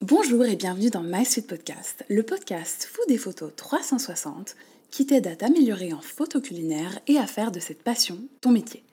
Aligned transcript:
Bonjour 0.00 0.44
et 0.44 0.54
bienvenue 0.54 0.90
dans 0.90 1.02
My 1.02 1.24
Suite 1.24 1.48
Podcast, 1.48 2.04
le 2.08 2.22
podcast 2.22 2.88
fou 2.88 3.00
des 3.08 3.18
photos 3.18 3.50
360 3.56 4.54
qui 4.92 5.06
t'aide 5.06 5.26
à 5.26 5.34
t'améliorer 5.34 5.92
en 5.92 6.00
photo 6.00 6.40
culinaire 6.40 7.00
et 7.08 7.18
à 7.18 7.26
faire 7.26 7.50
de 7.50 7.58
cette 7.58 7.82
passion 7.82 8.20
ton 8.40 8.52
métier. 8.52 8.84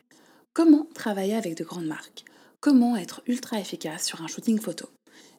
Comment 0.53 0.87
travailler 0.95 1.35
avec 1.35 1.55
de 1.55 1.63
grandes 1.63 1.85
marques? 1.85 2.25
Comment 2.59 2.97
être 2.97 3.21
ultra 3.27 3.59
efficace 3.59 4.03
sur 4.03 4.23
un 4.23 4.27
shooting 4.27 4.59
photo? 4.59 4.89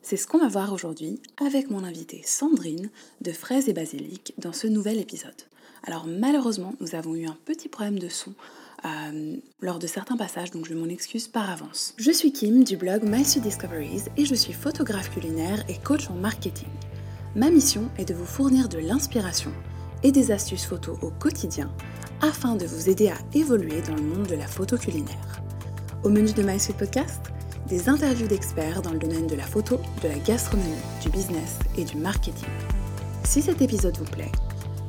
C'est 0.03 0.17
ce 0.17 0.29
qu'on 0.29 0.39
va 0.39 0.47
voir 0.47 0.73
aujourd'hui 0.73 1.21
avec 1.45 1.69
mon 1.69 1.83
invitée 1.83 2.23
Sandrine 2.25 2.89
de 3.21 3.33
Fraises 3.33 3.69
et 3.69 3.73
Basilic 3.73 4.35
dans 4.39 4.53
ce 4.53 4.69
nouvel 4.69 5.01
épisode. 5.01 5.43
Alors 5.83 6.07
malheureusement, 6.07 6.75
nous 6.79 6.95
avons 6.95 7.17
eu 7.17 7.27
un 7.27 7.37
petit 7.45 7.69
problème 7.69 7.99
de 7.99 8.09
son 8.09 8.35
euh, 8.87 9.37
lors 9.61 9.79
de 9.79 9.87
certains 9.87 10.17
passages, 10.17 10.51
donc 10.51 10.67
je 10.67 10.75
m'en 10.75 10.87
excuse 10.87 11.29
par 11.29 11.51
avance. 11.51 11.95
Je 11.97 12.11
suis 12.11 12.33
Kim 12.33 12.65
du 12.65 12.77
blog 12.77 13.03
My 13.05 13.23
Discoveries 13.23 14.05
et 14.17 14.25
je 14.25 14.35
suis 14.35 14.53
photographe 14.53 15.11
culinaire 15.11 15.65
et 15.69 15.79
coach 15.79 16.09
en 16.11 16.15
marketing. 16.15 16.69
Ma 17.35 17.51
mission 17.51 17.91
est 17.99 18.07
de 18.07 18.15
vous 18.15 18.25
fournir 18.25 18.69
de 18.69 18.79
l'inspiration 18.79 19.53
et 20.03 20.13
des 20.13 20.31
astuces 20.31 20.65
photos 20.65 20.99
au 21.03 21.11
quotidien 21.11 21.71
afin 22.23 22.57
de 22.57 22.67
vous 22.67 22.89
aider 22.89 23.09
à 23.09 23.19
évoluer 23.35 23.83
dans 23.83 23.95
le 23.95 24.03
monde 24.03 24.27
de 24.27 24.35
la 24.35 24.47
photo 24.47 24.77
culinaire. 24.77 25.43
Au 26.05 26.09
menu 26.09 26.33
de 26.33 26.43
My 26.43 26.59
Podcast, 26.79 27.21
des 27.69 27.89
interviews 27.89 28.29
d'experts 28.29 28.83
dans 28.83 28.93
le 28.93 28.99
domaine 28.99 29.27
de 29.27 29.35
la 29.35 29.45
photo, 29.45 29.79
de 30.03 30.09
la 30.09 30.19
gastronomie, 30.19 30.71
du 31.03 31.11
business 31.11 31.59
et 31.77 31.85
du 31.85 31.97
marketing. 31.97 32.49
Si 33.25 33.43
cet 33.43 33.61
épisode 33.61 33.97
vous 33.99 34.11
plaît, 34.11 34.31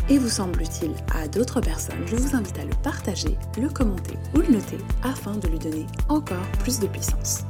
et 0.09 0.17
vous 0.17 0.29
semble 0.29 0.61
utile 0.61 0.93
à 1.13 1.27
d'autres 1.27 1.59
personnes, 1.59 2.05
je 2.05 2.16
vous 2.16 2.35
invite 2.35 2.57
à 2.59 2.63
le 2.63 2.71
partager, 2.81 3.35
le 3.59 3.67
commenter 3.67 4.16
ou 4.33 4.39
le 4.39 4.47
noter 4.47 4.77
afin 5.03 5.35
de 5.35 5.47
lui 5.47 5.59
donner 5.59 5.85
encore 6.07 6.47
plus 6.59 6.80
de 6.80 6.88
puissance. 6.88 7.43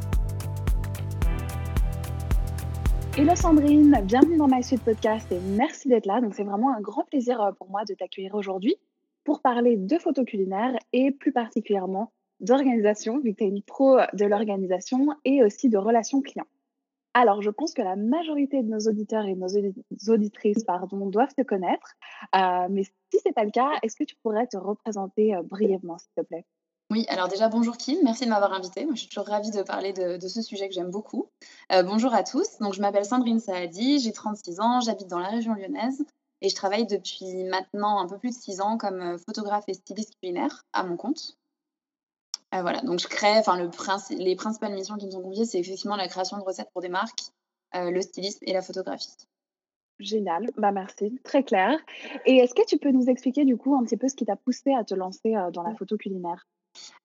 Hello 3.16 3.36
Sandrine, 3.36 4.00
bienvenue 4.04 4.38
dans 4.38 4.48
My 4.48 4.64
Suite 4.64 4.84
Podcast 4.84 5.32
et 5.32 5.40
merci 5.56 5.88
d'être 5.88 6.06
là. 6.06 6.22
Donc 6.22 6.34
c'est 6.36 6.44
vraiment 6.44 6.76
un 6.76 6.82
grand 6.82 7.04
plaisir 7.04 7.42
euh, 7.42 7.52
pour 7.52 7.70
moi 7.70 7.84
de 7.86 7.94
t'accueillir 7.94 8.36
aujourd'hui 8.36 8.76
pour 9.24 9.42
parler 9.42 9.76
de 9.76 9.98
photos 9.98 10.26
culinaires 10.26 10.78
et 10.94 11.12
plus 11.12 11.32
particulièrement 11.32 12.12
d'organisation, 12.40 13.20
vu 13.20 13.34
que 13.34 13.40
tu 13.40 13.44
es 13.44 13.48
une 13.48 13.62
pro 13.62 13.98
de 14.14 14.26
l'organisation 14.26 15.10
et 15.26 15.44
aussi 15.44 15.70
de 15.70 15.78
relations 15.78 16.22
clients. 16.22 16.46
Alors, 17.14 17.42
je 17.42 17.50
pense 17.50 17.74
que 17.74 17.82
la 17.82 17.96
majorité 17.96 18.62
de 18.62 18.70
nos 18.70 18.80
auditeurs 18.80 19.26
et 19.26 19.36
nos 19.36 19.48
auditrices 20.08 20.64
pardon, 20.64 21.08
doivent 21.08 21.34
te 21.34 21.42
connaître. 21.42 21.96
Euh, 22.36 22.68
mais 22.70 22.84
si 22.84 23.20
ce 23.20 23.28
n'est 23.28 23.34
pas 23.34 23.44
le 23.44 23.52
cas, 23.52 23.72
est-ce 23.82 23.96
que 23.96 24.04
tu 24.04 24.16
pourrais 24.18 24.48
te 24.48 24.58
représenter 24.58 25.36
euh, 25.36 25.42
brièvement, 25.42 25.98
s'il 25.98 26.12
te 26.16 26.22
plaît? 26.22 26.46
Oui, 26.90 27.06
alors 27.10 27.28
déjà 27.28 27.50
bonjour 27.50 27.76
Kim, 27.76 27.98
merci 28.04 28.24
de 28.24 28.30
m'avoir 28.30 28.54
invitée. 28.54 28.86
Moi, 28.86 28.96
je 28.96 29.02
suis 29.02 29.10
toujours 29.10 29.28
ravie 29.28 29.52
de 29.52 29.62
parler 29.62 29.92
de, 29.92 30.26
ce 30.26 30.42
sujet 30.42 30.70
que 30.70 30.74
j'aime 30.74 30.90
beaucoup. 30.90 31.30
Euh, 31.74 31.84
bonjour 31.84 32.14
à 32.14 32.24
tous, 32.24 32.60
donc 32.60 32.74
je 32.74 32.82
m'appelle 32.82 33.04
Sandrine 33.04 33.42
Saadi, 33.42 34.00
j'ai 34.00 34.14
36 34.14 34.62
ans, 34.62 34.80
j'habite 34.80 35.08
dans 35.08 35.20
la 35.20 35.28
région 35.28 35.54
lyonnaise 35.54 36.06
et 36.40 36.48
je 36.48 36.56
travaille 36.56 36.88
depuis 36.88 37.44
maintenant 37.44 38.00
un 38.00 38.08
peu 38.08 38.18
plus 38.18 38.30
de 38.30 38.42
6 38.42 38.62
ans 38.62 38.78
comme 38.78 39.18
photographe 39.18 39.66
et 39.68 39.74
styliste 39.74 40.14
culinaire 40.22 40.64
à 40.72 40.84
mon 40.84 40.96
compte. 40.96 41.38
Euh, 42.56 42.62
voilà, 42.62 42.82
donc 42.82 43.00
je 43.00 43.08
crée, 43.08 43.38
enfin, 43.38 43.58
le 43.58 43.70
les 44.18 44.36
principales 44.36 44.74
missions 44.74 44.96
qui 44.96 45.06
me 45.06 45.12
sont 45.12 45.22
confiées, 45.22 45.46
c'est 45.46 45.60
effectivement 45.60 45.96
la 45.96 46.08
création 46.08 46.38
de 46.38 46.44
recettes 46.44 46.70
pour 46.72 46.82
des 46.82 46.90
marques, 46.90 47.24
euh, 47.76 47.92
le 47.92 48.02
stylisme 48.02 48.40
et 48.44 48.54
la 48.54 48.62
photographie. 48.62 49.16
Génial, 50.00 50.52
bah 50.58 50.72
merci, 50.72 51.20
très 51.24 51.44
clair. 51.44 51.78
Et 52.26 52.38
est-ce 52.38 52.54
que 52.54 52.66
tu 52.66 52.78
peux 52.78 52.92
nous 52.92 53.10
expliquer 53.10 53.46
du 53.46 53.58
coup 53.58 53.76
un 53.76 53.84
petit 53.84 53.98
peu 53.98 54.08
ce 54.08 54.16
qui 54.16 54.26
t'a 54.26 54.36
poussé 54.36 54.74
à 54.74 54.84
te 54.84 54.94
lancer 54.94 55.36
euh, 55.36 55.52
dans 55.52 55.64
la 55.64 55.76
photo 55.76 55.98
culinaire? 55.98 56.48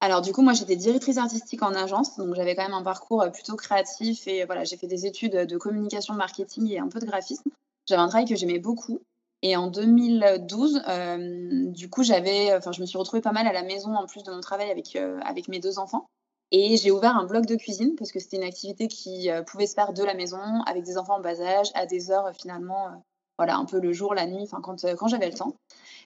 Alors 0.01 0.20
du 0.20 0.33
coup, 0.33 0.43
moi 0.43 0.53
j'étais 0.53 0.77
directrice 0.77 1.17
artistique 1.17 1.63
en 1.63 1.75
agence, 1.75 2.17
donc 2.19 2.35
j'avais 2.35 2.55
quand 2.55 2.65
même 2.65 2.75
un 2.75 2.83
parcours 2.83 3.25
plutôt 3.33 3.57
créatif 3.57 4.29
et 4.29 4.45
voilà, 4.45 4.65
j'ai 4.65 4.77
fait 4.77 4.87
des 4.87 5.07
études 5.07 5.35
de 5.35 5.57
communication, 5.57 6.15
marketing 6.15 6.70
et 6.70 6.79
un 6.79 6.89
peu 6.89 7.01
de 7.01 7.07
graphisme. 7.07 7.51
J'avais 7.89 8.03
un 8.03 8.09
travail 8.09 8.27
que 8.27 8.37
j'aimais 8.37 8.59
beaucoup 8.59 9.01
et 9.43 9.57
en 9.57 9.67
2012, 9.67 10.83
euh, 10.89 11.67
du 11.73 11.91
coup, 11.91 12.05
j'avais, 12.05 12.55
enfin, 12.55 12.71
je 12.71 12.81
me 12.81 12.87
suis 12.87 12.97
retrouvée 12.97 13.21
pas 13.21 13.33
mal 13.33 13.47
à 13.48 13.53
la 13.53 13.65
maison 13.65 13.95
en 13.97 14.07
plus 14.07 14.23
de 14.23 14.30
mon 14.30 14.41
travail 14.41 14.70
avec, 14.70 14.95
euh, 14.95 15.19
avec 15.25 15.48
mes 15.48 15.58
deux 15.58 15.80
enfants. 15.80 16.07
Et 16.53 16.77
j'ai 16.77 16.92
ouvert 16.92 17.17
un 17.17 17.25
blog 17.25 17.47
de 17.47 17.57
cuisine 17.57 17.97
parce 17.97 18.13
que 18.13 18.20
c'était 18.20 18.36
une 18.36 18.45
activité 18.45 18.86
qui 18.86 19.31
euh, 19.31 19.42
pouvait 19.42 19.67
se 19.67 19.75
faire 19.75 19.92
de 19.92 20.05
la 20.05 20.14
maison 20.14 20.39
avec 20.67 20.85
des 20.85 20.97
enfants 20.97 21.17
en 21.17 21.20
bas 21.20 21.41
âge 21.41 21.70
à 21.75 21.86
des 21.86 22.13
heures 22.13 22.31
finalement, 22.35 23.02
voilà, 23.36 23.57
un 23.57 23.64
peu 23.64 23.81
le 23.81 23.92
jour, 23.92 24.14
la 24.14 24.27
nuit, 24.27 24.47
quand, 24.63 24.85
quand 24.97 25.08
j'avais 25.08 25.31
le 25.31 25.35
temps. 25.35 25.57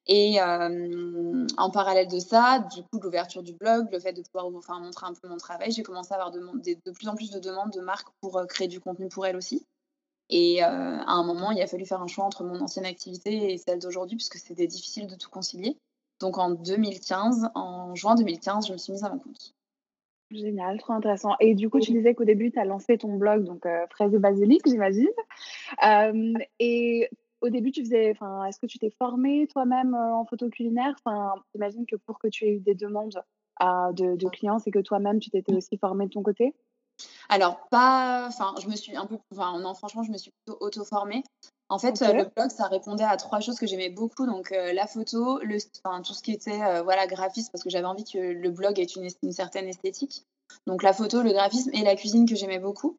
Et 0.07 0.41
en 0.41 1.71
parallèle 1.71 2.09
de 2.09 2.21
ça, 2.21 2.65
du 2.75 2.85
coup, 2.85 3.01
l'ouverture 3.03 3.43
du 3.43 3.55
blog, 3.55 3.89
le 3.91 3.99
fait 3.99 4.13
de 4.13 4.23
pouvoir 4.23 4.47
enfin, 4.57 4.79
montrer 4.79 5.07
un 5.07 5.15
peu 5.15 5.29
mon 5.29 5.37
travail, 5.37 5.73
j'ai 5.73 5.83
commencé 5.83 6.13
à 6.13 6.15
avoir 6.15 6.31
de, 6.31 6.93
plus 6.93 7.09
en 7.09 7.17
plus 7.17 7.31
de 7.31 7.41
demandes 7.41 7.73
de 7.73 7.81
marques 7.81 8.09
pour 8.21 8.41
créer 8.49 8.69
du 8.69 8.79
contenu 8.79 9.09
pour 9.09 9.27
elles 9.27 9.37
aussi. 9.37 9.67
Et 10.29 10.63
euh, 10.63 10.67
à 10.67 11.13
un 11.13 11.25
moment, 11.25 11.51
il 11.53 11.61
a 11.63 11.67
fallu 11.67 11.87
faire 11.87 12.03
un 12.03 12.07
choix 12.07 12.25
entre 12.25 12.43
mon 12.43 12.61
ancienne 12.61 12.87
activité 12.87 13.53
et 13.53 13.59
celle 13.59 13.79
d'aujourd'hui, 13.79 14.17
puisque 14.17 14.39
c'était 14.39 14.67
difficile 14.67 15.07
de 15.07 15.15
tout 15.15 15.31
concilier. 15.31 15.77
Donc 16.21 16.39
en 16.39 16.51
2015, 16.51 17.51
en 17.55 17.95
juin 17.95 18.15
2015, 18.15 18.67
je 18.67 18.73
me 18.73 18.79
suis 18.79 18.93
mise 18.93 19.05
à 19.05 19.11
mon 19.11 19.19
compte. 19.19 19.55
Génial, 20.31 20.79
trop 20.81 20.95
intéressant. 20.95 21.37
Et 21.39 21.55
du 21.55 21.71
coup, 21.71 21.79
tu 21.79 21.93
disais 21.93 22.15
qu'au 22.15 22.25
début, 22.25 22.51
tu 22.51 22.59
as 22.59 22.65
lancé 22.65 22.99
ton 22.99 23.15
blog, 23.15 23.45
donc 23.45 23.65
euh, 23.65 23.87
Fraise 23.91 24.13
et 24.13 24.19
Basilic, 24.19 24.63
j'imagine. 24.67 25.09
Euh, 25.85 26.35
et 26.59 27.09
au 27.41 27.49
début, 27.49 27.71
tu 27.71 27.85
faisais, 27.85 28.11
enfin, 28.11 28.45
est-ce 28.47 28.59
que 28.59 28.67
tu 28.67 28.81
t'es 28.81 28.91
formée 28.91 29.47
toi-même 29.47 29.95
en 29.95 30.25
photo 30.25 30.49
culinaire? 30.49 30.97
Enfin, 31.05 31.35
j'imagine 31.55 31.87
que 31.87 31.95
pour 31.95 32.19
que 32.19 32.27
tu 32.27 32.45
aies 32.45 32.55
eu 32.55 32.61
des 32.61 32.75
demandes 32.75 33.23
de, 33.61 34.17
de, 34.17 34.29
clients, 34.29 34.59
c'est 34.59 34.73
que 34.73 34.81
toi-même, 34.81 35.21
tu 35.21 35.31
t'étais 35.31 35.55
aussi 35.55 35.77
formée 35.79 36.07
de 36.07 36.11
ton 36.11 36.23
côté? 36.23 36.55
Alors, 37.29 37.67
pas. 37.71 38.27
Enfin, 38.29 38.55
je 38.63 38.69
me 38.69 38.77
suis 38.77 38.97
un 38.97 39.07
peu. 39.07 39.19
Enfin, 39.33 39.59
non, 39.59 39.75
franchement, 39.75 40.03
je 40.03 40.11
me 40.11 40.19
suis 40.19 40.31
plutôt 40.31 40.59
auto-formée. 40.61 41.23
En 41.69 41.79
fait, 41.79 42.01
le 42.01 42.25
blog, 42.25 42.51
ça 42.51 42.69
répondait 42.69 43.05
à 43.05 43.17
trois 43.17 43.41
choses 43.41 43.59
que 43.59 43.67
j'aimais 43.67 43.91
beaucoup. 43.91 44.27
Donc, 44.27 44.53
euh, 44.53 44.73
la 44.73 44.87
photo, 44.87 45.41
le, 45.41 45.59
enfin, 45.85 46.01
tout 46.03 46.15
ce 46.15 46.23
qui 46.23 46.33
était 46.33 46.63
euh, 46.63 46.83
voilà, 46.83 47.07
graphisme, 47.07 47.51
parce 47.51 47.65
que 47.65 47.71
j'avais 47.71 47.87
envie 47.87 48.05
que 48.05 48.19
le 48.19 48.51
blog 48.51 48.79
ait 48.79 48.85
une, 48.85 49.09
une, 49.23 49.33
certaine 49.33 49.67
esthétique. 49.67 50.25
Donc, 50.69 50.85
la 50.85 50.93
photo, 50.93 51.23
le 51.23 51.33
graphisme 51.33 51.71
et 51.75 51.83
la 51.83 51.97
cuisine 51.97 52.29
que 52.29 52.37
j'aimais 52.37 52.61
beaucoup. 52.61 52.97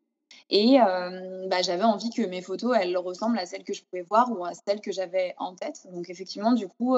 Et 0.49 0.81
euh, 0.81 1.47
bah, 1.47 1.61
j'avais 1.61 1.83
envie 1.83 2.09
que 2.09 2.21
mes 2.23 2.41
photos, 2.41 2.75
elles 2.77 2.97
ressemblent 2.97 3.39
à 3.39 3.45
celles 3.45 3.63
que 3.63 3.73
je 3.73 3.83
pouvais 3.83 4.03
voir 4.03 4.29
ou 4.31 4.43
à 4.43 4.51
celles 4.53 4.81
que 4.81 4.91
j'avais 4.91 5.33
en 5.37 5.55
tête. 5.55 5.87
Donc, 5.93 6.09
effectivement, 6.09 6.51
du 6.51 6.67
coup, 6.67 6.97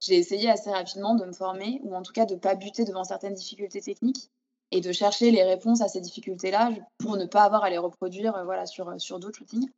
j'ai 0.00 0.16
essayé 0.16 0.50
assez 0.50 0.70
rapidement 0.70 1.14
de 1.14 1.24
me 1.24 1.32
former, 1.32 1.80
ou 1.84 1.94
en 1.94 2.02
tout 2.02 2.12
cas 2.12 2.26
de 2.26 2.34
ne 2.34 2.40
pas 2.40 2.56
buter 2.56 2.84
devant 2.84 3.04
certaines 3.04 3.34
difficultés 3.34 3.80
techniques 3.80 4.28
et 4.70 4.80
de 4.80 4.92
chercher 4.92 5.30
les 5.30 5.42
réponses 5.42 5.80
à 5.80 5.88
ces 5.88 6.00
difficultés-là 6.00 6.70
pour 6.98 7.16
ne 7.16 7.26
pas 7.26 7.42
avoir 7.44 7.64
à 7.64 7.70
les 7.70 7.78
reproduire 7.78 8.36
euh, 8.36 8.44
voilà, 8.44 8.66
sur, 8.66 8.88
euh, 8.88 8.98
sur 8.98 9.18
d'autres 9.18 9.38
shootings. 9.38 9.68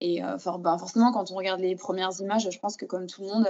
Et 0.00 0.22
euh, 0.22 0.36
ben, 0.58 0.76
forcément, 0.76 1.10
quand 1.10 1.30
on 1.30 1.36
regarde 1.36 1.60
les 1.60 1.74
premières 1.74 2.12
images, 2.20 2.48
je 2.50 2.58
pense 2.58 2.76
que 2.76 2.84
comme 2.84 3.06
tout 3.06 3.22
le 3.22 3.28
monde, 3.28 3.48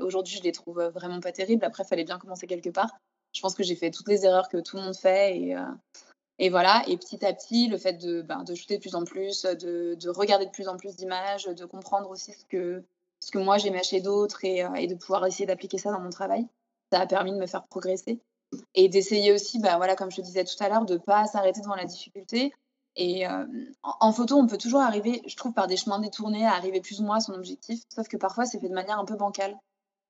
aujourd'hui, 0.00 0.36
je 0.36 0.42
les 0.42 0.52
trouve 0.52 0.82
vraiment 0.94 1.20
pas 1.20 1.32
terribles. 1.32 1.64
Après, 1.64 1.82
il 1.82 1.86
fallait 1.86 2.04
bien 2.04 2.18
commencer 2.18 2.46
quelque 2.46 2.68
part. 2.68 2.90
Je 3.32 3.40
pense 3.40 3.54
que 3.54 3.62
j'ai 3.62 3.74
fait 3.74 3.90
toutes 3.90 4.08
les 4.08 4.26
erreurs 4.26 4.48
que 4.48 4.58
tout 4.58 4.76
le 4.76 4.82
monde 4.82 4.96
fait. 4.96 5.38
Et, 5.38 5.56
et 6.38 6.50
voilà. 6.50 6.82
Et 6.88 6.98
petit 6.98 7.24
à 7.24 7.32
petit, 7.32 7.68
le 7.68 7.78
fait 7.78 7.94
de, 7.94 8.20
ben, 8.20 8.42
de 8.42 8.54
shooter 8.54 8.76
de 8.76 8.82
plus 8.82 8.94
en 8.94 9.04
plus, 9.04 9.44
de, 9.44 9.94
de 9.94 10.08
regarder 10.10 10.44
de 10.44 10.50
plus 10.50 10.68
en 10.68 10.76
plus 10.76 10.94
d'images, 10.94 11.46
de 11.46 11.64
comprendre 11.64 12.10
aussi 12.10 12.32
ce 12.32 12.44
que, 12.44 12.84
ce 13.20 13.30
que 13.30 13.38
moi 13.38 13.56
j'aimais 13.56 13.82
chez 13.82 14.02
d'autres 14.02 14.44
et, 14.44 14.66
et 14.76 14.88
de 14.88 14.94
pouvoir 14.94 15.24
essayer 15.24 15.46
d'appliquer 15.46 15.78
ça 15.78 15.90
dans 15.90 16.00
mon 16.00 16.10
travail, 16.10 16.46
ça 16.92 17.00
a 17.00 17.06
permis 17.06 17.32
de 17.32 17.38
me 17.38 17.46
faire 17.46 17.66
progresser 17.66 18.20
et 18.74 18.88
d'essayer 18.88 19.32
aussi, 19.32 19.58
bah, 19.58 19.76
voilà, 19.76 19.96
comme 19.96 20.10
je 20.10 20.16
te 20.16 20.22
disais 20.22 20.44
tout 20.44 20.54
à 20.60 20.68
l'heure, 20.68 20.84
de 20.84 20.94
ne 20.94 20.98
pas 20.98 21.26
s'arrêter 21.26 21.60
devant 21.60 21.74
la 21.74 21.84
difficulté. 21.84 22.52
Et 22.96 23.28
euh, 23.28 23.44
en, 23.82 24.12
photo, 24.12 24.36
on 24.36 24.46
peut 24.46 24.58
toujours 24.58 24.80
arriver, 24.80 25.22
je 25.26 25.36
trouve, 25.36 25.52
par 25.52 25.66
des 25.66 25.76
chemins 25.76 26.00
détournés 26.00 26.46
à 26.46 26.54
arriver 26.54 26.80
plus 26.80 27.00
ou 27.00 27.04
moins 27.04 27.18
à 27.18 27.20
son 27.20 27.34
objectif, 27.34 27.80
sauf 27.94 28.08
que 28.08 28.16
parfois, 28.16 28.44
c'est 28.44 28.58
fait 28.58 28.68
de 28.68 28.74
manière 28.74 28.98
un 28.98 29.04
peu 29.04 29.16
bancale. 29.16 29.56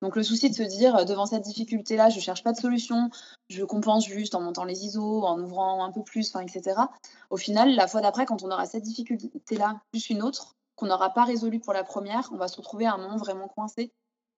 Donc 0.01 0.15
le 0.15 0.23
souci 0.23 0.49
de 0.49 0.55
se 0.55 0.63
dire, 0.63 0.95
euh, 0.95 1.03
devant 1.03 1.25
cette 1.25 1.43
difficulté-là, 1.43 2.09
je 2.09 2.15
ne 2.15 2.21
cherche 2.21 2.43
pas 2.43 2.53
de 2.53 2.57
solution, 2.57 3.09
je 3.49 3.63
compense 3.63 4.05
juste 4.05 4.33
en 4.33 4.41
montant 4.41 4.63
les 4.63 4.85
ISO, 4.85 5.23
en 5.23 5.39
ouvrant 5.39 5.83
un 5.83 5.91
peu 5.91 6.03
plus, 6.03 6.33
etc. 6.35 6.81
Au 7.29 7.37
final, 7.37 7.75
la 7.75 7.87
fois 7.87 8.01
d'après, 8.01 8.25
quand 8.25 8.41
on 8.43 8.49
aura 8.49 8.65
cette 8.65 8.83
difficulté-là, 8.83 9.81
plus 9.91 10.09
une 10.09 10.23
autre, 10.23 10.55
qu'on 10.75 10.87
n'aura 10.87 11.09
pas 11.09 11.25
résolue 11.25 11.59
pour 11.59 11.73
la 11.73 11.83
première, 11.83 12.29
on 12.33 12.37
va 12.37 12.47
se 12.47 12.55
retrouver 12.55 12.85
à 12.85 12.93
un 12.93 12.97
moment 12.97 13.17
vraiment 13.17 13.49
coincé 13.49 13.91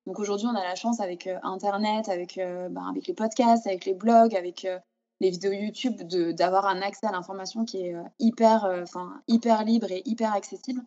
donc 0.08 0.20
aujourd'hui, 0.20 0.48
on 0.48 0.56
a 0.56 0.64
la 0.64 0.76
chance 0.76 1.00
avec 1.00 1.28
euh, 1.28 1.38
Internet, 1.44 2.10
avec, 2.10 2.38
euh, 2.38 2.70
ben, 2.70 2.88
avec 2.90 3.08
les 3.08 3.14
podcasts, 3.14 3.68
avec 3.68 3.86
les 3.86 3.94
blogs, 3.94 4.36
avec 4.36 4.66
euh, 4.66 4.80
les 5.20 5.30
vidéos 5.30 5.52
YouTube, 5.52 6.02
d'avoir 6.34 6.66
un 6.66 6.82
accès 6.82 7.06
à 7.06 7.12
l'information 7.12 7.64
qui 7.64 7.86
est 7.86 7.96
hyper, 8.18 8.66
enfin 8.82 9.22
hyper 9.28 9.64
libre 9.64 9.92
et 9.92 10.02
hyper 10.06 10.34
accessible. 10.34 10.82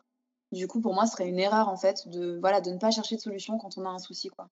Du 0.50 0.66
coup, 0.66 0.80
pour 0.80 0.92
moi, 0.92 1.06
ce 1.06 1.12
serait 1.12 1.28
une 1.28 1.38
erreur 1.38 1.68
en 1.68 1.76
fait 1.76 2.08
de, 2.08 2.38
voilà, 2.40 2.60
de 2.60 2.70
ne 2.70 2.78
pas 2.78 2.90
chercher 2.90 3.14
de 3.14 3.20
solution 3.20 3.58
quand 3.58 3.78
on 3.78 3.84
a 3.84 3.90
un 3.90 3.98
souci. 3.98 4.30
Quoi. 4.30 4.48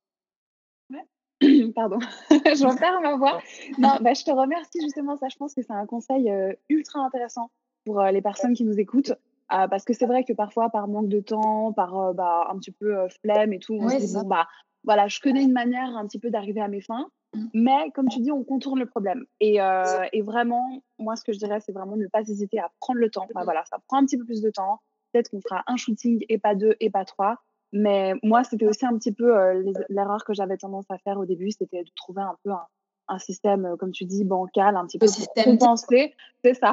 Pardon, 1.75 1.99
je 2.31 2.79
perds 2.79 3.00
ma 3.00 3.17
voix. 3.17 3.41
Non, 3.79 3.97
bah, 4.00 4.14
je 4.14 4.23
te 4.23 4.31
remercie 4.31 4.81
justement. 4.81 5.17
Ça, 5.17 5.29
je 5.29 5.37
pense 5.37 5.53
que 5.53 5.62
c'est 5.62 5.73
un 5.73 5.87
conseil 5.87 6.32
ultra 6.69 7.00
intéressant 7.00 7.50
pour 7.85 8.00
les 8.05 8.23
personnes 8.23 8.55
qui 8.55 8.62
nous 8.62 8.79
écoutent. 8.79 9.14
Euh, 9.52 9.69
parce 9.69 9.84
que 9.84 9.93
c'est 9.93 10.06
vrai 10.06 10.25
que 10.25 10.32
parfois, 10.32 10.70
par 10.70 10.88
manque 10.88 11.08
de 11.08 11.20
temps, 11.20 11.72
par 11.72 11.99
euh, 11.99 12.12
bah, 12.12 12.46
un 12.50 12.56
petit 12.56 12.72
peu 12.72 12.99
euh, 12.99 13.08
flemme 13.20 13.52
et 13.52 13.58
tout, 13.58 13.75
on 13.75 13.88
se 13.88 13.96
dit, 13.96 14.12
bon, 14.14 14.25
bah, 14.25 14.49
voilà, 14.84 15.08
je 15.08 15.20
connais 15.20 15.43
une 15.43 15.52
manière 15.52 15.96
un 15.96 16.06
petit 16.06 16.19
peu 16.19 16.31
d'arriver 16.31 16.60
à 16.60 16.69
mes 16.69 16.81
fins. 16.81 17.08
Mmh. 17.34 17.46
Mais 17.54 17.90
comme 17.94 18.08
tu 18.08 18.20
dis, 18.20 18.32
on 18.32 18.44
contourne 18.44 18.78
le 18.78 18.87
problème. 18.87 19.25
Et, 19.40 19.58
et, 20.12 20.22
vraiment, 20.22 20.82
moi, 20.99 21.16
ce 21.16 21.25
que 21.25 21.32
je 21.32 21.38
dirais, 21.38 21.60
c'est 21.60 21.72
vraiment 21.72 21.96
ne 21.96 22.06
pas 22.06 22.20
hésiter 22.20 22.58
à 22.58 22.70
prendre 22.81 23.00
le 23.00 23.10
temps. 23.10 23.26
Bah, 23.34 23.43
voilà, 23.44 23.64
ça 23.66 23.78
prend 23.88 23.99
un 23.99 24.04
petit 24.04 24.19
peu 24.19 24.25
plus 24.25 24.43
de 24.43 24.50
temps. 24.50 24.81
peut-être 25.12 25.31
qu'on 25.31 25.40
fera 25.40 25.62
un 25.66 25.76
shooting 25.76 26.25
et 26.28 26.38
pas 26.38 26.54
deux 26.54 26.75
et 26.81 26.90
pas 26.90 27.04
trois. 27.04 27.38
Mais 27.72 28.12
moi, 28.22 28.44
c'était 28.44 28.66
aussi 28.66 28.84
un 28.84 28.96
petit 28.99 29.12
peu 29.12 29.32
l'erreur 29.88 30.25
que 30.25 30.34
j'avais 30.34 30.58
tendance 30.58 30.84
à 30.90 30.99
faire 30.99 31.19
au 31.19 31.25
début, 31.25 31.50
c'était 31.50 31.82
de 31.82 31.90
trouver 31.96 32.20
un 32.20 32.37
peu 32.44 32.50
un, 32.50 32.66
un 33.08 33.19
système, 33.19 33.66
euh, 33.66 33.76
comme 33.76 33.93
tu 33.93 34.04
dis, 34.04 34.25
bancal, 34.25 34.76
un 34.76 34.87
petit 34.87 34.99
peu 34.99 35.06
système 35.06 35.58
compensé. 35.58 36.14
C'est 36.44 36.54
ça. 36.54 36.72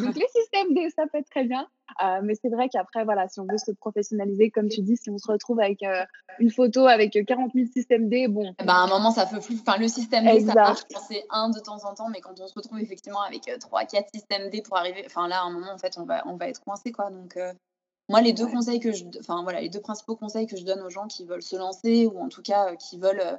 Donc, 0.00 0.16
les 0.16 0.26
systèmes 0.34 0.74
D, 0.74 0.88
ça 0.94 1.04
peut 1.10 1.18
être 1.18 1.30
très 1.30 1.44
bien. 1.44 1.68
Euh, 2.02 2.20
mais 2.22 2.34
c'est 2.40 2.48
vrai 2.48 2.68
qu'après, 2.68 3.04
voilà, 3.04 3.28
si 3.28 3.40
on 3.40 3.46
veut 3.46 3.58
se 3.58 3.72
professionnaliser, 3.72 4.50
comme 4.50 4.68
tu 4.68 4.80
dis, 4.80 4.96
si 4.96 5.10
on 5.10 5.18
se 5.18 5.30
retrouve 5.30 5.60
avec 5.60 5.82
euh, 5.82 6.04
une 6.38 6.50
photo 6.50 6.86
avec 6.86 7.18
40 7.26 7.52
000 7.52 7.66
systèmes 7.72 8.08
D, 8.08 8.26
bon. 8.28 8.54
Ben, 8.58 8.68
à 8.68 8.82
un 8.82 8.86
moment, 8.88 9.10
ça 9.10 9.26
peut 9.26 9.40
plus. 9.40 9.60
Enfin, 9.60 9.78
le 9.78 9.88
système 9.88 10.24
D, 10.24 10.40
ça 10.40 10.54
marche 10.54 10.80
quand 10.92 11.00
c'est 11.00 11.24
un 11.30 11.50
de 11.50 11.60
temps 11.60 11.84
en 11.84 11.94
temps, 11.94 12.08
mais 12.08 12.20
quand 12.20 12.40
on 12.40 12.46
se 12.46 12.54
retrouve 12.54 12.80
effectivement 12.80 13.22
avec 13.22 13.42
3, 13.58 13.84
4 13.84 14.08
systèmes 14.14 14.50
D 14.50 14.62
pour 14.62 14.76
arriver. 14.76 15.02
Enfin, 15.06 15.28
là, 15.28 15.40
à 15.40 15.44
un 15.44 15.50
moment, 15.50 15.72
en 15.72 15.78
fait, 15.78 15.98
on 15.98 16.04
va, 16.04 16.22
on 16.26 16.36
va 16.36 16.48
être 16.48 16.60
coincé, 16.60 16.92
quoi. 16.92 17.10
Donc. 17.10 17.38
Moi, 18.08 18.22
les 18.22 18.32
deux 18.32 18.48
conseils 18.48 18.80
que 18.80 18.90
je, 18.90 19.04
enfin 19.20 19.44
voilà, 19.44 19.60
les 19.60 19.68
deux 19.68 19.80
principaux 19.80 20.16
conseils 20.16 20.48
que 20.48 20.56
je 20.56 20.64
donne 20.64 20.80
aux 20.80 20.90
gens 20.90 21.06
qui 21.06 21.24
veulent 21.24 21.44
se 21.44 21.54
lancer 21.54 22.06
ou 22.06 22.18
en 22.18 22.28
tout 22.28 22.42
cas 22.42 22.74
qui 22.74 22.98
veulent 22.98 23.38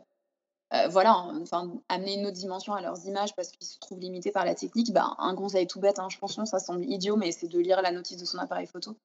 euh, 0.73 0.87
voilà, 0.87 1.27
enfin, 1.41 1.69
amener 1.89 2.13
une 2.13 2.25
autre 2.25 2.37
dimension 2.37 2.73
à 2.73 2.81
leurs 2.81 3.05
images 3.05 3.35
parce 3.35 3.51
qu'ils 3.51 3.67
se 3.67 3.77
trouvent 3.79 3.99
limités 3.99 4.31
par 4.31 4.45
la 4.45 4.55
technique, 4.55 4.93
bah, 4.93 5.15
un 5.17 5.35
conseil 5.35 5.67
tout 5.67 5.81
bête, 5.81 5.99
hein, 5.99 6.07
je 6.09 6.17
pense 6.17 6.37
que 6.37 6.45
ça 6.45 6.59
semble 6.59 6.85
idiot, 6.85 7.17
mais 7.17 7.33
c'est 7.33 7.47
de 7.47 7.59
lire 7.59 7.81
la 7.81 7.91
notice 7.91 8.17
de 8.17 8.25
son 8.25 8.37
appareil 8.37 8.67
photo. 8.67 8.95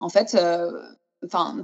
En 0.00 0.08
fait, 0.08 0.34
euh, 0.34 0.82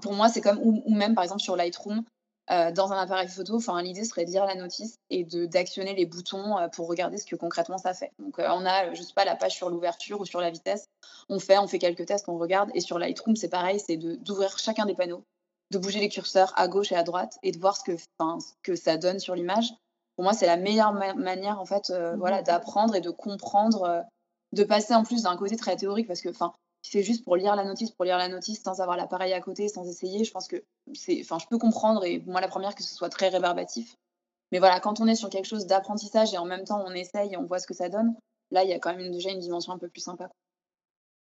pour 0.01 0.13
moi, 0.13 0.29
c'est 0.29 0.41
comme, 0.41 0.61
ou, 0.63 0.95
même 0.95 1.15
par 1.17 1.25
exemple 1.25 1.43
sur 1.43 1.57
Lightroom, 1.57 2.05
euh, 2.51 2.71
dans 2.71 2.93
un 2.93 2.99
appareil 2.99 3.27
photo, 3.27 3.59
l'idée 3.83 4.05
serait 4.05 4.25
de 4.25 4.31
lire 4.31 4.45
la 4.45 4.55
notice 4.55 4.99
et 5.11 5.25
d'actionner 5.25 5.95
les 5.95 6.07
boutons 6.07 6.57
pour 6.73 6.87
regarder 6.89 7.17
ce 7.17 7.25
que 7.25 7.37
concrètement 7.37 7.79
ça 7.79 7.95
fait. 7.95 8.13
Donc, 8.19 8.39
on 8.39 8.67
a, 8.67 8.93
je 8.93 9.03
sais 9.03 9.15
pas, 9.15 9.25
la 9.25 9.35
page 9.35 9.55
sur 9.55 9.71
l'ouverture 9.71 10.21
ou 10.21 10.27
sur 10.27 10.41
la 10.41 10.51
vitesse. 10.51 10.87
On 11.29 11.41
fait, 11.41 11.59
on 11.59 11.67
fait 11.67 11.79
quelques 11.79 12.07
tests, 12.07 12.29
on 12.29 12.37
regarde. 12.37 12.71
Et 12.75 12.81
sur 12.81 12.99
Lightroom, 12.99 13.35
c'est 13.35 13.49
pareil, 13.49 13.81
c'est 13.81 13.97
d'ouvrir 13.97 14.59
chacun 14.59 14.85
des 14.85 14.95
panneaux, 14.95 15.25
de 15.75 15.79
bouger 15.79 16.01
les 16.01 16.09
curseurs 16.09 16.53
à 16.57 16.69
gauche 16.69 16.93
et 16.93 16.97
à 16.97 17.03
droite 17.03 17.39
et 17.43 17.53
de 17.53 17.59
voir 17.59 17.77
ce 17.77 17.85
que, 17.85 17.97
ce 17.97 18.53
que 18.63 18.77
ça 18.77 18.97
donne 18.97 19.19
sur 19.19 19.35
l'image. 19.35 19.73
Pour 20.17 20.25
moi, 20.25 20.33
c'est 20.33 20.47
la 20.47 20.57
meilleure 20.57 20.93
manière 20.93 21.61
en 21.61 21.67
fait, 21.67 21.91
euh, 21.91 22.15
voilà, 22.17 22.41
mmh. 22.41 22.45
d'apprendre 22.45 22.95
et 22.95 23.01
de 23.01 23.11
comprendre, 23.11 23.83
euh, 23.83 24.03
de 24.53 24.65
passer 24.65 24.95
en 24.95 25.03
plus 25.03 25.25
d'un 25.25 25.37
côté 25.37 25.57
très 25.57 25.77
théorique 25.77 26.07
parce 26.07 26.21
que, 26.21 26.29
enfin, 26.29 26.53
si 26.83 26.93
c'est 26.93 27.03
juste 27.03 27.25
pour 27.25 27.37
lire 27.37 27.57
la 27.57 27.65
notice, 27.65 27.91
pour 27.91 28.05
lire 28.05 28.19
la 28.19 28.29
notice 28.29 28.63
sans 28.63 28.81
avoir 28.81 28.97
l'appareil 28.97 29.33
à 29.33 29.41
côté, 29.41 29.69
sans 29.69 29.89
essayer, 29.89 30.25
je 30.25 30.31
pense 30.31 30.47
que 30.47 30.63
c'est, 30.95 31.21
enfin, 31.23 31.39
je 31.39 31.47
peux 31.47 31.59
comprendre 31.59 32.05
et 32.05 32.23
moi 32.27 32.41
la 32.41 32.49
première 32.49 32.75
que 32.75 32.83
ce 32.83 32.95
soit 32.95 33.09
très 33.09 33.29
rébarbatif. 33.29 33.97
Mais 34.53 34.61
voilà, 34.61 34.79
quand 34.79 35.01
on 35.01 35.09
est 35.09 35.17
sur 35.17 35.31
quelque 35.31 35.47
chose 35.47 35.67
d'apprentissage 35.67 36.33
et 36.33 36.39
en 36.39 36.45
même 36.45 36.65
temps 36.65 36.85
on 36.87 36.93
essaye 36.93 37.33
et 37.33 37.37
on 37.37 37.45
voit 37.45 37.59
ce 37.59 37.67
que 37.67 37.75
ça 37.75 37.89
donne, 37.89 38.15
là 38.53 38.63
il 38.63 38.71
y 38.71 38.75
a 38.75 38.79
quand 38.79 38.95
même 38.95 39.11
déjà 39.11 39.31
une 39.31 39.41
dimension 39.41 39.73
un 39.73 39.79
peu 39.79 39.89
plus 39.89 40.03
sympa. 40.03 40.31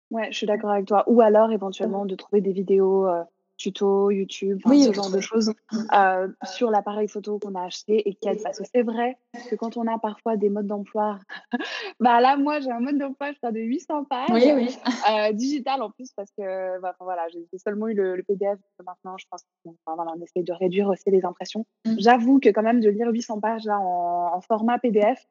Ouais, 0.10 0.32
je 0.32 0.38
suis 0.38 0.48
d'accord 0.48 0.72
avec 0.72 0.88
toi. 0.88 1.04
Ou 1.06 1.22
alors 1.22 1.52
éventuellement 1.52 2.06
de 2.08 2.16
trouver 2.16 2.42
des 2.42 2.54
vidéos 2.54 3.06
euh, 3.08 3.24
tuto 3.60 4.10
YouTube, 4.10 4.62
ce 4.66 4.94
genre 4.94 5.12
de 5.12 5.20
choses 5.20 5.54
euh, 5.94 6.28
sur 6.44 6.72
l'appareil 6.72 7.08
photo 7.08 7.38
qu'on 7.40 7.56
a 7.56 7.66
acheté 7.66 8.08
et 8.08 8.16
qui 8.16 8.30
Parce 8.42 8.58
que 8.58 8.64
c'est 8.74 8.84
vrai 8.84 9.18
que 9.50 9.56
quand 9.56 9.78
on 9.78 9.86
a 9.86 10.00
parfois 10.00 10.38
des 10.38 10.50
modes 10.50 10.68
d'emploi, 10.68 11.20
bah 12.00 12.22
là, 12.22 12.38
moi, 12.38 12.60
j'ai 12.62 12.72
un 12.72 12.80
mode 12.80 12.98
d'emploi, 12.98 13.32
je 13.32 13.50
de 13.52 13.60
800 13.60 14.06
pages, 14.06 14.30
euh, 14.32 15.32
digital 15.34 15.82
en 15.82 15.92
plus, 15.92 16.12
parce 16.16 16.32
que 16.38 16.80
bah, 16.80 16.96
voilà, 17.02 17.28
j'ai 17.30 17.46
seulement 17.58 17.88
eu 17.88 17.94
le, 17.94 18.24
PDF. 18.24 18.60
Maintenant, 18.86 19.18
je 19.18 19.26
pense 19.30 19.44
qu'on 19.64 19.76
voilà, 19.86 20.14
on 20.16 20.22
essaie 20.22 20.44
de 20.44 20.54
réduire 20.54 20.88
aussi 20.88 21.10
les 21.12 21.26
impressions. 21.26 21.66
Mmh. 21.86 21.96
J'avoue 21.98 22.40
que 22.40 22.50
quand 22.50 22.64
même 22.64 22.80
de 22.80 22.90
lire 22.90 23.10
800 23.10 23.42
pages 23.42 23.66
là 23.66 23.78
en 23.80 24.40
format 24.42 24.80
PDF, 24.80 25.28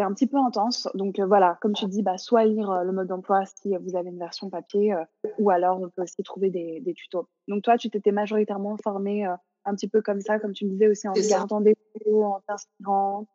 c'est 0.00 0.06
un 0.06 0.14
petit 0.14 0.26
peu 0.26 0.38
intense. 0.38 0.88
Donc 0.94 1.18
euh, 1.18 1.26
voilà, 1.26 1.58
comme 1.60 1.74
tu 1.74 1.86
dis, 1.86 2.02
bah, 2.02 2.16
soit 2.16 2.46
lire 2.46 2.70
euh, 2.70 2.84
le 2.84 2.92
mode 2.92 3.08
d'emploi 3.08 3.44
si 3.44 3.76
vous 3.76 3.96
avez 3.96 4.08
une 4.08 4.18
version 4.18 4.48
papier, 4.48 4.94
euh, 4.94 5.04
ou 5.38 5.50
alors 5.50 5.78
on 5.78 5.90
peut 5.90 6.02
aussi 6.02 6.22
trouver 6.22 6.48
des, 6.48 6.94
tutos. 6.96 7.28
Donc 7.48 7.62
toi, 7.62 7.76
tu 7.76 7.90
t'étais 7.90 8.10
majoritairement 8.10 8.76
formé 8.82 9.26
un 9.26 9.74
petit 9.74 9.88
peu 9.88 10.00
comme 10.00 10.22
ça, 10.22 10.38
comme 10.38 10.52
tu 10.52 10.64
me 10.64 10.70
disais 10.70 10.88
aussi 10.88 11.06
en 11.06 11.12
regardant 11.12 11.60
des 11.60 11.76
vidéos, 11.94 12.24
en 12.24 12.40
t'inspirant. 12.46 13.26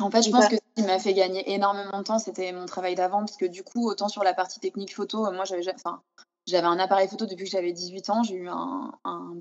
En 0.00 0.10
fait, 0.10 0.22
je 0.22 0.30
pense 0.30 0.48
que 0.48 0.56
ce 0.56 0.60
qui 0.74 0.82
m'a 0.84 0.98
fait 0.98 1.12
gagner 1.12 1.52
énormément 1.52 1.98
de 1.98 2.04
temps, 2.04 2.18
c'était 2.18 2.52
mon 2.52 2.64
travail 2.64 2.94
d'avant, 2.94 3.18
parce 3.18 3.36
que 3.36 3.44
du 3.44 3.62
coup, 3.62 3.86
autant 3.86 4.08
sur 4.08 4.24
la 4.24 4.32
partie 4.32 4.58
technique 4.58 4.94
photo, 4.94 5.30
moi 5.32 5.44
j'avais 5.44 5.62
enfin, 5.74 6.00
j'avais 6.46 6.66
un 6.66 6.78
appareil 6.78 7.08
photo 7.08 7.26
depuis 7.26 7.44
que 7.44 7.50
j'avais 7.50 7.72
18 7.72 8.08
ans. 8.08 8.22
J'ai 8.22 8.36
eu 8.36 8.48
un, 8.48 8.92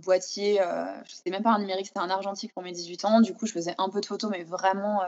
boîtier, 0.03 0.59
je 1.05 1.13
sais 1.13 1.29
même 1.29 1.43
pas 1.43 1.51
un 1.51 1.59
numérique, 1.59 1.87
c'était 1.87 1.99
un 1.99 2.09
argentique 2.09 2.53
pour 2.53 2.63
mes 2.63 2.73
18 2.73 3.05
ans. 3.05 3.21
Du 3.21 3.33
coup, 3.33 3.45
je 3.45 3.53
faisais 3.53 3.75
un 3.77 3.87
peu 3.87 4.01
de 4.01 4.05
photos, 4.05 4.29
mais 4.29 4.43
vraiment 4.43 4.99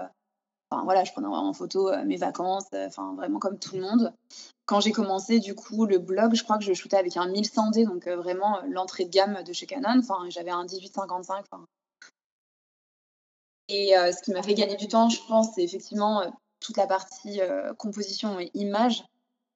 Enfin, 0.72 0.84
voilà, 0.86 1.04
je 1.04 1.12
prenais 1.12 1.28
en 1.28 1.52
photo 1.52 1.90
euh, 1.90 2.06
mes 2.06 2.16
vacances, 2.16 2.68
euh, 2.74 2.88
enfin 2.88 3.14
vraiment 3.16 3.40
comme 3.40 3.60
tout 3.60 3.76
le 3.76 3.82
monde. 3.82 4.14
Quand 4.66 4.80
j'ai 4.80 4.94
commencé 4.94 5.40
du 5.40 5.54
coup 5.54 5.86
le 5.86 5.98
blog, 5.98 6.34
je 6.34 6.44
crois 6.44 6.58
que 6.58 6.64
je 6.64 6.72
shootais 6.74 6.96
avec 6.96 7.18
un 7.18 7.28
1100D, 7.28 7.86
donc 7.86 8.08
euh, 8.08 8.16
vraiment 8.16 8.62
l'entrée 8.70 9.04
de 9.04 9.10
gamme 9.10 9.44
de 9.44 9.52
chez 9.52 9.66
Canon. 9.66 10.00
Enfin, 10.00 10.30
j'avais 10.30 10.52
un 10.52 10.64
1855. 10.64 11.46
Et 13.68 13.94
ce 13.94 14.22
qui 14.22 14.32
m'a 14.32 14.44
fait 14.44 14.54
gagner 14.54 14.76
du 14.76 14.90
temps, 14.90 15.08
je 15.08 15.20
pense, 15.30 15.54
c'est 15.56 15.64
effectivement 15.64 16.24
toute 16.60 16.76
la 16.76 16.88
partie 16.88 17.40
composition 17.78 18.38
et 18.38 18.52
image. 18.54 19.06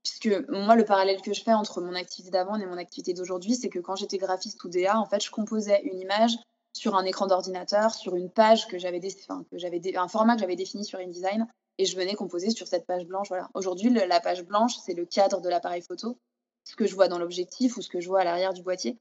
Puisque 0.03 0.47
moi, 0.47 0.75
le 0.75 0.85
parallèle 0.85 1.21
que 1.21 1.33
je 1.33 1.43
fais 1.43 1.51
entre 1.51 1.81
mon 1.81 1.93
activité 1.95 2.31
d'avant 2.31 2.55
et 2.55 2.65
mon 2.65 2.77
activité 2.77 3.13
d'aujourd'hui, 3.13 3.55
c'est 3.55 3.67
que 3.67 3.79
quand 3.79 3.97
j'étais 3.97 4.17
graphiste 4.17 4.63
ou 4.63 4.69
DA, 4.69 4.97
en 4.97 5.05
fait, 5.05 5.21
je 5.21 5.31
composais 5.31 5.81
une 5.83 5.99
image 5.99 6.37
sur 6.75 6.95
un 6.95 7.05
écran 7.05 7.25
d'ordinateur, 7.25 7.93
sur 7.93 8.17
une 8.17 8.29
page 8.29 8.67
que 8.67 8.77
j'avais, 8.77 8.99
enfin, 9.23 9.45
que 9.49 9.57
j'avais 9.57 9.81
un 9.95 10.09
format 10.09 10.35
que 10.35 10.41
j'avais 10.41 10.57
défini 10.57 10.83
sur 10.83 10.99
InDesign, 10.99 11.47
et 11.77 11.85
je 11.85 11.95
venais 11.95 12.15
composer 12.15 12.49
sur 12.49 12.67
cette 12.67 12.85
page 12.85 13.05
blanche. 13.05 13.29
Voilà. 13.29 13.49
Aujourd'hui, 13.53 13.89
la 13.89 14.19
page 14.19 14.43
blanche, 14.43 14.75
c'est 14.85 14.93
le 14.93 15.05
cadre 15.05 15.39
de 15.39 15.47
l'appareil 15.47 15.81
photo, 15.81 16.17
ce 16.65 16.75
que 16.75 16.85
je 16.85 16.93
vois 16.93 17.07
dans 17.07 17.17
l'objectif 17.17 17.77
ou 17.77 17.81
ce 17.81 17.87
que 17.87 18.01
je 18.01 18.09
vois 18.09 18.21
à 18.21 18.23
l'arrière 18.25 18.53
du 18.53 18.61
boîtier. 18.61 18.97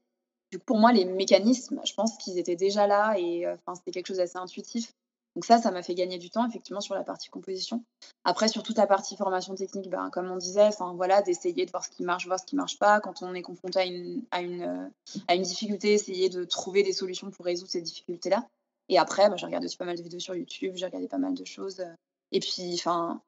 Du 0.51 0.59
coup, 0.59 0.65
pour 0.65 0.77
moi, 0.77 0.93
les 0.93 1.03
mécanismes, 1.03 1.81
je 1.83 1.93
pense 1.93 2.17
qu'ils 2.17 2.39
étaient 2.39 2.55
déjà 2.55 2.87
là 2.87 3.15
et 3.17 3.45
euh, 3.45 3.55
enfin, 3.55 3.75
c'était 3.75 3.91
quelque 3.91 4.07
chose 4.07 4.17
d'assez 4.17 4.37
intuitif. 4.37 4.93
Donc 5.35 5.43
ça, 5.43 5.57
ça 5.57 5.69
m'a 5.71 5.83
fait 5.83 5.95
gagner 5.95 6.17
du 6.17 6.29
temps, 6.29 6.47
effectivement, 6.47 6.79
sur 6.79 6.95
la 6.95 7.03
partie 7.03 7.29
composition. 7.29 7.83
Après, 8.23 8.47
sur 8.47 8.63
toute 8.63 8.77
la 8.77 8.87
partie 8.87 9.17
formation 9.17 9.53
technique, 9.53 9.89
ben, 9.89 10.09
comme 10.09 10.31
on 10.31 10.37
disait, 10.37 10.69
voilà, 10.95 11.21
d'essayer 11.21 11.65
de 11.65 11.71
voir 11.71 11.83
ce 11.83 11.89
qui 11.89 12.03
marche, 12.03 12.25
voir 12.25 12.39
ce 12.39 12.45
qui 12.45 12.55
ne 12.55 12.61
marche 12.61 12.79
pas. 12.79 13.01
Quand 13.01 13.21
on 13.21 13.33
est 13.33 13.41
confronté 13.41 13.79
à 13.79 13.85
une, 13.85 14.23
à, 14.31 14.41
une, 14.41 14.61
euh, 14.61 14.87
à 15.27 15.35
une 15.35 15.41
difficulté, 15.41 15.93
essayer 15.93 16.29
de 16.29 16.45
trouver 16.45 16.83
des 16.83 16.93
solutions 16.93 17.31
pour 17.31 17.45
résoudre 17.45 17.69
ces 17.69 17.81
difficultés-là. 17.81 18.47
Et 18.87 18.97
après, 18.97 19.29
ben, 19.29 19.35
j'ai 19.35 19.45
regardé 19.45 19.65
aussi 19.65 19.77
pas 19.77 19.85
mal 19.85 19.97
de 19.97 20.03
vidéos 20.03 20.19
sur 20.19 20.35
YouTube, 20.35 20.73
j'ai 20.75 20.85
regardé 20.85 21.07
pas 21.09 21.17
mal 21.17 21.33
de 21.33 21.45
choses. 21.45 21.83
Et 22.31 22.39
puis, 22.39 22.73
enfin, 22.75 23.21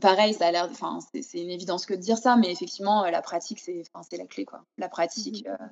pareil, 0.00 0.32
ça 0.32 0.46
a 0.46 0.52
l'air, 0.52 0.68
enfin, 0.70 1.00
c'est 1.12 1.40
une 1.40 1.50
évidence 1.50 1.84
que 1.84 1.94
de 1.94 2.00
dire 2.00 2.16
ça, 2.16 2.36
mais 2.36 2.50
effectivement, 2.50 3.04
la 3.04 3.20
pratique, 3.20 3.60
c'est 3.60 3.82
la 4.16 4.26
clé, 4.26 4.46
quoi. 4.46 4.64
La 4.78 4.88
pratique, 4.88 5.46
mmh 5.46 5.50
euh, 5.50 5.66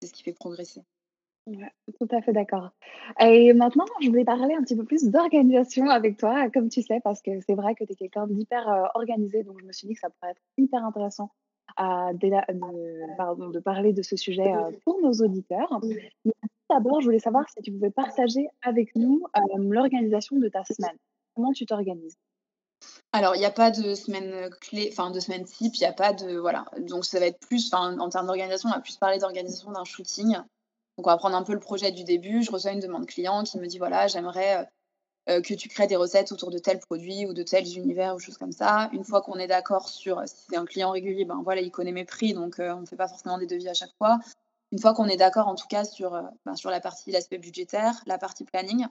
c'est 0.00 0.08
ce 0.08 0.12
qui 0.12 0.22
fait 0.24 0.32
progresser. 0.32 0.82
Ouais, 1.46 1.72
tout 1.98 2.06
à 2.12 2.22
fait 2.22 2.32
d'accord. 2.32 2.70
Et 3.20 3.52
maintenant, 3.52 3.84
je 4.00 4.08
voulais 4.08 4.24
parler 4.24 4.54
un 4.54 4.62
petit 4.62 4.76
peu 4.76 4.84
plus 4.84 5.10
d'organisation 5.10 5.88
avec 5.88 6.16
toi, 6.16 6.48
comme 6.50 6.68
tu 6.68 6.82
sais, 6.82 7.00
parce 7.02 7.20
que 7.20 7.32
c'est 7.40 7.54
vrai 7.54 7.74
que 7.74 7.84
tu 7.84 7.92
es 7.92 7.96
quelqu'un 7.96 8.28
d'hyper 8.28 8.68
euh, 8.68 8.84
organisé, 8.94 9.42
donc 9.42 9.60
je 9.60 9.66
me 9.66 9.72
suis 9.72 9.88
dit 9.88 9.94
que 9.94 10.00
ça 10.00 10.10
pourrait 10.10 10.32
être 10.32 10.42
hyper 10.56 10.84
intéressant 10.84 11.32
euh, 11.80 12.12
de, 12.12 13.58
parler 13.58 13.92
de 13.92 14.02
ce 14.02 14.16
sujet 14.16 14.52
euh, 14.52 14.70
pour 14.84 15.00
nos 15.02 15.12
auditeurs. 15.14 15.80
Mais 16.24 16.32
d'abord, 16.70 17.00
je 17.00 17.06
voulais 17.06 17.18
savoir 17.18 17.48
si 17.50 17.60
tu 17.60 17.72
pouvais 17.72 17.90
partager 17.90 18.46
avec 18.62 18.94
nous 18.94 19.24
l'organisation 19.56 20.36
de 20.38 20.48
ta 20.48 20.62
semaine. 20.64 20.96
Comment 21.34 21.52
tu 21.52 21.66
t'organises? 21.66 22.18
Alors, 23.12 23.34
il 23.34 23.40
n'y 23.40 23.46
a 23.46 23.50
pas 23.50 23.72
de 23.72 23.94
semaine 23.94 24.48
clé, 24.60 24.90
enfin 24.92 25.10
de 25.10 25.18
semaine 25.18 25.44
type, 25.44 25.74
il 25.74 25.80
n'y 25.80 25.86
a 25.86 25.92
pas 25.92 26.12
de. 26.12 26.36
Voilà. 26.36 26.66
Donc, 26.78 27.04
ça 27.04 27.18
va 27.18 27.26
être 27.26 27.40
plus, 27.40 27.72
en 27.74 28.08
termes 28.10 28.26
d'organisation, 28.26 28.70
on 28.70 28.74
va 28.74 28.80
plus 28.80 28.96
parler 28.96 29.18
d'organisation 29.18 29.72
d'un 29.72 29.84
shooting. 29.84 30.36
Donc, 31.02 31.08
on 31.08 31.10
va 31.10 31.16
prendre 31.16 31.34
un 31.34 31.42
peu 31.42 31.52
le 31.52 31.58
projet 31.58 31.90
du 31.90 32.04
début. 32.04 32.44
Je 32.44 32.52
reçois 32.52 32.70
une 32.70 32.78
demande 32.78 33.06
client 33.06 33.42
qui 33.42 33.58
me 33.58 33.66
dit 33.66 33.78
voilà, 33.78 34.06
j'aimerais 34.06 34.58
euh, 34.58 34.64
euh, 35.30 35.40
que 35.40 35.52
tu 35.52 35.68
crées 35.68 35.88
des 35.88 35.96
recettes 35.96 36.30
autour 36.30 36.50
de 36.50 36.58
tels 36.58 36.78
produits 36.78 37.26
ou 37.26 37.32
de 37.32 37.42
tels 37.42 37.76
univers 37.76 38.14
ou 38.14 38.20
choses 38.20 38.38
comme 38.38 38.52
ça. 38.52 38.88
Une 38.92 39.02
fois 39.02 39.20
qu'on 39.20 39.34
est 39.34 39.48
d'accord 39.48 39.88
sur 39.88 40.22
si 40.26 40.46
c'est 40.48 40.56
un 40.56 40.64
client 40.64 40.92
régulier, 40.92 41.24
ben 41.24 41.40
voilà, 41.42 41.60
il 41.60 41.72
connaît 41.72 41.90
mes 41.90 42.04
prix, 42.04 42.34
donc 42.34 42.60
euh, 42.60 42.72
on 42.76 42.82
ne 42.82 42.86
fait 42.86 42.94
pas 42.94 43.08
forcément 43.08 43.36
des 43.36 43.46
devis 43.46 43.68
à 43.68 43.74
chaque 43.74 43.90
fois. 43.98 44.20
Une 44.70 44.78
fois 44.78 44.94
qu'on 44.94 45.08
est 45.08 45.16
d'accord, 45.16 45.48
en 45.48 45.56
tout 45.56 45.66
cas, 45.66 45.82
sur, 45.84 46.12
ben, 46.46 46.54
sur 46.54 46.70
la 46.70 46.78
partie, 46.78 47.10
l'aspect 47.10 47.38
budgétaire, 47.38 48.00
la 48.06 48.16
partie 48.16 48.44
planning, 48.44 48.86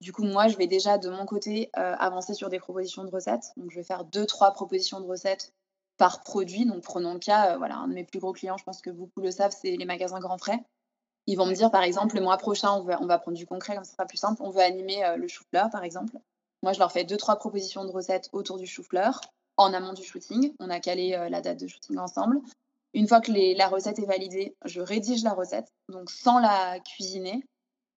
du 0.00 0.14
coup, 0.14 0.24
moi, 0.24 0.48
je 0.48 0.56
vais 0.56 0.66
déjà 0.66 0.96
de 0.96 1.10
mon 1.10 1.26
côté 1.26 1.68
avancer 1.74 2.32
sur 2.32 2.48
des 2.48 2.58
propositions 2.58 3.04
de 3.04 3.10
recettes. 3.10 3.52
Donc, 3.58 3.70
je 3.70 3.76
vais 3.76 3.84
faire 3.84 4.04
deux, 4.04 4.24
trois 4.24 4.52
propositions 4.52 4.98
de 4.98 5.06
recettes 5.06 5.52
par 5.98 6.22
produit. 6.22 6.64
Donc, 6.64 6.82
prenons 6.82 7.12
le 7.12 7.20
cas, 7.20 7.58
voilà, 7.58 7.76
un 7.76 7.86
de 7.86 7.92
mes 7.92 8.04
plus 8.04 8.18
gros 8.18 8.32
clients, 8.32 8.56
je 8.56 8.64
pense 8.64 8.80
que 8.80 8.90
beaucoup 8.90 9.20
le 9.20 9.30
savent, 9.30 9.54
c'est 9.56 9.76
les 9.76 9.84
magasins 9.84 10.20
Grand 10.20 10.38
Frais. 10.38 10.64
Ils 11.26 11.36
vont 11.36 11.46
me 11.46 11.54
dire, 11.54 11.70
par 11.70 11.82
exemple, 11.82 12.16
le 12.16 12.22
mois 12.22 12.38
prochain, 12.38 12.72
on, 12.72 12.82
va 12.82 13.18
prendre 13.18 13.36
du 13.36 13.46
concret, 13.46 13.74
comme 13.74 13.84
ça 13.84 13.92
sera 13.92 14.06
plus 14.06 14.18
simple. 14.18 14.42
On 14.42 14.50
veut 14.50 14.62
animer 14.62 15.04
euh, 15.04 15.16
le 15.16 15.28
chou-fleur, 15.28 15.70
par 15.70 15.84
exemple. 15.84 16.16
Moi, 16.62 16.72
je 16.72 16.78
leur 16.78 16.92
fais 16.92 17.04
deux, 17.04 17.16
trois 17.16 17.36
propositions 17.36 17.84
de 17.84 17.90
recettes 17.90 18.28
autour 18.32 18.58
du 18.58 18.66
chou-fleur 18.66 19.20
en 19.56 19.72
amont 19.72 19.92
du 19.92 20.02
shooting. 20.02 20.54
On 20.58 20.70
a 20.70 20.80
calé 20.80 21.14
euh, 21.14 21.28
la 21.28 21.40
date 21.40 21.60
de 21.60 21.66
shooting 21.66 21.98
ensemble. 21.98 22.40
Une 22.94 23.06
fois 23.06 23.20
que 23.20 23.32
la 23.56 23.68
recette 23.68 23.98
est 23.98 24.06
validée, 24.06 24.56
je 24.64 24.80
rédige 24.80 25.22
la 25.22 25.32
recette, 25.32 25.72
donc 25.88 26.10
sans 26.10 26.38
la 26.40 26.80
cuisiner. 26.80 27.44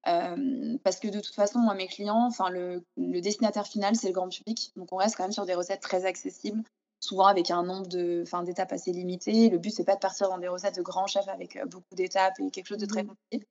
Euh, 0.08 0.78
parce 0.84 1.00
que 1.00 1.08
de 1.08 1.20
toute 1.20 1.34
façon, 1.34 1.60
moi, 1.60 1.74
mes 1.74 1.88
clients, 1.88 2.28
enfin, 2.28 2.50
le, 2.50 2.84
le 2.98 3.22
destinataire 3.22 3.66
final, 3.66 3.96
c'est 3.96 4.08
le 4.08 4.14
grand 4.14 4.30
public. 4.30 4.72
Donc, 4.76 4.90
on 4.92 4.98
reste 4.98 5.16
quand 5.16 5.24
même 5.24 5.32
sur 5.32 5.46
des 5.46 5.56
recettes 5.56 5.82
très 5.82 6.06
accessibles 6.06 6.64
souvent 7.04 7.26
avec 7.26 7.52
un 7.52 7.64
nombre 7.64 7.86
d'étapes 7.88 8.72
assez 8.72 8.94
limité. 8.94 9.50
Le 9.50 9.58
but, 9.58 9.72
c'est 9.72 9.84
pas 9.84 9.96
de 9.96 10.00
partir 10.00 10.30
dans 10.30 10.38
des 10.38 10.48
recettes 10.48 10.78
de 10.78 10.82
grands 10.82 11.08
chefs 11.08 11.28
avec 11.28 11.60
beaucoup 11.68 11.96
d'étapes 11.96 12.40
et 12.40 12.50
quelque 12.50 12.68
chose 12.68 12.78
de 12.78 12.86
très 12.86 13.04
mmh. 13.04 13.08
compliqué. 13.08 13.48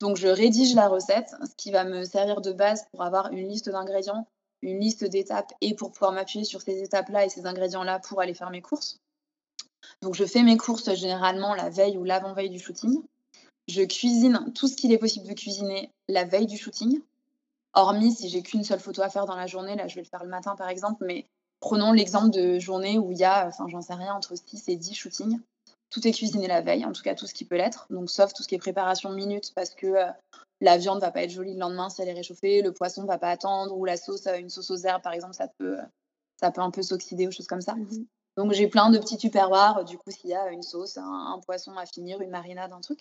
Donc, 0.00 0.16
je 0.16 0.26
rédige 0.26 0.74
la 0.74 0.88
recette, 0.88 1.30
ce 1.44 1.54
qui 1.56 1.70
va 1.70 1.84
me 1.84 2.02
servir 2.02 2.40
de 2.40 2.52
base 2.52 2.86
pour 2.90 3.02
avoir 3.04 3.32
une 3.32 3.48
liste 3.48 3.70
d'ingrédients, 3.70 4.26
une 4.62 4.80
liste 4.80 5.04
d'étapes 5.04 5.52
et 5.60 5.74
pour 5.74 5.92
pouvoir 5.92 6.10
m'appuyer 6.10 6.44
sur 6.44 6.60
ces 6.60 6.82
étapes-là 6.82 7.24
et 7.24 7.28
ces 7.28 7.46
ingrédients-là 7.46 8.00
pour 8.00 8.20
aller 8.20 8.34
faire 8.34 8.50
mes 8.50 8.62
courses. 8.62 8.98
Donc, 10.02 10.14
je 10.14 10.24
fais 10.24 10.42
mes 10.42 10.56
courses 10.56 10.92
généralement 10.94 11.54
la 11.54 11.70
veille 11.70 11.96
ou 11.96 12.04
l'avant-veille 12.04 12.50
du 12.50 12.58
shooting. 12.58 13.00
Je 13.68 13.82
cuisine 13.82 14.52
tout 14.56 14.66
ce 14.66 14.74
qu'il 14.74 14.92
est 14.92 14.98
possible 14.98 15.28
de 15.28 15.34
cuisiner 15.34 15.92
la 16.08 16.24
veille 16.24 16.46
du 16.46 16.58
shooting. 16.58 17.00
Hormis 17.74 18.12
si 18.12 18.28
j'ai 18.28 18.42
qu'une 18.42 18.64
seule 18.64 18.80
photo 18.80 19.02
à 19.02 19.08
faire 19.08 19.26
dans 19.26 19.36
la 19.36 19.46
journée, 19.46 19.76
là 19.76 19.86
je 19.86 19.94
vais 19.94 20.00
le 20.00 20.08
faire 20.08 20.24
le 20.24 20.30
matin 20.30 20.56
par 20.56 20.68
exemple, 20.68 21.04
mais 21.06 21.26
prenons 21.60 21.92
l'exemple 21.92 22.30
de 22.30 22.58
journée 22.58 22.98
où 22.98 23.12
il 23.12 23.18
y 23.18 23.24
a, 23.24 23.46
enfin 23.46 23.66
j'en 23.68 23.82
sais 23.82 23.94
rien, 23.94 24.14
entre 24.14 24.34
6 24.36 24.68
et 24.68 24.76
10 24.76 24.94
shootings. 24.94 25.40
Tout 25.90 26.06
est 26.06 26.12
cuisiné 26.12 26.46
la 26.46 26.60
veille, 26.60 26.84
en 26.84 26.92
tout 26.92 27.02
cas 27.02 27.14
tout 27.14 27.26
ce 27.26 27.34
qui 27.34 27.44
peut 27.44 27.56
l'être, 27.56 27.86
donc 27.90 28.10
sauf 28.10 28.32
tout 28.32 28.42
ce 28.42 28.48
qui 28.48 28.54
est 28.54 28.58
préparation 28.58 29.10
minute 29.10 29.52
parce 29.54 29.70
que 29.70 29.86
euh, 29.86 30.06
la 30.60 30.76
viande 30.76 31.00
va 31.00 31.10
pas 31.10 31.22
être 31.22 31.30
jolie 31.30 31.54
le 31.54 31.60
lendemain 31.60 31.88
si 31.88 32.02
elle 32.02 32.08
est 32.08 32.14
réchauffée, 32.14 32.60
le 32.60 32.72
poisson 32.72 33.04
va 33.04 33.16
pas 33.16 33.30
attendre, 33.30 33.74
ou 33.76 33.84
la 33.84 33.96
sauce, 33.96 34.26
euh, 34.26 34.36
une 34.36 34.50
sauce 34.50 34.70
aux 34.70 34.76
herbes 34.76 35.02
par 35.02 35.14
exemple, 35.14 35.34
ça 35.34 35.48
peut, 35.58 35.78
ça 36.38 36.50
peut 36.50 36.60
un 36.60 36.70
peu 36.70 36.82
s'oxyder 36.82 37.26
ou 37.26 37.32
choses 37.32 37.46
comme 37.46 37.62
ça. 37.62 37.74
Mmh 37.74 38.04
donc 38.36 38.52
j'ai 38.52 38.68
plein 38.68 38.88
de 38.90 38.98
petits 38.98 39.16
tupperwares, 39.16 39.84
du 39.84 39.98
coup 39.98 40.12
s'il 40.12 40.30
y 40.30 40.34
a 40.34 40.52
une 40.52 40.62
sauce, 40.62 40.96
un, 40.96 41.40
poisson 41.44 41.76
à 41.76 41.86
finir, 41.86 42.20
une 42.20 42.30
marinade, 42.30 42.72
un 42.72 42.80
truc. 42.80 43.00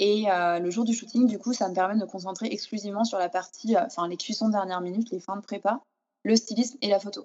Et 0.00 0.28
euh, 0.28 0.58
le 0.58 0.68
jour 0.70 0.84
du 0.84 0.92
shooting, 0.92 1.28
du 1.28 1.38
coup, 1.38 1.52
ça 1.52 1.68
me 1.68 1.74
permet 1.74 1.94
de 1.94 2.00
me 2.00 2.06
concentrer 2.06 2.48
exclusivement 2.50 3.04
sur 3.04 3.18
la 3.18 3.28
partie, 3.28 3.76
enfin 3.78 4.08
les 4.08 4.16
cuissons 4.16 4.48
de 4.48 4.52
dernière 4.52 4.80
minute, 4.80 5.12
les 5.12 5.20
fins 5.20 5.36
de 5.36 5.42
prépa, 5.42 5.80
le 6.24 6.34
stylisme 6.34 6.76
et 6.82 6.88
la 6.88 6.98
photo. 6.98 7.24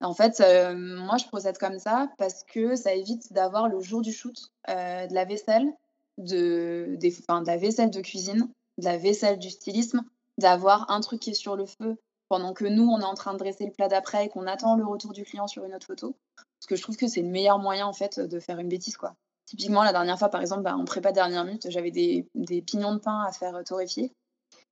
En 0.00 0.14
fait, 0.14 0.40
euh, 0.40 0.74
moi, 0.74 1.18
je 1.18 1.26
procède 1.26 1.58
comme 1.58 1.78
ça 1.78 2.08
parce 2.16 2.44
que 2.44 2.74
ça 2.74 2.94
évite 2.94 3.32
d'avoir 3.32 3.68
le 3.68 3.80
jour 3.80 4.00
du 4.00 4.12
shoot 4.12 4.50
euh, 4.70 5.06
de 5.06 5.14
la 5.14 5.26
vaisselle, 5.26 5.68
de, 6.16 6.98
la 7.46 7.56
vaisselle 7.58 7.90
de 7.90 8.00
cuisine, 8.00 8.48
de 8.78 8.84
la 8.84 8.96
vaisselle 8.96 9.38
du 9.38 9.50
stylisme, 9.50 10.02
d'avoir 10.38 10.90
un 10.90 11.00
truc 11.00 11.20
qui 11.20 11.30
est 11.30 11.34
sur 11.34 11.54
le 11.54 11.66
feu 11.66 11.98
pendant 12.28 12.54
que 12.54 12.64
nous, 12.64 12.88
on 12.88 13.00
est 13.00 13.04
en 13.04 13.14
train 13.14 13.34
de 13.34 13.38
dresser 13.38 13.66
le 13.66 13.72
plat 13.72 13.88
d'après 13.88 14.26
et 14.26 14.28
qu'on 14.28 14.46
attend 14.46 14.76
le 14.76 14.86
retour 14.86 15.12
du 15.12 15.24
client 15.24 15.48
sur 15.48 15.64
une 15.64 15.74
autre 15.74 15.86
photo. 15.86 16.16
Parce 16.36 16.66
que 16.68 16.76
je 16.76 16.82
trouve 16.82 16.96
que 16.96 17.08
c'est 17.08 17.22
le 17.22 17.28
meilleur 17.28 17.58
moyen, 17.58 17.86
en 17.86 17.92
fait, 17.92 18.20
de 18.20 18.40
faire 18.40 18.58
une 18.58 18.68
bêtise. 18.68 18.96
Typiquement, 19.46 19.82
la 19.82 19.92
dernière 19.92 20.18
fois, 20.18 20.28
par 20.28 20.40
exemple, 20.40 20.62
bah, 20.62 20.76
en 20.76 20.84
prépa 20.84 21.12
dernière 21.12 21.44
minute, 21.44 21.66
j'avais 21.68 21.90
des, 21.90 22.26
pignons 22.62 22.94
de 22.94 23.00
pain 23.00 23.24
à 23.26 23.32
faire 23.32 23.62
torréfier. 23.64 24.14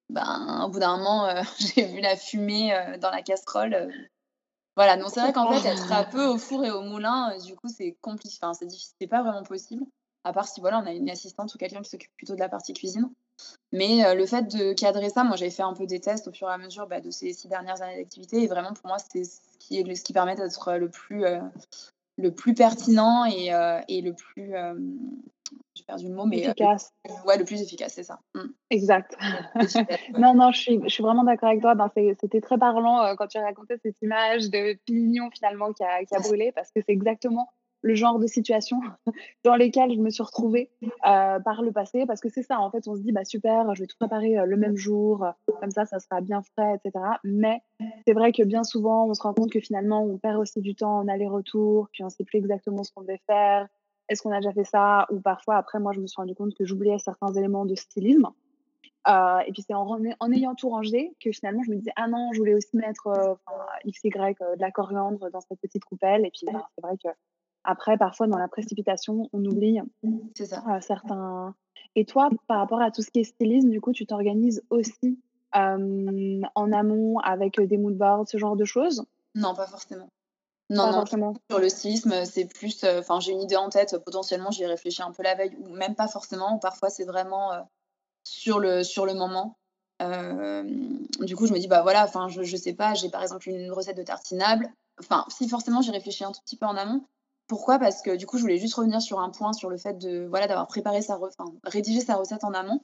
Ben, 0.08 0.62
au 0.64 0.70
bout 0.70 0.78
d'un 0.78 0.96
moment, 0.96 1.26
euh, 1.26 1.42
j'ai 1.58 1.84
vu 1.84 2.00
la 2.00 2.16
fumée 2.16 2.72
dans 3.00 3.10
la 3.10 3.22
casserole. 3.22 3.90
Voilà, 4.78 4.96
non, 4.96 5.08
c'est 5.08 5.18
vrai 5.18 5.32
qu'en 5.32 5.52
fait, 5.52 5.68
être 5.68 5.90
un 5.90 6.04
peu 6.04 6.24
au 6.26 6.38
four 6.38 6.64
et 6.64 6.70
au 6.70 6.82
moulin, 6.82 7.32
euh, 7.32 7.40
du 7.40 7.56
coup, 7.56 7.66
c'est 7.66 7.96
compliqué. 8.00 8.36
Enfin, 8.40 8.54
c'est 8.54 8.64
difficile, 8.64 8.94
c'est 9.00 9.08
pas 9.08 9.24
vraiment 9.24 9.42
possible. 9.42 9.82
À 10.22 10.32
part 10.32 10.46
si 10.46 10.60
voilà, 10.60 10.78
on 10.78 10.86
a 10.86 10.92
une 10.92 11.10
assistante 11.10 11.52
ou 11.52 11.58
quelqu'un 11.58 11.82
qui 11.82 11.90
s'occupe 11.90 12.14
plutôt 12.16 12.36
de 12.36 12.38
la 12.38 12.48
partie 12.48 12.74
cuisine. 12.74 13.10
Mais 13.72 14.04
euh, 14.04 14.14
le 14.14 14.24
fait 14.24 14.42
de 14.42 14.72
cadrer 14.74 15.10
ça, 15.10 15.24
moi, 15.24 15.34
j'ai 15.34 15.50
fait 15.50 15.64
un 15.64 15.72
peu 15.72 15.84
des 15.84 15.98
tests 15.98 16.28
au 16.28 16.32
fur 16.32 16.48
et 16.48 16.52
à 16.52 16.58
mesure 16.58 16.86
bah, 16.86 17.00
de 17.00 17.10
ces 17.10 17.32
six 17.32 17.48
dernières 17.48 17.82
années 17.82 17.96
d'activité. 17.96 18.44
Et 18.44 18.46
vraiment, 18.46 18.72
pour 18.72 18.86
moi, 18.86 18.98
c'est 18.98 19.24
ce 19.24 19.40
qui, 19.58 19.80
est, 19.80 19.94
ce 19.96 20.04
qui 20.04 20.12
permet 20.12 20.36
d'être 20.36 20.72
le 20.74 20.88
plus, 20.88 21.24
euh, 21.24 21.40
le 22.16 22.32
plus 22.32 22.54
pertinent 22.54 23.24
et, 23.26 23.50
et 23.88 24.00
le 24.00 24.12
plus 24.12 24.54
j'ai 25.74 25.84
perdu 25.84 26.08
le 26.08 26.14
mot, 26.14 26.26
mais 26.26 26.40
efficace. 26.40 26.92
ouais, 27.24 27.38
le 27.38 27.44
plus 27.44 27.62
efficace, 27.62 27.94
c'est 27.94 28.02
ça. 28.02 28.20
Mmh. 28.34 28.40
Exact. 28.70 29.16
non, 30.18 30.34
non, 30.34 30.50
je 30.52 30.60
suis, 30.60 30.80
je 30.84 30.88
suis 30.88 31.02
vraiment 31.02 31.24
d'accord 31.24 31.48
avec 31.48 31.60
toi. 31.60 31.74
Ben, 31.74 31.90
C'était 32.20 32.40
très 32.40 32.58
parlant 32.58 33.14
quand 33.16 33.26
tu 33.26 33.38
raconté 33.38 33.76
cette 33.82 34.00
image 34.02 34.50
de 34.50 34.74
pignon 34.84 35.30
finalement 35.30 35.72
qui 35.72 35.82
a, 35.84 36.04
qui 36.04 36.14
a 36.14 36.20
brûlé, 36.20 36.52
parce 36.52 36.70
que 36.70 36.80
c'est 36.80 36.92
exactement 36.92 37.48
le 37.82 37.94
genre 37.94 38.18
de 38.18 38.26
situation 38.26 38.80
dans 39.44 39.54
lesquelles 39.54 39.92
je 39.92 40.00
me 40.00 40.10
suis 40.10 40.22
retrouvée 40.22 40.70
par 41.02 41.62
le 41.62 41.72
passé, 41.72 42.06
parce 42.06 42.20
que 42.20 42.28
c'est 42.28 42.42
ça, 42.42 42.58
en 42.60 42.70
fait, 42.70 42.86
on 42.88 42.96
se 42.96 43.00
dit, 43.00 43.12
bah 43.12 43.24
super, 43.24 43.74
je 43.74 43.82
vais 43.82 43.86
tout 43.86 43.96
préparer 43.98 44.34
le 44.44 44.56
même 44.56 44.76
jour, 44.76 45.26
comme 45.60 45.70
ça, 45.70 45.84
ça 45.84 46.00
sera 46.00 46.20
bien 46.20 46.42
frais, 46.42 46.74
etc. 46.76 47.04
Mais 47.24 47.60
c'est 48.06 48.14
vrai 48.14 48.32
que 48.32 48.42
bien 48.42 48.64
souvent, 48.64 49.06
on 49.08 49.14
se 49.14 49.22
rend 49.22 49.34
compte 49.34 49.52
que 49.52 49.60
finalement, 49.60 50.02
on 50.04 50.18
perd 50.18 50.38
aussi 50.38 50.60
du 50.60 50.74
temps 50.74 50.98
en 50.98 51.08
aller-retour, 51.08 51.88
puis 51.92 52.02
on 52.02 52.06
ne 52.06 52.10
sait 52.10 52.24
plus 52.24 52.38
exactement 52.38 52.82
ce 52.82 52.92
qu'on 52.92 53.02
devait 53.02 53.20
faire, 53.26 53.68
est-ce 54.08 54.22
qu'on 54.22 54.32
a 54.32 54.36
déjà 54.36 54.52
fait 54.52 54.64
ça 54.64 55.06
Ou 55.10 55.20
parfois, 55.20 55.56
après, 55.56 55.78
moi, 55.78 55.92
je 55.92 56.00
me 56.00 56.06
suis 56.06 56.16
rendu 56.16 56.34
compte 56.34 56.54
que 56.54 56.64
j'oubliais 56.64 56.98
certains 56.98 57.32
éléments 57.34 57.66
de 57.66 57.74
stylisme. 57.74 58.28
Euh, 59.08 59.38
et 59.46 59.52
puis, 59.52 59.62
c'est 59.62 59.74
en, 59.74 59.86
en, 59.86 60.32
ayant 60.32 60.54
tout 60.54 60.68
rangé 60.68 61.14
que 61.20 61.30
finalement, 61.30 61.62
je 61.62 61.70
me 61.70 61.76
disais, 61.76 61.92
ah 61.96 62.08
non, 62.08 62.30
je 62.32 62.38
voulais 62.38 62.54
aussi 62.54 62.76
mettre 62.76 63.06
euh, 63.06 63.34
XY, 63.86 64.10
euh, 64.16 64.56
de 64.56 64.60
la 64.60 64.70
coriandre 64.70 65.30
dans 65.30 65.40
cette 65.40 65.60
petite 65.60 65.84
coupelle. 65.84 66.26
Et 66.26 66.30
puis, 66.30 66.46
ben, 66.52 66.62
c'est 66.74 66.82
vrai 66.82 66.96
que 67.02 67.08
après, 67.64 67.96
parfois, 67.96 68.26
dans 68.26 68.38
la 68.38 68.48
précipitation, 68.48 69.28
on 69.32 69.44
oublie 69.44 69.78
ça. 70.34 70.80
certains. 70.80 71.54
Et 71.94 72.04
toi, 72.04 72.30
par 72.46 72.58
rapport 72.58 72.80
à 72.80 72.90
tout 72.90 73.02
ce 73.02 73.10
qui 73.10 73.20
est 73.20 73.24
stylisme, 73.24 73.70
du 73.70 73.80
coup, 73.80 73.92
tu 73.92 74.06
t'organises 74.06 74.62
aussi 74.70 75.18
en 75.52 76.72
amont 76.72 77.18
avec 77.20 77.60
des 77.60 77.78
moodboards, 77.78 78.28
ce 78.28 78.36
genre 78.38 78.56
de 78.56 78.64
choses? 78.64 79.04
Non, 79.34 79.54
pas 79.54 79.66
forcément. 79.66 80.08
Non, 80.70 80.92
non, 80.92 81.04
sur 81.06 81.58
le 81.58 81.68
stylisme, 81.68 82.26
c'est 82.26 82.44
plus. 82.44 82.84
Euh, 82.84 83.00
enfin, 83.00 83.20
j'ai 83.20 83.32
une 83.32 83.40
idée 83.40 83.56
en 83.56 83.70
tête, 83.70 83.96
potentiellement, 84.04 84.50
j'y 84.50 84.64
ai 84.64 84.66
réfléchi 84.66 85.02
un 85.02 85.12
peu 85.12 85.22
la 85.22 85.34
veille, 85.34 85.56
ou 85.60 85.68
même 85.70 85.94
pas 85.94 86.08
forcément, 86.08 86.56
ou 86.56 86.58
parfois 86.58 86.90
c'est 86.90 87.04
vraiment 87.04 87.52
euh, 87.52 87.60
sur, 88.24 88.58
le, 88.58 88.84
sur 88.84 89.06
le 89.06 89.14
moment. 89.14 89.56
Euh, 90.02 90.62
du 91.20 91.36
coup, 91.36 91.46
je 91.46 91.54
me 91.54 91.58
dis, 91.58 91.68
bah 91.68 91.82
voilà, 91.82 92.04
enfin, 92.04 92.28
je, 92.28 92.42
je 92.42 92.56
sais 92.56 92.74
pas, 92.74 92.92
j'ai 92.92 93.08
par 93.08 93.22
exemple 93.22 93.48
une 93.48 93.72
recette 93.72 93.96
de 93.96 94.02
tartinable. 94.02 94.70
Enfin, 95.00 95.24
si 95.28 95.48
forcément, 95.48 95.80
j'ai 95.80 95.90
réfléchi 95.90 96.22
un 96.24 96.32
tout 96.32 96.40
petit 96.44 96.56
peu 96.56 96.66
en 96.66 96.76
amont. 96.76 97.02
Pourquoi? 97.46 97.78
Parce 97.78 98.02
que 98.02 98.14
du 98.14 98.26
coup, 98.26 98.36
je 98.36 98.42
voulais 98.42 98.58
juste 98.58 98.74
revenir 98.74 99.00
sur 99.00 99.20
un 99.20 99.30
point, 99.30 99.54
sur 99.54 99.70
le 99.70 99.78
fait 99.78 99.94
de 99.94 100.26
voilà 100.28 100.46
d'avoir 100.48 100.66
préparé 100.66 101.00
sa, 101.00 101.18
enfin, 101.18 101.50
rédigé 101.64 102.00
sa 102.00 102.16
recette 102.16 102.44
en 102.44 102.52
amont. 102.52 102.82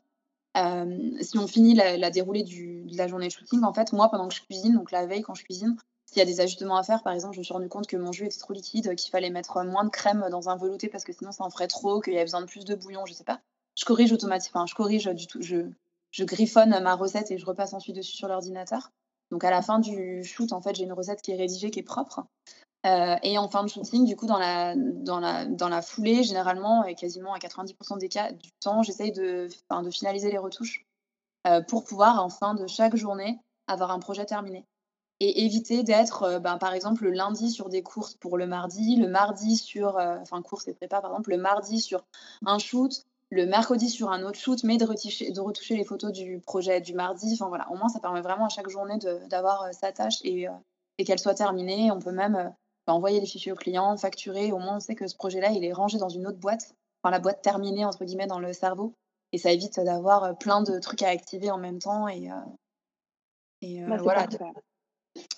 si 1.20 1.36
on 1.36 1.46
finit 1.46 1.74
la, 1.74 1.98
la 1.98 2.10
déroulée 2.10 2.44
du, 2.44 2.84
de 2.84 2.96
la 2.96 3.08
journée 3.08 3.26
de 3.26 3.32
shooting, 3.32 3.62
en 3.62 3.74
fait, 3.74 3.92
moi, 3.92 4.08
pendant 4.08 4.28
que 4.28 4.34
je 4.34 4.40
cuisine, 4.40 4.72
donc 4.74 4.90
la 4.90 5.04
veille 5.04 5.20
quand 5.20 5.34
je 5.34 5.44
cuisine, 5.44 5.76
s'il 6.14 6.20
y 6.20 6.22
a 6.22 6.32
des 6.32 6.40
ajustements 6.40 6.76
à 6.76 6.84
faire, 6.84 7.02
par 7.02 7.12
exemple, 7.12 7.34
je 7.34 7.40
me 7.40 7.44
suis 7.44 7.52
rendu 7.52 7.68
compte 7.68 7.88
que 7.88 7.96
mon 7.96 8.12
jus 8.12 8.26
était 8.26 8.38
trop 8.38 8.52
liquide, 8.52 8.94
qu'il 8.94 9.10
fallait 9.10 9.30
mettre 9.30 9.64
moins 9.64 9.82
de 9.82 9.90
crème 9.90 10.28
dans 10.30 10.48
un 10.48 10.56
velouté 10.56 10.88
parce 10.88 11.02
que 11.02 11.12
sinon 11.12 11.32
ça 11.32 11.42
en 11.42 11.50
ferait 11.50 11.66
trop, 11.66 12.00
qu'il 12.00 12.12
y 12.12 12.16
avait 12.16 12.24
besoin 12.24 12.40
de 12.40 12.46
plus 12.46 12.64
de 12.64 12.76
bouillon, 12.76 13.04
je 13.04 13.12
sais 13.12 13.24
pas. 13.24 13.40
Je 13.76 13.84
corrige 13.84 14.12
automatiquement, 14.12 14.64
je 14.64 14.76
corrige 14.76 15.06
du 15.06 15.26
tout, 15.26 15.42
je, 15.42 15.66
griffonne 16.20 16.80
ma 16.80 16.94
recette 16.94 17.32
et 17.32 17.38
je 17.38 17.44
repasse 17.44 17.74
ensuite 17.74 17.96
dessus 17.96 18.16
sur 18.16 18.28
l'ordinateur. 18.28 18.92
Donc 19.32 19.42
à 19.42 19.50
la 19.50 19.60
fin 19.60 19.80
du 19.80 20.22
shoot, 20.22 20.52
en 20.52 20.60
fait, 20.60 20.76
j'ai 20.76 20.84
une 20.84 20.92
recette 20.92 21.20
qui 21.20 21.32
est 21.32 21.36
rédigée, 21.36 21.72
qui 21.72 21.80
est 21.80 21.82
propre. 21.82 22.24
Euh, 22.86 23.16
et 23.24 23.36
en 23.36 23.48
fin 23.48 23.64
de 23.64 23.68
shooting, 23.68 24.04
du 24.04 24.14
coup, 24.14 24.26
dans 24.26 24.38
la, 24.38 25.82
foulée, 25.82 26.22
généralement, 26.22 26.84
et 26.84 26.94
quasiment 26.94 27.34
à 27.34 27.38
90% 27.38 27.98
des 27.98 28.08
cas 28.08 28.30
du 28.30 28.52
temps, 28.60 28.84
j'essaye 28.84 29.10
de, 29.10 29.48
de 29.48 29.90
finaliser 29.90 30.30
les 30.30 30.38
retouches 30.38 30.86
euh, 31.48 31.60
pour 31.60 31.82
pouvoir, 31.82 32.22
en 32.22 32.28
fin 32.28 32.54
de 32.54 32.68
chaque 32.68 32.94
journée, 32.94 33.40
avoir 33.66 33.90
un 33.90 33.98
projet 33.98 34.26
terminé 34.26 34.64
et 35.20 35.44
éviter 35.44 35.82
d'être, 35.82 36.24
euh, 36.24 36.38
ben, 36.40 36.58
par 36.58 36.74
exemple, 36.74 37.04
le 37.04 37.10
lundi 37.10 37.50
sur 37.50 37.68
des 37.68 37.82
courses 37.82 38.14
pour 38.14 38.36
le 38.36 38.46
mardi, 38.46 38.96
le 38.96 39.08
mardi 39.08 39.56
sur, 39.56 39.96
euh, 39.96 40.18
enfin, 40.20 40.42
course 40.42 40.66
et 40.68 40.74
prépa, 40.74 41.00
par 41.00 41.10
exemple, 41.12 41.30
le 41.30 41.38
mardi 41.38 41.80
sur 41.80 42.04
un 42.44 42.58
shoot, 42.58 43.04
le 43.30 43.46
mercredi 43.46 43.88
sur 43.88 44.10
un 44.10 44.22
autre 44.22 44.38
shoot, 44.38 44.62
mais 44.64 44.76
de 44.76 44.84
retoucher, 44.84 45.30
de 45.30 45.40
retoucher 45.40 45.76
les 45.76 45.84
photos 45.84 46.12
du 46.12 46.40
projet 46.40 46.80
du 46.80 46.94
mardi. 46.94 47.32
Enfin, 47.34 47.48
voilà, 47.48 47.70
au 47.70 47.76
moins, 47.76 47.88
ça 47.88 48.00
permet 48.00 48.20
vraiment 48.20 48.46
à 48.46 48.48
chaque 48.48 48.68
journée 48.68 48.98
d'avoir 49.28 49.62
euh, 49.62 49.72
sa 49.72 49.92
tâche 49.92 50.18
et, 50.24 50.46
et 50.98 51.04
qu'elle 51.04 51.20
soit 51.20 51.34
terminée. 51.34 51.90
On 51.90 52.00
peut 52.00 52.12
même 52.12 52.52
ben, 52.86 52.92
envoyer 52.92 53.20
les 53.20 53.26
fichiers 53.26 53.52
au 53.52 53.56
client, 53.56 53.96
facturer. 53.96 54.52
Au 54.52 54.58
moins, 54.58 54.76
on 54.76 54.80
sait 54.80 54.94
que 54.94 55.06
ce 55.06 55.14
projet-là, 55.14 55.50
il 55.50 55.64
est 55.64 55.72
rangé 55.72 55.98
dans 55.98 56.08
une 56.08 56.26
autre 56.26 56.38
boîte, 56.38 56.74
enfin, 57.02 57.12
la 57.12 57.20
boîte 57.20 57.40
terminée, 57.40 57.84
entre 57.84 58.04
guillemets, 58.04 58.26
dans 58.26 58.40
le 58.40 58.52
cerveau. 58.52 58.94
Et 59.32 59.38
ça 59.38 59.50
évite 59.52 59.80
d'avoir 59.80 60.36
plein 60.38 60.62
de 60.62 60.78
trucs 60.78 61.02
à 61.02 61.08
activer 61.08 61.50
en 61.50 61.58
même 61.58 61.78
temps. 61.78 62.08
Et, 62.08 62.30
et 63.62 63.82
bah, 63.82 63.96
voilà. 63.96 64.26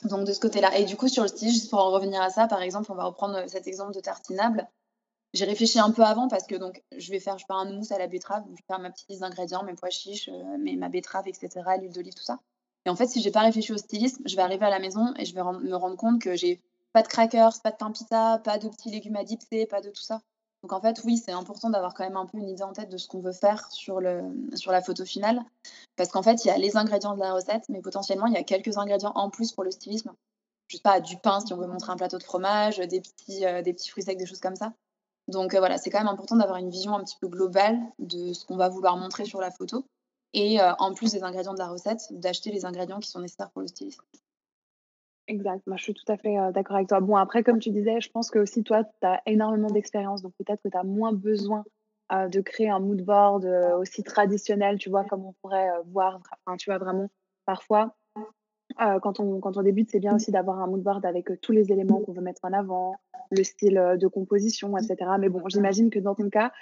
Donc 0.05 0.25
de 0.27 0.33
ce 0.33 0.41
côté-là. 0.41 0.77
Et 0.79 0.85
du 0.85 0.97
coup, 0.97 1.09
sur 1.09 1.23
le 1.23 1.29
style, 1.29 1.51
juste 1.51 1.71
pour 1.71 1.81
en 1.81 1.91
revenir 1.91 2.21
à 2.21 2.31
ça, 2.31 2.47
par 2.47 2.63
exemple, 2.63 2.91
on 2.91 2.95
va 2.95 3.05
reprendre 3.05 3.45
cet 3.49 3.67
exemple 3.67 3.93
de 3.93 4.01
tartinable. 4.01 4.69
J'ai 5.35 5.45
réfléchi 5.45 5.79
un 5.79 5.91
peu 5.91 6.03
avant 6.03 6.29
parce 6.29 6.47
que 6.47 6.55
donc 6.55 6.83
je 6.97 7.11
vais 7.11 7.21
faire, 7.21 7.37
je 7.39 7.45
fais 7.45 7.53
un 7.53 7.71
mousse 7.71 7.93
à 7.93 7.99
la 7.99 8.07
betterave, 8.07 8.45
je 8.47 8.53
vais 8.53 8.65
faire 8.67 8.79
ma 8.79 8.91
petite 8.91 9.09
liste 9.09 9.21
d'ingrédients, 9.21 9.65
mes 9.65 9.75
pois 9.75 9.91
chiches, 9.91 10.29
euh, 10.29 10.57
mes, 10.59 10.77
ma 10.77 10.89
betterave, 10.89 11.29
etc., 11.29 11.49
l'huile 11.79 11.93
d'olive, 11.93 12.15
tout 12.15 12.23
ça. 12.23 12.39
Et 12.87 12.91
en 12.91 12.97
fait, 12.97 13.07
si 13.07 13.21
j'ai 13.21 13.33
pas 13.33 13.41
réfléchi 13.41 13.73
au 13.73 13.77
stylisme, 13.77 14.23
je 14.25 14.37
vais 14.37 14.43
arriver 14.43 14.65
à 14.65 14.71
la 14.71 14.79
maison 14.79 15.13
et 15.19 15.25
je 15.25 15.35
vais 15.35 15.43
me 15.43 15.75
rendre 15.75 15.97
compte 15.97 16.23
que 16.23 16.37
j'ai 16.37 16.63
pas 16.93 17.03
de 17.03 17.09
crackers, 17.09 17.61
pas 17.63 17.73
de 17.73 17.77
pain 17.77 17.91
pita, 17.91 18.39
pas 18.39 18.59
de 18.59 18.69
petits 18.69 18.91
légumes 18.91 19.17
à 19.17 19.25
dipser, 19.25 19.67
pas 19.67 19.81
de 19.81 19.91
tout 19.91 20.03
ça. 20.03 20.23
Donc 20.67 20.73
en 20.73 20.81
fait, 20.81 21.01
oui, 21.05 21.17
c'est 21.17 21.31
important 21.31 21.71
d'avoir 21.71 21.95
quand 21.95 22.03
même 22.03 22.17
un 22.17 22.27
peu 22.27 22.39
une 22.39 22.49
idée 22.49 22.65
en 22.65 22.73
tête 22.73 22.91
de 22.91 22.97
ce 22.97 23.07
qu'on 23.07 23.21
veut 23.21 23.31
faire 23.31 23.71
sur, 23.71 24.01
le, 24.01 24.25
sur 24.57 24.73
la 24.73 24.83
photo 24.83 25.05
finale. 25.05 25.41
Parce 25.95 26.11
qu'en 26.11 26.25
fait, 26.25 26.45
il 26.45 26.49
y 26.49 26.51
a 26.51 26.59
les 26.59 26.77
ingrédients 26.77 27.15
de 27.15 27.21
la 27.21 27.35
recette, 27.35 27.69
mais 27.69 27.81
potentiellement, 27.81 28.27
il 28.27 28.33
y 28.33 28.37
a 28.37 28.43
quelques 28.43 28.77
ingrédients 28.77 29.13
en 29.15 29.31
plus 29.31 29.53
pour 29.53 29.63
le 29.63 29.71
stylisme. 29.71 30.13
Je 30.67 30.79
sais 30.79 30.83
pas, 30.83 30.99
du 30.99 31.19
pain 31.19 31.39
si 31.39 31.53
on 31.53 31.57
veut 31.57 31.69
montrer 31.69 31.93
un 31.93 31.97
plateau 31.97 32.19
de 32.19 32.25
fromage, 32.25 32.79
des 32.79 33.01
petits, 33.01 33.47
euh, 33.47 33.63
des 33.63 33.75
petits 33.75 33.91
fruits 33.91 34.03
secs, 34.03 34.19
des 34.19 34.27
choses 34.27 34.41
comme 34.41 34.57
ça. 34.57 34.73
Donc 35.29 35.55
euh, 35.55 35.61
voilà, 35.61 35.79
c'est 35.79 35.89
quand 35.89 36.01
même 36.01 36.09
important 36.09 36.35
d'avoir 36.35 36.59
une 36.59 36.71
vision 36.71 36.97
un 36.97 37.05
petit 37.05 37.17
peu 37.21 37.29
globale 37.29 37.79
de 38.01 38.33
ce 38.33 38.45
qu'on 38.45 38.57
va 38.57 38.69
vouloir 38.69 38.97
montrer 38.97 39.25
sur 39.25 39.41
la 39.41 39.53
photo. 39.53 39.87
Et 40.33 40.61
euh, 40.61 40.73
en 40.81 40.95
plus 40.95 41.13
des 41.13 41.23
ingrédients 41.23 41.55
de 41.55 41.61
la 41.61 41.69
recette, 41.69 42.09
d'acheter 42.11 42.51
les 42.51 42.65
ingrédients 42.65 42.99
qui 42.99 43.09
sont 43.09 43.21
nécessaires 43.21 43.51
pour 43.51 43.63
le 43.63 43.69
stylisme. 43.69 44.03
Exact, 45.29 45.67
moi 45.67 45.77
je 45.77 45.83
suis 45.83 45.95
tout 45.95 46.05
à 46.11 46.17
fait 46.17 46.37
d'accord 46.53 46.77
avec 46.77 46.89
toi. 46.89 47.01
Bon, 47.01 47.17
après, 47.17 47.43
comme 47.43 47.59
tu 47.59 47.71
disais, 47.71 48.01
je 48.01 48.11
pense 48.11 48.31
que 48.31 48.39
aussi 48.39 48.63
toi, 48.63 48.85
tu 48.85 49.07
as 49.07 49.21
énormément 49.27 49.69
d'expérience, 49.71 50.23
donc 50.23 50.33
peut-être 50.39 50.63
que 50.63 50.69
tu 50.69 50.77
as 50.77 50.85
moins 50.85 51.13
besoin 51.13 51.65
de 52.13 52.41
créer 52.41 52.69
un 52.71 52.79
mood 52.79 53.03
board 53.03 53.45
aussi 53.81 54.05
traditionnel, 54.05 54.79
tu 54.79 54.89
vois, 54.89 55.05
comme 55.05 55.25
on 55.25 55.33
pourrait 55.43 55.69
voir, 55.87 56.21
enfin, 56.47 56.57
tu 56.57 56.71
vois, 56.71 56.79
vraiment, 56.79 57.09
parfois, 57.45 57.97
quand, 59.03 59.21
on, 59.21 59.41
quand 59.41 59.57
on 59.57 59.63
débute, 59.63 59.91
c'est 59.91 60.01
bien 60.01 60.15
aussi 60.15 60.31
d'avoir 60.31 60.61
un 60.61 60.67
mood 60.67 60.83
board 60.83 61.05
avec 61.05 61.41
tous 61.41 61.53
les 61.53 61.73
éléments 61.73 62.01
qu'on 62.01 62.13
veut 62.13 62.23
mettre 62.23 62.45
en 62.45 62.53
avant, 62.53 62.97
le 63.31 63.43
style 63.43 63.97
de 63.99 64.07
composition, 64.07 64.77
etc. 64.77 65.11
Mais 65.19 65.29
bon, 65.29 65.43
j'imagine 65.49 65.91
que 65.91 65.99
dans 65.99 66.15
ton 66.15 66.29
cas, 66.29 66.53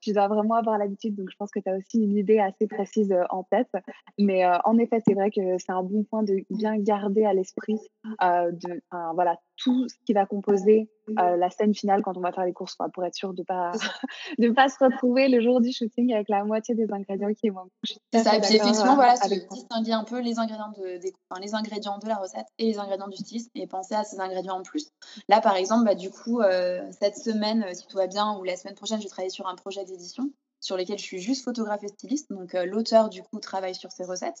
tu, 0.00 0.12
dois 0.12 0.28
vraiment 0.28 0.54
avoir 0.54 0.78
l'habitude, 0.78 1.14
donc 1.14 1.30
je 1.30 1.36
pense 1.36 1.50
que 1.50 1.60
tu 1.60 1.68
as 1.68 1.76
aussi 1.76 2.02
une 2.02 2.16
idée 2.16 2.38
assez 2.38 2.66
précise 2.66 3.14
en 3.30 3.44
tête. 3.44 3.70
Mais 4.18 4.44
en 4.64 4.78
effet, 4.78 5.00
c'est 5.06 5.14
vrai 5.14 5.30
que 5.30 5.58
c'est 5.58 5.72
un 5.72 5.82
bon 5.82 6.04
point 6.04 6.22
de 6.22 6.44
bien 6.50 6.76
garder 6.78 7.24
à 7.24 7.32
l'esprit 7.32 7.78
de, 8.20 8.82
voilà, 9.14 9.38
tout 9.56 9.88
ce 9.88 9.94
qui 10.04 10.12
va 10.12 10.26
composer 10.26 10.90
euh, 11.18 11.36
la 11.36 11.50
scène 11.50 11.74
finale 11.74 12.02
quand 12.02 12.16
on 12.16 12.20
va 12.20 12.32
faire 12.32 12.44
les 12.44 12.52
courses, 12.52 12.74
quoi, 12.74 12.88
pour 12.88 13.04
être 13.04 13.14
sûr 13.14 13.34
de 13.34 13.42
ne 13.42 13.44
pas, 13.44 13.72
de 14.38 14.50
pas 14.50 14.68
se 14.68 14.82
retrouver 14.82 15.28
le 15.28 15.40
jour 15.40 15.60
du 15.60 15.72
shooting 15.72 16.12
avec 16.12 16.28
la 16.28 16.44
moitié 16.44 16.74
des 16.74 16.90
ingrédients 16.90 17.32
qui 17.34 17.50
manquent. 17.50 17.70
C'est 18.12 18.22
ça, 18.22 18.36
et 18.36 18.40
puis 18.40 18.56
effectivement, 18.56 18.94
voilà, 18.94 19.14
distinguer 19.50 19.92
un 19.92 20.04
peu 20.04 20.20
les 20.20 20.38
ingrédients 20.38 20.72
de, 20.76 20.98
les 21.40 21.54
ingrédients 21.54 21.98
de 21.98 22.08
la 22.08 22.16
recette 22.16 22.46
et 22.58 22.66
les 22.66 22.78
ingrédients 22.78 23.08
du 23.08 23.16
stylisme 23.16 23.50
et 23.54 23.66
penser 23.66 23.94
à 23.94 24.04
ces 24.04 24.18
ingrédients 24.20 24.58
en 24.58 24.62
plus. 24.62 24.88
Là, 25.28 25.40
par 25.40 25.56
exemple, 25.56 25.84
bah, 25.84 25.94
du 25.94 26.10
coup, 26.10 26.40
euh, 26.40 26.82
cette 26.98 27.16
semaine, 27.16 27.64
euh, 27.64 27.74
si 27.74 27.86
tout 27.86 27.96
va 27.96 28.06
bien, 28.06 28.36
ou 28.38 28.44
la 28.44 28.56
semaine 28.56 28.74
prochaine, 28.74 28.98
je 28.98 29.04
vais 29.04 29.10
travailler 29.10 29.30
sur 29.30 29.46
un 29.46 29.54
projet 29.54 29.84
d'édition 29.84 30.30
sur 30.60 30.78
lequel 30.78 30.98
je 30.98 31.04
suis 31.04 31.20
juste 31.20 31.44
photographe 31.44 31.84
et 31.84 31.88
styliste. 31.88 32.30
Donc, 32.30 32.54
l'auteur, 32.54 33.10
du 33.10 33.22
coup, 33.22 33.38
travaille 33.38 33.74
sur 33.74 33.92
ses 33.92 34.04
recettes, 34.04 34.40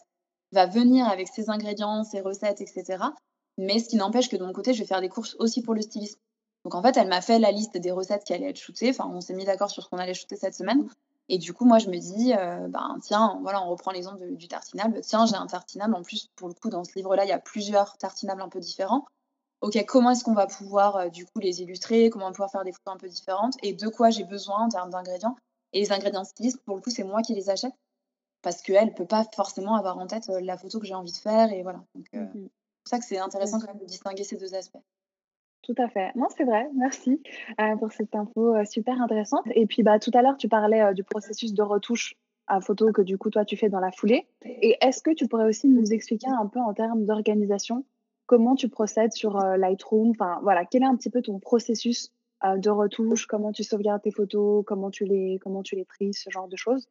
va 0.52 0.64
venir 0.64 1.06
avec 1.06 1.28
ses 1.28 1.50
ingrédients, 1.50 2.02
ses 2.02 2.22
recettes, 2.22 2.62
etc. 2.62 2.96
Mais 3.58 3.78
ce 3.78 3.88
qui 3.88 3.96
n'empêche 3.96 4.28
que 4.28 4.36
de 4.36 4.44
mon 4.44 4.52
côté, 4.52 4.74
je 4.74 4.80
vais 4.80 4.86
faire 4.86 5.00
des 5.00 5.08
courses 5.08 5.36
aussi 5.38 5.62
pour 5.62 5.74
le 5.74 5.82
stylisme. 5.82 6.18
Donc 6.64 6.74
en 6.74 6.82
fait, 6.82 6.96
elle 6.96 7.08
m'a 7.08 7.20
fait 7.20 7.38
la 7.38 7.50
liste 7.50 7.76
des 7.76 7.90
recettes 7.90 8.24
qui 8.24 8.32
allaient 8.32 8.50
être 8.50 8.58
shootées. 8.58 8.90
Enfin, 8.90 9.10
on 9.12 9.20
s'est 9.20 9.34
mis 9.34 9.44
d'accord 9.44 9.70
sur 9.70 9.82
ce 9.82 9.88
qu'on 9.88 9.98
allait 9.98 10.14
shooter 10.14 10.36
cette 10.36 10.54
semaine. 10.54 10.88
Et 11.28 11.38
du 11.38 11.52
coup, 11.54 11.64
moi, 11.64 11.78
je 11.78 11.88
me 11.88 11.98
dis, 11.98 12.34
euh, 12.34 12.68
ben, 12.68 12.98
tiens, 13.02 13.38
voilà, 13.42 13.62
on 13.62 13.70
reprend 13.70 13.92
l'exemple 13.92 14.26
du 14.32 14.48
tartinable. 14.48 15.00
Tiens, 15.00 15.24
j'ai 15.26 15.36
un 15.36 15.46
tartinable. 15.46 15.94
En 15.94 16.02
plus, 16.02 16.28
pour 16.36 16.48
le 16.48 16.54
coup, 16.54 16.68
dans 16.68 16.84
ce 16.84 16.94
livre-là, 16.96 17.24
il 17.24 17.28
y 17.28 17.32
a 17.32 17.38
plusieurs 17.38 17.96
tartinables 17.96 18.42
un 18.42 18.48
peu 18.48 18.60
différents. 18.60 19.06
OK, 19.62 19.82
comment 19.86 20.10
est-ce 20.10 20.24
qu'on 20.24 20.34
va 20.34 20.46
pouvoir, 20.46 20.96
euh, 20.96 21.08
du 21.08 21.24
coup, 21.24 21.38
les 21.38 21.62
illustrer? 21.62 22.10
Comment 22.10 22.26
on 22.26 22.28
va 22.28 22.32
pouvoir 22.32 22.50
faire 22.50 22.64
des 22.64 22.72
photos 22.72 22.94
un 22.94 22.98
peu 22.98 23.08
différentes? 23.08 23.54
Et 23.62 23.72
de 23.72 23.88
quoi 23.88 24.10
j'ai 24.10 24.24
besoin 24.24 24.66
en 24.66 24.68
termes 24.68 24.90
d'ingrédients? 24.90 25.36
Et 25.72 25.80
les 25.80 25.92
ingrédients 25.92 26.24
stylistes, 26.24 26.62
pour 26.64 26.76
le 26.76 26.82
coup, 26.82 26.90
c'est 26.90 27.04
moi 27.04 27.22
qui 27.22 27.34
les 27.34 27.48
achète. 27.48 27.72
Parce 28.42 28.60
qu'elle 28.60 28.88
ne 28.88 28.92
peut 28.92 29.06
pas 29.06 29.24
forcément 29.34 29.76
avoir 29.76 29.96
en 29.98 30.06
tête 30.06 30.28
euh, 30.28 30.40
la 30.42 30.58
photo 30.58 30.78
que 30.78 30.86
j'ai 30.86 30.94
envie 30.94 31.12
de 31.12 31.16
faire. 31.16 31.50
Et 31.52 31.62
voilà. 31.62 31.82
Donc, 31.94 32.06
mmh 32.12 32.48
pour 32.84 32.90
ça 32.90 32.98
que 32.98 33.04
c'est 33.04 33.18
intéressant 33.18 33.58
quand 33.58 33.68
même 33.68 33.78
de 33.78 33.86
distinguer 33.86 34.24
ces 34.24 34.36
deux 34.36 34.54
aspects. 34.54 34.82
Tout 35.62 35.74
à 35.78 35.88
fait. 35.88 36.12
Non, 36.14 36.26
c'est 36.36 36.44
vrai. 36.44 36.68
Merci 36.74 37.22
euh, 37.58 37.76
pour 37.76 37.90
cette 37.90 38.14
info 38.14 38.54
euh, 38.54 38.64
super 38.66 39.00
intéressante. 39.00 39.46
Et 39.54 39.64
puis, 39.66 39.82
bah, 39.82 39.98
tout 39.98 40.10
à 40.12 40.20
l'heure, 40.20 40.36
tu 40.36 40.48
parlais 40.48 40.82
euh, 40.82 40.92
du 40.92 41.02
processus 41.02 41.54
de 41.54 41.62
retouche 41.62 42.16
à 42.46 42.60
photo 42.60 42.92
que 42.92 43.00
du 43.00 43.16
coup, 43.16 43.30
toi, 43.30 43.46
tu 43.46 43.56
fais 43.56 43.70
dans 43.70 43.80
la 43.80 43.90
foulée. 43.90 44.26
Et 44.44 44.76
est-ce 44.82 45.02
que 45.02 45.10
tu 45.14 45.26
pourrais 45.26 45.46
aussi 45.46 45.66
nous 45.66 45.94
expliquer 45.94 46.28
un 46.28 46.46
peu 46.46 46.60
en 46.60 46.74
termes 46.74 47.06
d'organisation 47.06 47.86
comment 48.26 48.54
tu 48.54 48.68
procèdes 48.68 49.14
sur 49.14 49.38
Lightroom? 49.38 50.10
Enfin, 50.10 50.38
voilà, 50.42 50.66
quel 50.66 50.82
est 50.82 50.86
un 50.86 50.96
petit 50.96 51.08
peu 51.08 51.22
ton 51.22 51.38
processus 51.38 52.12
de 52.44 52.68
retouche? 52.68 53.24
Comment 53.26 53.52
tu 53.52 53.62
sauvegardes 53.62 54.02
tes 54.02 54.10
photos? 54.10 54.62
Comment 54.66 54.90
tu 54.90 55.06
les, 55.06 55.38
comment 55.40 55.62
tu 55.62 55.74
les 55.74 56.12
Ce 56.12 56.28
genre 56.28 56.48
de 56.48 56.56
choses 56.56 56.86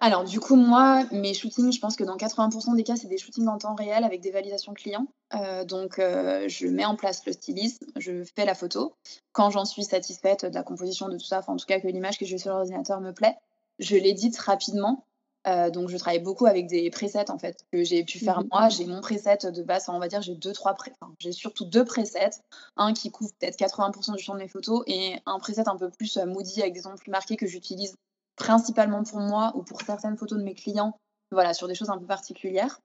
alors, 0.00 0.24
du 0.24 0.38
coup, 0.38 0.54
moi, 0.54 1.04
mes 1.10 1.34
shootings, 1.34 1.72
je 1.72 1.80
pense 1.80 1.96
que 1.96 2.04
dans 2.04 2.16
80% 2.16 2.76
des 2.76 2.84
cas, 2.84 2.96
c'est 2.96 3.08
des 3.08 3.18
shootings 3.18 3.48
en 3.48 3.58
temps 3.58 3.74
réel 3.74 4.04
avec 4.04 4.20
des 4.20 4.30
validations 4.30 4.72
clients. 4.72 5.06
Euh, 5.34 5.64
donc, 5.64 5.98
euh, 5.98 6.48
je 6.48 6.68
mets 6.68 6.84
en 6.84 6.94
place 6.94 7.26
le 7.26 7.32
stylisme, 7.32 7.86
je 7.96 8.22
fais 8.36 8.44
la 8.44 8.54
photo. 8.54 8.94
Quand 9.32 9.50
j'en 9.50 9.64
suis 9.64 9.84
satisfaite 9.84 10.44
de 10.44 10.54
la 10.54 10.62
composition, 10.62 11.08
de 11.08 11.16
tout 11.16 11.24
ça, 11.24 11.40
enfin, 11.40 11.54
en 11.54 11.56
tout 11.56 11.66
cas, 11.66 11.80
que 11.80 11.88
l'image 11.88 12.18
que 12.18 12.26
j'ai 12.26 12.38
sur 12.38 12.52
l'ordinateur 12.52 13.00
me 13.00 13.12
plaît, 13.12 13.36
je 13.80 13.96
l'édite 13.96 14.38
rapidement. 14.38 15.04
Euh, 15.46 15.70
donc, 15.70 15.88
je 15.88 15.96
travaille 15.96 16.20
beaucoup 16.20 16.46
avec 16.46 16.68
des 16.68 16.90
presets, 16.90 17.30
en 17.30 17.38
fait, 17.38 17.64
que 17.72 17.82
j'ai 17.82 18.04
pu 18.04 18.18
faire 18.18 18.40
mmh 18.40 18.48
moi. 18.52 18.68
J'ai 18.68 18.86
mon 18.86 19.00
preset 19.00 19.50
de 19.50 19.62
base, 19.62 19.88
on 19.88 19.98
va 19.98 20.06
dire, 20.06 20.22
j'ai 20.22 20.34
deux, 20.34 20.52
trois 20.52 20.74
presets. 20.74 20.96
j'ai 21.18 21.32
surtout 21.32 21.64
deux 21.64 21.84
presets. 21.84 22.30
Un 22.76 22.92
qui 22.92 23.10
couvre 23.10 23.32
peut-être 23.40 23.58
80% 23.58 24.16
du 24.16 24.22
champ 24.22 24.34
de 24.34 24.40
mes 24.40 24.48
photos 24.48 24.84
et 24.86 25.16
un 25.26 25.38
preset 25.40 25.68
un 25.68 25.76
peu 25.76 25.90
plus 25.90 26.18
moody 26.18 26.62
avec 26.62 26.74
des 26.74 26.86
ondes 26.86 26.98
plus 26.98 27.10
marquées 27.10 27.36
que 27.36 27.46
j'utilise 27.46 27.96
principalement 28.38 29.02
pour 29.02 29.20
moi 29.20 29.52
ou 29.54 29.62
pour 29.62 29.82
certaines 29.82 30.16
photos 30.16 30.38
de 30.38 30.44
mes 30.44 30.54
clients, 30.54 30.98
voilà, 31.30 31.52
sur 31.52 31.68
des 31.68 31.74
choses 31.74 31.90
un 31.90 31.98
peu 31.98 32.06
particulières. 32.06 32.80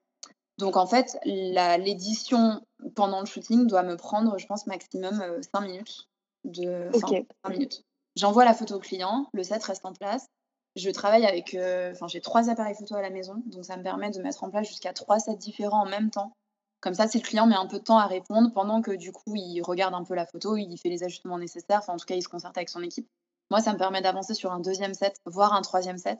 Donc 0.57 0.77
en 0.77 0.85
fait, 0.85 1.17
l'édition 1.25 2.61
pendant 2.95 3.21
le 3.21 3.25
shooting 3.25 3.67
doit 3.67 3.83
me 3.83 3.95
prendre, 3.95 4.37
je 4.37 4.45
pense, 4.45 4.67
maximum 4.67 5.17
5 5.17 5.21
euh, 5.23 5.65
minutes. 5.65 6.07
De, 6.43 6.91
minutes. 7.49 7.83
J'envoie 8.15 8.45
la 8.45 8.53
photo 8.53 8.75
au 8.75 8.79
client, 8.79 9.29
le 9.33 9.43
set 9.43 9.63
reste 9.63 9.85
en 9.85 9.93
place. 9.93 10.27
Je 10.75 10.89
travaille 10.89 11.25
avec, 11.25 11.53
euh, 11.53 11.91
enfin 11.91 12.07
j'ai 12.07 12.19
trois 12.19 12.49
appareils 12.49 12.75
photo 12.75 12.95
à 12.95 13.01
la 13.01 13.11
maison, 13.11 13.41
donc 13.45 13.63
ça 13.63 13.77
me 13.77 13.83
permet 13.83 14.09
de 14.09 14.21
mettre 14.21 14.43
en 14.43 14.49
place 14.49 14.67
jusqu'à 14.67 14.91
trois 14.91 15.19
sets 15.19 15.37
différents 15.37 15.83
en 15.83 15.89
même 15.89 16.09
temps. 16.09 16.33
Comme 16.81 16.95
ça, 16.95 17.07
si 17.07 17.19
le 17.19 17.23
client 17.23 17.47
met 17.47 17.55
un 17.55 17.67
peu 17.67 17.79
de 17.79 17.83
temps 17.83 17.97
à 17.97 18.07
répondre, 18.07 18.51
pendant 18.53 18.81
que 18.81 18.91
du 18.91 19.11
coup 19.11 19.35
il 19.35 19.61
regarde 19.61 19.93
un 19.93 20.03
peu 20.03 20.15
la 20.15 20.25
photo, 20.25 20.57
il 20.57 20.77
fait 20.77 20.89
les 20.89 21.03
ajustements 21.03 21.37
nécessaires, 21.37 21.79
enfin 21.79 21.93
en 21.93 21.97
tout 21.97 22.05
cas 22.05 22.15
il 22.15 22.23
se 22.23 22.27
concerte 22.27 22.57
avec 22.57 22.69
son 22.69 22.81
équipe. 22.81 23.07
Moi, 23.53 23.61
ça 23.61 23.71
me 23.71 23.77
permet 23.77 24.01
d'avancer 24.01 24.33
sur 24.33 24.51
un 24.51 24.59
deuxième 24.59 24.95
set, 24.95 25.21
voire 25.27 25.53
un 25.53 25.61
troisième 25.61 25.99
set. 25.99 26.17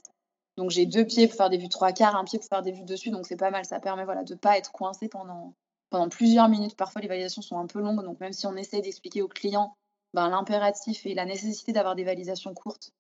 Donc 0.56 0.70
j'ai 0.70 0.86
deux 0.86 1.04
pieds 1.04 1.28
pour 1.28 1.36
faire 1.36 1.50
des 1.50 1.58
vues 1.58 1.68
trois 1.68 1.92
quarts, 1.92 2.16
un 2.16 2.26
pied 2.26 2.38
pour 2.38 2.48
faire 2.48 2.62
des 2.62 2.72
vues 2.72 2.84
dessus, 2.84 3.10
donc 3.10 3.26
c'est 3.26 3.38
pas 3.38 3.50
mal. 3.50 3.66
Ça 3.66 3.80
permet 3.80 4.06
voilà, 4.06 4.24
de 4.24 4.36
ne 4.36 4.38
pas 4.38 4.56
être 4.56 4.72
coincé 4.72 5.10
pendant, 5.10 5.56
pendant 5.90 6.10
plusieurs 6.10 6.48
minutes. 6.48 6.76
Parfois 6.76 7.02
les 7.02 7.08
validations 7.08 7.42
sont 7.42 7.58
un 7.58 7.66
peu 7.66 7.80
longues, 7.80 8.04
donc 8.04 8.20
même 8.20 8.34
si 8.34 8.46
on 8.46 8.56
essaie 8.56 8.82
d'expliquer 8.82 9.24
au 9.24 9.28
client 9.28 9.76
ben, 10.14 10.30
l'impératif 10.30 11.08
et 11.08 11.16
la 11.16 11.26
nécessité 11.26 11.74
d'avoir 11.74 11.96
des 11.96 12.04
validations 12.04 12.54
courtes, 12.54 12.92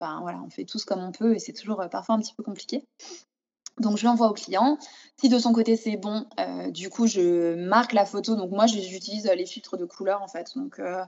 ben, 0.00 0.20
voilà, 0.22 0.40
on 0.42 0.48
fait 0.48 0.64
tous 0.64 0.86
comme 0.86 1.00
on 1.00 1.12
peut 1.12 1.34
et 1.34 1.38
c'est 1.38 1.52
toujours 1.52 1.82
euh, 1.82 1.88
parfois 1.88 2.14
un 2.14 2.20
petit 2.20 2.34
peu 2.34 2.42
compliqué. 2.42 2.82
Donc 3.78 3.98
je 3.98 4.06
l'envoie 4.06 4.30
au 4.30 4.32
client. 4.32 4.78
Si 5.20 5.28
de 5.28 5.38
son 5.38 5.52
côté 5.52 5.76
c'est 5.76 5.98
bon, 5.98 6.24
euh, 6.40 6.70
du 6.70 6.88
coup 6.88 7.06
je 7.06 7.56
marque 7.56 7.92
la 7.92 8.06
photo. 8.06 8.36
Donc 8.36 8.52
moi 8.52 8.66
j'utilise 8.66 9.26
les 9.26 9.44
filtres 9.44 9.76
de 9.76 9.84
couleur 9.84 10.22
en 10.22 10.28
fait. 10.28 10.56
Donc 10.56 10.78
euh, 10.78 11.04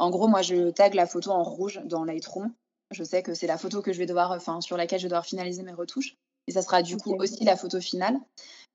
en 0.00 0.08
gros, 0.08 0.28
moi, 0.28 0.40
je 0.40 0.70
tag 0.70 0.94
la 0.94 1.06
photo 1.06 1.30
en 1.30 1.42
rouge 1.42 1.80
dans 1.84 2.04
Lightroom. 2.04 2.52
Je 2.90 3.04
sais 3.04 3.22
que 3.22 3.34
c'est 3.34 3.46
la 3.46 3.58
photo 3.58 3.82
que 3.82 3.92
je 3.92 3.98
vais 3.98 4.06
devoir, 4.06 4.32
enfin, 4.32 4.62
sur 4.62 4.78
laquelle 4.78 4.98
je 4.98 5.04
vais 5.04 5.10
devoir 5.10 5.26
finaliser 5.26 5.62
mes 5.62 5.74
retouches. 5.74 6.16
Et 6.46 6.52
ça 6.52 6.62
sera 6.62 6.82
du 6.82 6.96
coup 6.96 7.14
aussi 7.18 7.44
la 7.44 7.54
photo 7.54 7.80
finale. 7.80 8.18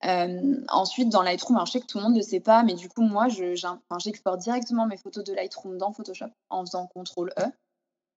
Euh, 0.05 0.63
ensuite, 0.69 1.09
dans 1.09 1.23
Lightroom, 1.23 1.57
alors 1.57 1.65
je 1.65 1.73
sais 1.73 1.79
que 1.81 1.87
tout 1.87 1.97
le 1.97 2.03
monde 2.03 2.13
ne 2.13 2.19
le 2.19 2.23
sait 2.23 2.39
pas, 2.39 2.61
mais 2.61 2.75
du 2.75 2.89
coup, 2.89 3.01
moi, 3.01 3.27
j'exporte 3.27 4.39
directement 4.39 4.85
mes 4.85 4.97
photos 4.97 5.23
de 5.23 5.33
Lightroom 5.33 5.79
dans 5.79 5.91
Photoshop 5.91 6.29
en 6.49 6.63
faisant 6.63 6.87
CTRL 6.87 7.33
E. 7.39 7.51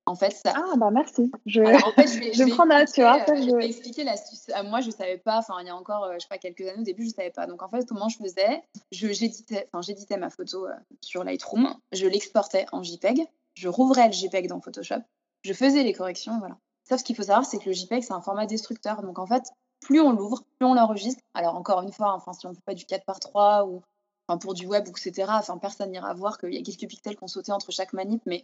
En 0.09 0.15
fait, 0.15 0.31
ça. 0.31 0.55
Ah, 0.57 0.77
bah 0.77 0.91
merci. 0.91 1.31
Je, 1.47 1.61
en 1.61 1.93
fait, 1.93 2.07
je 2.07 2.19
vais, 2.19 2.33
je 2.33 2.55
prends 2.55 2.67
note, 2.67 2.91
tu 2.93 3.03
vois. 3.03 3.25
je 3.27 3.57
vais 3.57 3.67
expliquer 3.67 4.05
l'astuce. 4.05 4.49
Euh, 4.57 4.63
moi, 4.65 4.81
je 4.81 4.87
ne 4.87 4.93
savais 4.93 5.19
pas, 5.19 5.39
enfin, 5.39 5.55
il 5.61 5.67
y 5.67 5.71
a 5.71 5.77
encore, 5.77 6.05
euh, 6.05 6.15
je 6.15 6.21
sais 6.21 6.29
pas, 6.29 6.39
quelques 6.39 6.63
années 6.63 6.81
au 6.81 6.85
début, 6.85 7.03
je 7.03 7.11
ne 7.11 7.15
savais 7.15 7.31
pas. 7.31 7.47
Donc, 7.47 7.63
en 7.63 7.69
fait, 7.69 7.87
comment 7.87 8.09
je 8.09 8.17
faisais? 8.17 8.63
J'éditais 8.91 10.17
ma 10.17 10.31
photo 10.31 10.67
sur 11.03 11.25
Lightroom, 11.25 11.75
je 11.93 12.07
l'exportais 12.07 12.65
en 12.73 12.83
JPEG, 12.83 13.27
je 13.55 13.69
rouvrais 13.69 14.07
le 14.07 14.13
JPEG 14.13 14.49
dans 14.49 14.61
Photoshop, 14.61 15.03
je 15.43 15.53
faisais 15.53 15.83
les 15.83 15.93
corrections, 15.93 16.39
voilà. 16.39 16.57
Sauf 16.89 17.01
ce 17.01 17.05
qu'il 17.05 17.17
faut 17.17 17.23
savoir, 17.23 17.45
c'est 17.45 17.59
que 17.59 17.67
le 17.67 17.75
JPEG, 17.75 18.03
c'est 18.03 18.15
un 18.15 18.23
format 18.23 18.47
destructeur. 18.47 19.03
Donc 19.03 19.19
en 19.19 19.27
fait, 19.27 19.45
plus 19.81 20.01
on 20.01 20.13
l'ouvre, 20.13 20.43
plus 20.59 20.67
on 20.67 20.75
l'enregistre. 20.75 21.23
Alors 21.35 21.55
encore 21.55 21.83
une 21.83 21.93
fois, 21.93 22.15
enfin, 22.15 22.33
si 22.33 22.47
on 22.47 22.51
ne 22.51 22.55
fait 22.55 22.65
pas 22.65 22.75
du 22.75 22.87
4 22.87 23.05
par 23.05 23.21
3 23.21 23.67
ou 23.67 23.83
enfin, 24.27 24.39
pour 24.39 24.55
du 24.55 24.67
web, 24.67 24.87
etc., 24.89 25.27
enfin, 25.29 25.59
personne 25.59 25.91
n'ira 25.91 26.15
voir 26.15 26.39
qu'il 26.39 26.55
y 26.55 26.59
a 26.59 26.63
quelques 26.63 26.89
pixels 26.89 27.17
qui 27.17 27.25
ont 27.25 27.29
sauté 27.29 27.53
entre 27.53 27.73
chaque 27.73 27.93
manip, 27.93 28.23
mais 28.27 28.43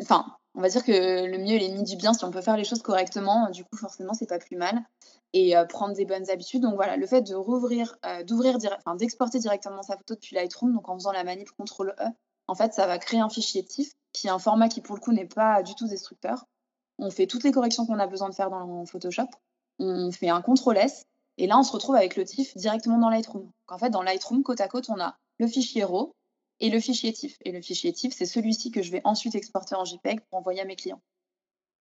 enfin, 0.00 0.36
on 0.54 0.60
va 0.60 0.68
dire 0.68 0.84
que 0.84 1.26
le 1.26 1.38
mieux 1.38 1.54
est 1.54 1.58
l'ennemi 1.58 1.82
du 1.82 1.96
bien. 1.96 2.14
Si 2.14 2.24
on 2.24 2.30
peut 2.30 2.40
faire 2.40 2.56
les 2.56 2.64
choses 2.64 2.82
correctement, 2.82 3.50
du 3.50 3.64
coup, 3.64 3.76
forcément, 3.76 4.14
c'est 4.14 4.26
pas 4.26 4.38
plus 4.38 4.56
mal. 4.56 4.82
Et 5.32 5.56
euh, 5.56 5.64
prendre 5.64 5.94
des 5.94 6.04
bonnes 6.04 6.30
habitudes. 6.30 6.62
Donc 6.62 6.76
voilà, 6.76 6.96
le 6.96 7.06
fait 7.06 7.22
de 7.22 7.34
rouvrir, 7.34 7.96
euh, 8.06 8.22
d'ouvrir, 8.22 8.58
d'exporter 8.96 9.40
directement 9.40 9.82
sa 9.82 9.96
photo 9.96 10.14
depuis 10.14 10.36
Lightroom, 10.36 10.72
donc 10.72 10.88
en 10.88 10.94
faisant 10.94 11.12
la 11.12 11.24
manip 11.24 11.48
CTRL 11.50 11.94
E, 11.98 12.04
en 12.46 12.54
fait, 12.54 12.72
ça 12.74 12.86
va 12.86 12.98
créer 12.98 13.20
un 13.20 13.28
fichier 13.28 13.64
TIFF 13.64 13.92
qui 14.12 14.28
est 14.28 14.30
un 14.30 14.38
format 14.38 14.68
qui, 14.68 14.80
pour 14.80 14.94
le 14.94 15.00
coup, 15.00 15.12
n'est 15.12 15.26
pas 15.26 15.62
du 15.62 15.74
tout 15.74 15.88
destructeur. 15.88 16.44
On 16.98 17.10
fait 17.10 17.26
toutes 17.26 17.42
les 17.42 17.50
corrections 17.50 17.86
qu'on 17.86 17.98
a 17.98 18.06
besoin 18.06 18.28
de 18.28 18.34
faire 18.34 18.50
dans 18.50 18.86
Photoshop. 18.86 19.28
On 19.80 20.12
fait 20.12 20.28
un 20.28 20.40
CTRL 20.40 20.78
S. 20.78 21.04
Et 21.36 21.48
là, 21.48 21.58
on 21.58 21.64
se 21.64 21.72
retrouve 21.72 21.96
avec 21.96 22.14
le 22.14 22.24
TIFF 22.24 22.56
directement 22.56 22.98
dans 22.98 23.08
Lightroom. 23.08 23.42
Donc, 23.42 23.52
en 23.72 23.78
fait, 23.78 23.90
dans 23.90 24.02
Lightroom, 24.02 24.44
côte 24.44 24.60
à 24.60 24.68
côte, 24.68 24.88
on 24.88 25.00
a 25.00 25.16
le 25.38 25.48
fichier 25.48 25.82
RAW 25.82 26.14
et 26.60 26.70
le 26.70 26.80
fichier 26.80 27.12
TIFF. 27.12 27.36
Et 27.44 27.52
le 27.52 27.60
fichier 27.60 27.92
TIFF, 27.92 28.14
c'est 28.14 28.26
celui-ci 28.26 28.70
que 28.70 28.82
je 28.82 28.90
vais 28.90 29.00
ensuite 29.04 29.34
exporter 29.34 29.74
en 29.74 29.84
JPEG 29.84 30.20
pour 30.20 30.38
envoyer 30.38 30.60
à 30.60 30.64
mes 30.64 30.76
clients. 30.76 31.02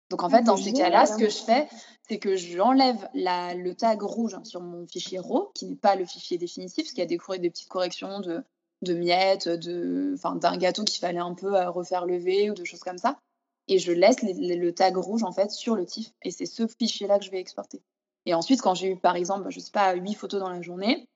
Donc 0.10 0.23
en 0.23 0.29
fait, 0.29 0.41
dans 0.41 0.58
ces 0.58 0.73
cas-là, 0.73 1.05
ce 1.05 1.17
que 1.17 1.29
je 1.29 1.38
fais, 1.38 1.67
c'est 2.08 2.17
que 2.17 2.36
j'enlève 2.36 3.08
le 3.13 3.73
tag 3.73 4.01
rouge 4.01 4.36
sur 4.43 4.62
mon 4.62 4.88
fichier 4.88 5.19
RAW, 5.19 5.51
qui 5.53 5.67
n'est 5.67 5.75
pas 5.75 5.95
le 5.95 6.05
fichier 6.05 6.38
définitif, 6.38 6.86
parce 6.86 6.93
qu'il 6.93 7.03
a 7.03 7.05
des, 7.05 7.19
des 7.39 7.49
petites 7.49 7.69
corrections 7.69 8.19
de 8.19 8.43
de 8.82 8.93
miettes, 8.93 9.49
de, 9.49 10.15
d'un 10.39 10.58
gâteau 10.58 10.84
qu'il 10.84 10.99
fallait 10.99 11.19
un 11.19 11.34
peu 11.34 11.55
euh, 11.55 11.69
refaire 11.69 12.05
lever 12.05 12.49
ou 12.49 12.53
de 12.53 12.63
choses 12.63 12.79
comme 12.79 12.97
ça. 12.97 13.19
Et 13.67 13.77
je 13.77 13.91
laisse 13.91 14.17
le 14.23 14.71
tag 14.71 14.97
rouge 14.97 15.23
en 15.23 15.32
fait 15.32 15.51
sur 15.51 15.75
le 15.75 15.86
TIFF 15.86 16.12
et 16.23 16.32
c'est 16.32 16.47
ce 16.47 16.65
fichier-là 16.67 17.19
que 17.19 17.25
je 17.25 17.32
vais 17.32 17.39
exporter. 17.39 17.82
Et 18.25 18.34
ensuite, 18.34 18.62
quand 18.62 18.73
j'ai 18.73 18.91
eu 18.91 18.97
par 18.97 19.15
exemple, 19.15 19.49
je 19.49 19.60
sais 19.60 19.71
pas, 19.71 19.93
8 19.93 20.15
photos 20.15 20.39
dans 20.39 20.49
la 20.49 20.62
journée, 20.62 21.08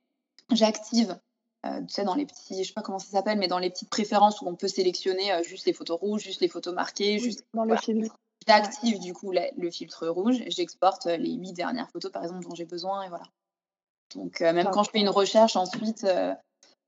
j'active 0.52 1.18
tu 1.64 1.70
sais, 1.88 2.04
dans 2.04 2.16
les 2.16 2.26
petits, 2.26 2.64
je 2.64 2.68
sais 2.68 2.74
pas 2.74 2.82
comment 2.82 3.00
ça 3.00 3.10
s'appelle, 3.10 3.38
mais 3.38 3.48
dans 3.48 3.60
les 3.60 3.70
petites 3.70 3.90
préférences 3.90 4.42
où 4.42 4.48
on 4.48 4.56
peut 4.56 4.68
sélectionner 4.68 5.32
juste 5.44 5.66
les 5.66 5.74
photos 5.74 6.00
rouges, 6.00 6.22
juste 6.22 6.42
les 6.42 6.50
photos 6.50 6.74
marquées, 6.74 7.20
juste 7.20 7.46
dans 7.54 7.64
le 7.64 7.78
filtre. 7.78 8.16
J'active 8.46 9.00
du 9.00 9.14
coup 9.14 9.32
le 9.32 9.72
filtre 9.72 10.08
rouge, 10.08 10.44
j'exporte 10.48 11.06
les 11.06 11.34
huit 11.34 11.54
dernières 11.54 11.90
photos 11.90 12.12
par 12.12 12.24
exemple 12.24 12.44
dont 12.44 12.56
j'ai 12.56 12.66
besoin 12.66 13.04
et 13.04 13.10
voilà. 13.10 13.24
Donc 14.16 14.42
même 14.42 14.70
quand 14.72 14.84
je 14.84 14.92
fais 14.92 15.00
une 15.00 15.10
recherche 15.10 15.56
ensuite, 15.56 16.06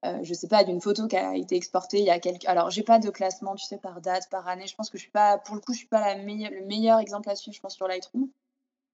euh, 0.05 0.19
je 0.23 0.33
sais 0.33 0.47
pas, 0.47 0.63
d'une 0.63 0.81
photo 0.81 1.07
qui 1.07 1.17
a 1.17 1.35
été 1.35 1.55
exportée 1.55 1.99
il 1.99 2.05
y 2.05 2.09
a 2.09 2.19
quelques. 2.19 2.45
Alors, 2.45 2.69
j'ai 2.69 2.83
pas 2.83 2.99
de 2.99 3.09
classement, 3.09 3.55
tu 3.55 3.65
sais, 3.65 3.77
par 3.77 4.01
date, 4.01 4.29
par 4.29 4.47
année. 4.47 4.67
Je 4.67 4.75
pense 4.75 4.89
que 4.89 4.97
je 4.97 5.03
suis 5.03 5.11
pas, 5.11 5.37
pour 5.37 5.55
le 5.55 5.61
coup, 5.61 5.73
je 5.73 5.79
suis 5.79 5.87
pas 5.87 6.01
la 6.01 6.15
le 6.15 6.65
meilleur 6.65 6.99
exemple 6.99 7.29
à 7.29 7.35
suivre, 7.35 7.55
je 7.55 7.61
pense, 7.61 7.75
sur 7.75 7.87
Lightroom. 7.87 8.29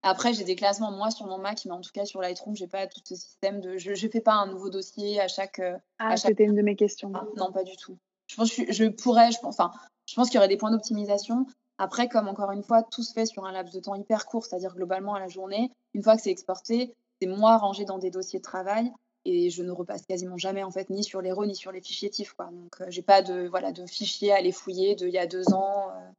Après, 0.03 0.33
j'ai 0.33 0.43
des 0.43 0.55
classements, 0.55 0.91
moi, 0.91 1.11
sur 1.11 1.27
mon 1.27 1.37
Mac, 1.37 1.63
mais 1.65 1.71
en 1.71 1.81
tout 1.81 1.91
cas, 1.93 2.05
sur 2.05 2.21
Lightroom, 2.21 2.55
j'ai 2.55 2.67
pas 2.67 2.87
tout 2.87 3.01
ce 3.03 3.15
système 3.15 3.61
de. 3.61 3.77
Je 3.77 3.91
ne 3.91 4.09
fais 4.09 4.21
pas 4.21 4.33
un 4.33 4.47
nouveau 4.47 4.69
dossier 4.69 5.19
à 5.21 5.27
chaque. 5.27 5.59
Euh, 5.59 5.77
ah, 5.99 6.17
c'était 6.17 6.43
une 6.43 6.55
de 6.55 6.61
mes 6.61 6.75
questions. 6.75 7.11
Ah, 7.13 7.25
non, 7.37 7.51
pas 7.51 7.63
du 7.63 7.77
tout. 7.77 7.97
Je 8.27 8.35
pense 8.35 8.53
que 8.53 8.71
je, 8.71 8.85
pourrais, 8.85 9.31
je 9.31 9.39
pense, 9.39 9.59
enfin, 9.59 9.71
je 10.07 10.15
pense 10.15 10.29
qu'il 10.29 10.35
y 10.35 10.37
aurait 10.39 10.47
des 10.47 10.57
points 10.57 10.71
d'optimisation. 10.71 11.45
Après, 11.77 12.07
comme 12.07 12.27
encore 12.27 12.51
une 12.51 12.63
fois, 12.63 12.83
tout 12.83 13.03
se 13.03 13.13
fait 13.13 13.25
sur 13.25 13.45
un 13.45 13.51
laps 13.51 13.73
de 13.73 13.79
temps 13.79 13.95
hyper 13.95 14.25
court, 14.25 14.45
c'est-à-dire 14.45 14.73
globalement 14.73 15.15
à 15.15 15.19
la 15.19 15.27
journée, 15.27 15.71
une 15.93 16.03
fois 16.03 16.15
que 16.15 16.21
c'est 16.21 16.31
exporté, 16.31 16.93
c'est 17.19 17.27
moi 17.27 17.57
rangé 17.57 17.85
dans 17.85 17.97
des 17.97 18.09
dossiers 18.09 18.39
de 18.39 18.43
travail 18.43 18.91
et 19.25 19.49
je 19.49 19.63
ne 19.63 19.71
repasse 19.71 20.05
quasiment 20.05 20.37
jamais 20.37 20.63
en 20.63 20.71
fait 20.71 20.89
ni 20.89 21.03
sur 21.03 21.21
les 21.21 21.31
RAW 21.31 21.45
ni 21.45 21.55
sur 21.55 21.71
les 21.71 21.81
fichiers 21.81 22.09
TIFF 22.09 22.33
quoi. 22.33 22.45
Donc 22.45 22.81
euh, 22.81 22.85
j'ai 22.89 23.01
pas 23.01 23.21
de 23.21 23.47
voilà 23.47 23.71
de 23.71 23.85
fichiers 23.85 24.31
à 24.31 24.37
aller 24.37 24.51
fouiller 24.51 24.95
de 24.95 25.07
il 25.07 25.13
y 25.13 25.19
a 25.19 25.27
deux 25.27 25.53
ans. 25.53 25.89
Euh. 25.89 26.11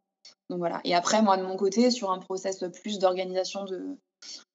Donc 0.52 0.58
voilà. 0.58 0.80
Et 0.84 0.94
après 0.94 1.22
moi 1.22 1.36
de 1.36 1.42
mon 1.42 1.56
côté 1.56 1.90
sur 1.90 2.10
un 2.10 2.18
process 2.18 2.64
plus 2.82 2.98
d'organisation 2.98 3.64
de 3.64 3.96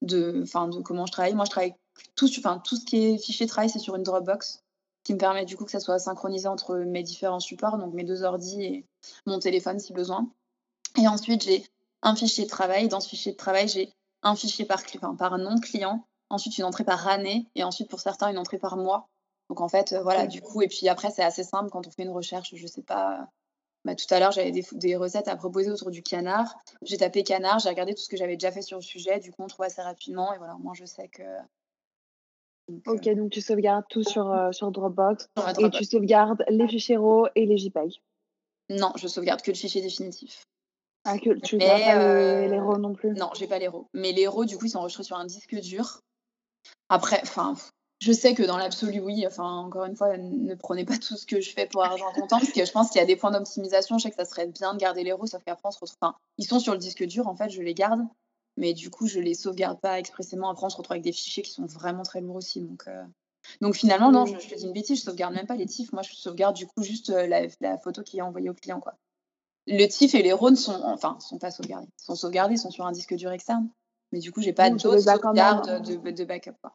de 0.01 0.43
de 0.43 0.81
comment 0.81 1.05
je 1.05 1.11
travaille. 1.11 1.33
Moi 1.33 1.45
je 1.45 1.51
travaille 1.51 1.75
tout 2.15 2.29
tout 2.29 2.75
ce 2.75 2.85
qui 2.85 3.05
est 3.05 3.17
fichier 3.17 3.47
travail 3.47 3.69
c'est 3.69 3.79
sur 3.79 3.95
une 3.95 4.03
Dropbox 4.03 4.63
qui 5.03 5.13
me 5.13 5.17
permet 5.19 5.45
du 5.45 5.57
coup 5.57 5.65
que 5.65 5.71
ça 5.71 5.79
soit 5.79 5.99
synchronisé 5.99 6.47
entre 6.47 6.77
mes 6.77 7.03
différents 7.03 7.39
supports 7.39 7.77
donc 7.77 7.93
mes 7.93 8.03
deux 8.03 8.23
ordi 8.23 8.63
et 8.63 8.85
mon 9.25 9.39
téléphone 9.39 9.79
si 9.79 9.93
besoin. 9.93 10.29
Et 10.97 11.07
ensuite 11.07 11.43
j'ai 11.43 11.65
un 12.03 12.15
fichier 12.15 12.45
de 12.45 12.49
travail. 12.49 12.87
Dans 12.87 12.99
ce 12.99 13.09
fichier 13.09 13.31
de 13.31 13.37
travail 13.37 13.67
j'ai 13.67 13.91
un 14.23 14.35
fichier 14.35 14.65
par, 14.65 14.81
enfin, 14.95 15.15
par 15.15 15.37
nom 15.37 15.55
de 15.55 15.59
client 15.61 16.05
ensuite 16.29 16.57
une 16.57 16.65
entrée 16.65 16.83
par 16.83 17.07
année, 17.07 17.47
et 17.55 17.63
ensuite 17.63 17.89
pour 17.89 17.99
certains 17.99 18.29
une 18.29 18.37
entrée 18.37 18.57
par 18.57 18.77
mois. 18.77 19.09
Donc 19.49 19.61
en 19.61 19.69
fait, 19.69 19.93
euh, 19.93 20.01
voilà, 20.01 20.27
du 20.27 20.41
coup, 20.41 20.61
et 20.61 20.67
puis 20.67 20.89
après, 20.89 21.09
c'est 21.09 21.23
assez 21.23 21.43
simple 21.43 21.69
quand 21.69 21.87
on 21.87 21.91
fait 21.91 22.03
une 22.03 22.11
recherche, 22.11 22.53
je 22.53 22.67
sais 22.67 22.81
pas. 22.81 23.29
Bah, 23.87 23.95
tout 23.95 24.13
à 24.13 24.19
l'heure, 24.19 24.33
j'avais 24.33 24.51
des, 24.51 24.97
recettes 24.97 25.29
à 25.29 25.37
proposer 25.37 25.71
autour 25.71 25.91
du 25.91 26.03
canard. 26.03 26.53
J'ai 26.81 26.97
tapé 26.97 27.23
canard, 27.23 27.59
j'ai 27.59 27.69
regardé 27.69 27.93
tout 27.93 28.01
ce 28.01 28.09
que 28.09 28.17
j'avais 28.17 28.35
déjà 28.35 28.51
fait 28.51 28.61
sur 28.61 28.77
le 28.77 28.83
sujet. 28.83 29.21
Du 29.21 29.31
coup, 29.31 29.43
on 29.43 29.47
trouve 29.47 29.63
assez 29.63 29.81
rapidement. 29.81 30.33
Et 30.33 30.37
voilà, 30.37 30.57
moi, 30.59 30.73
je 30.75 30.83
sais 30.83 31.07
que. 31.07 31.23
ok, 32.85 33.07
euh, 33.07 33.15
donc 33.15 33.31
tu 33.31 33.39
sauvegardes 33.39 33.85
tout 33.89 34.03
sur, 34.03 34.29
euh, 34.29 34.51
sur 34.51 34.71
Dropbox, 34.71 35.29
Et 35.57 35.69
tu 35.69 35.85
sauvegardes 35.85 36.43
les 36.49 36.67
fichiers 36.67 36.97
RAW 36.97 37.29
et 37.35 37.45
les 37.45 37.57
JPEG 37.57 38.01
Non, 38.71 38.91
je 38.97 39.07
sauvegarde 39.07 39.41
que 39.41 39.51
le 39.51 39.55
fichier 39.57 39.81
définitif. 39.81 40.43
Ah, 41.05 41.17
que 41.17 41.39
tu 41.39 41.55
n'as 41.55 41.79
pas 41.79 42.47
les, 42.49 42.59
RAW 42.59 42.79
non 42.79 42.93
plus 42.93 43.11
Non, 43.11 43.29
j'ai 43.35 43.47
pas 43.47 43.57
les 43.57 43.69
RAW. 43.69 43.87
Mais 43.93 44.11
les 44.11 44.27
RAW, 44.27 44.43
du 44.43 44.57
coup, 44.57 44.65
ils 44.65 44.71
sont 44.71 44.79
enregistrés 44.79 45.05
sur 45.05 45.15
un 45.15 45.25
disque 45.25 45.55
dur. 45.61 46.01
Après, 46.89 47.21
enfin, 47.23 47.55
je 47.99 48.11
sais 48.11 48.35
que 48.35 48.43
dans 48.43 48.57
l'absolu, 48.57 48.99
oui. 48.99 49.25
Enfin, 49.25 49.49
encore 49.49 49.85
une 49.85 49.95
fois, 49.95 50.17
ne 50.17 50.53
prenez 50.55 50.85
pas 50.85 50.97
tout 50.97 51.17
ce 51.17 51.25
que 51.25 51.41
je 51.41 51.51
fais 51.51 51.65
pour 51.65 51.83
argent 51.83 52.11
comptant, 52.13 52.39
parce 52.39 52.51
que 52.51 52.63
je 52.63 52.71
pense 52.71 52.89
qu'il 52.89 52.99
y 52.99 53.03
a 53.03 53.07
des 53.07 53.15
points 53.15 53.31
d'optimisation. 53.31 53.97
Je 53.97 54.03
sais 54.03 54.09
que 54.09 54.15
ça 54.15 54.25
serait 54.25 54.47
bien 54.47 54.73
de 54.73 54.79
garder 54.79 55.03
les 55.03 55.13
roues, 55.13 55.27
sauf 55.27 55.43
qu'après, 55.43 55.67
on 55.67 55.71
se 55.71 55.79
retrouve. 55.79 55.97
Enfin, 56.01 56.15
ils 56.37 56.45
sont 56.45 56.59
sur 56.59 56.73
le 56.73 56.79
disque 56.79 57.03
dur, 57.05 57.27
en 57.27 57.35
fait, 57.35 57.49
je 57.49 57.61
les 57.61 57.73
garde, 57.73 58.01
mais 58.55 58.73
du 58.73 58.91
coup, 58.91 59.07
je 59.07 59.19
les 59.19 59.33
sauvegarde 59.33 59.79
pas 59.79 59.97
expressément. 59.97 60.49
Après, 60.49 60.65
on 60.65 60.69
se 60.69 60.77
retrouve 60.77 60.93
avec 60.93 61.03
des 61.03 61.11
fichiers 61.11 61.43
qui 61.43 61.51
sont 61.51 61.65
vraiment 61.65 62.03
très 62.03 62.21
lourds 62.21 62.35
aussi. 62.35 62.61
Donc, 62.61 62.83
euh, 62.87 63.03
donc 63.61 63.75
finalement, 63.75 64.11
non, 64.11 64.25
je, 64.25 64.35
te 64.35 64.55
dis 64.55 64.65
une 64.65 64.73
bêtise, 64.73 64.99
je 64.99 65.03
sauvegarde 65.03 65.33
même 65.33 65.47
pas 65.47 65.55
les 65.55 65.65
TIFF. 65.65 65.91
Moi, 65.91 66.03
je 66.03 66.13
sauvegarde 66.13 66.55
du 66.55 66.67
coup 66.67 66.83
juste 66.83 67.09
euh, 67.09 67.27
la, 67.59 67.77
photo 67.79 68.03
qui 68.03 68.19
est 68.19 68.21
envoyée 68.21 68.49
au 68.49 68.53
client, 68.53 68.79
quoi. 68.79 68.93
Le 69.65 69.85
TIFF 69.85 70.15
et 70.15 70.23
les 70.23 70.33
RAW 70.33 70.55
sont, 70.55 70.79
enfin, 70.83 71.17
sont 71.19 71.39
pas 71.39 71.51
sauvegardés. 71.51 71.87
Ils 71.99 72.03
sont 72.03 72.15
sauvegardés, 72.15 72.53
ils 72.55 72.59
sont 72.59 72.71
sur 72.71 72.85
un 72.85 72.91
disque 72.91 73.15
dur 73.15 73.31
externe. 73.31 73.69
Mais 74.11 74.19
du 74.19 74.31
coup, 74.31 74.41
j'ai 74.41 74.53
pas 74.53 74.69
d'autres 74.69 74.99
sauvegardes 74.99 75.83
de, 75.83 76.11
de, 76.11 76.23
backup. 76.23 76.53
Quoi. 76.61 76.73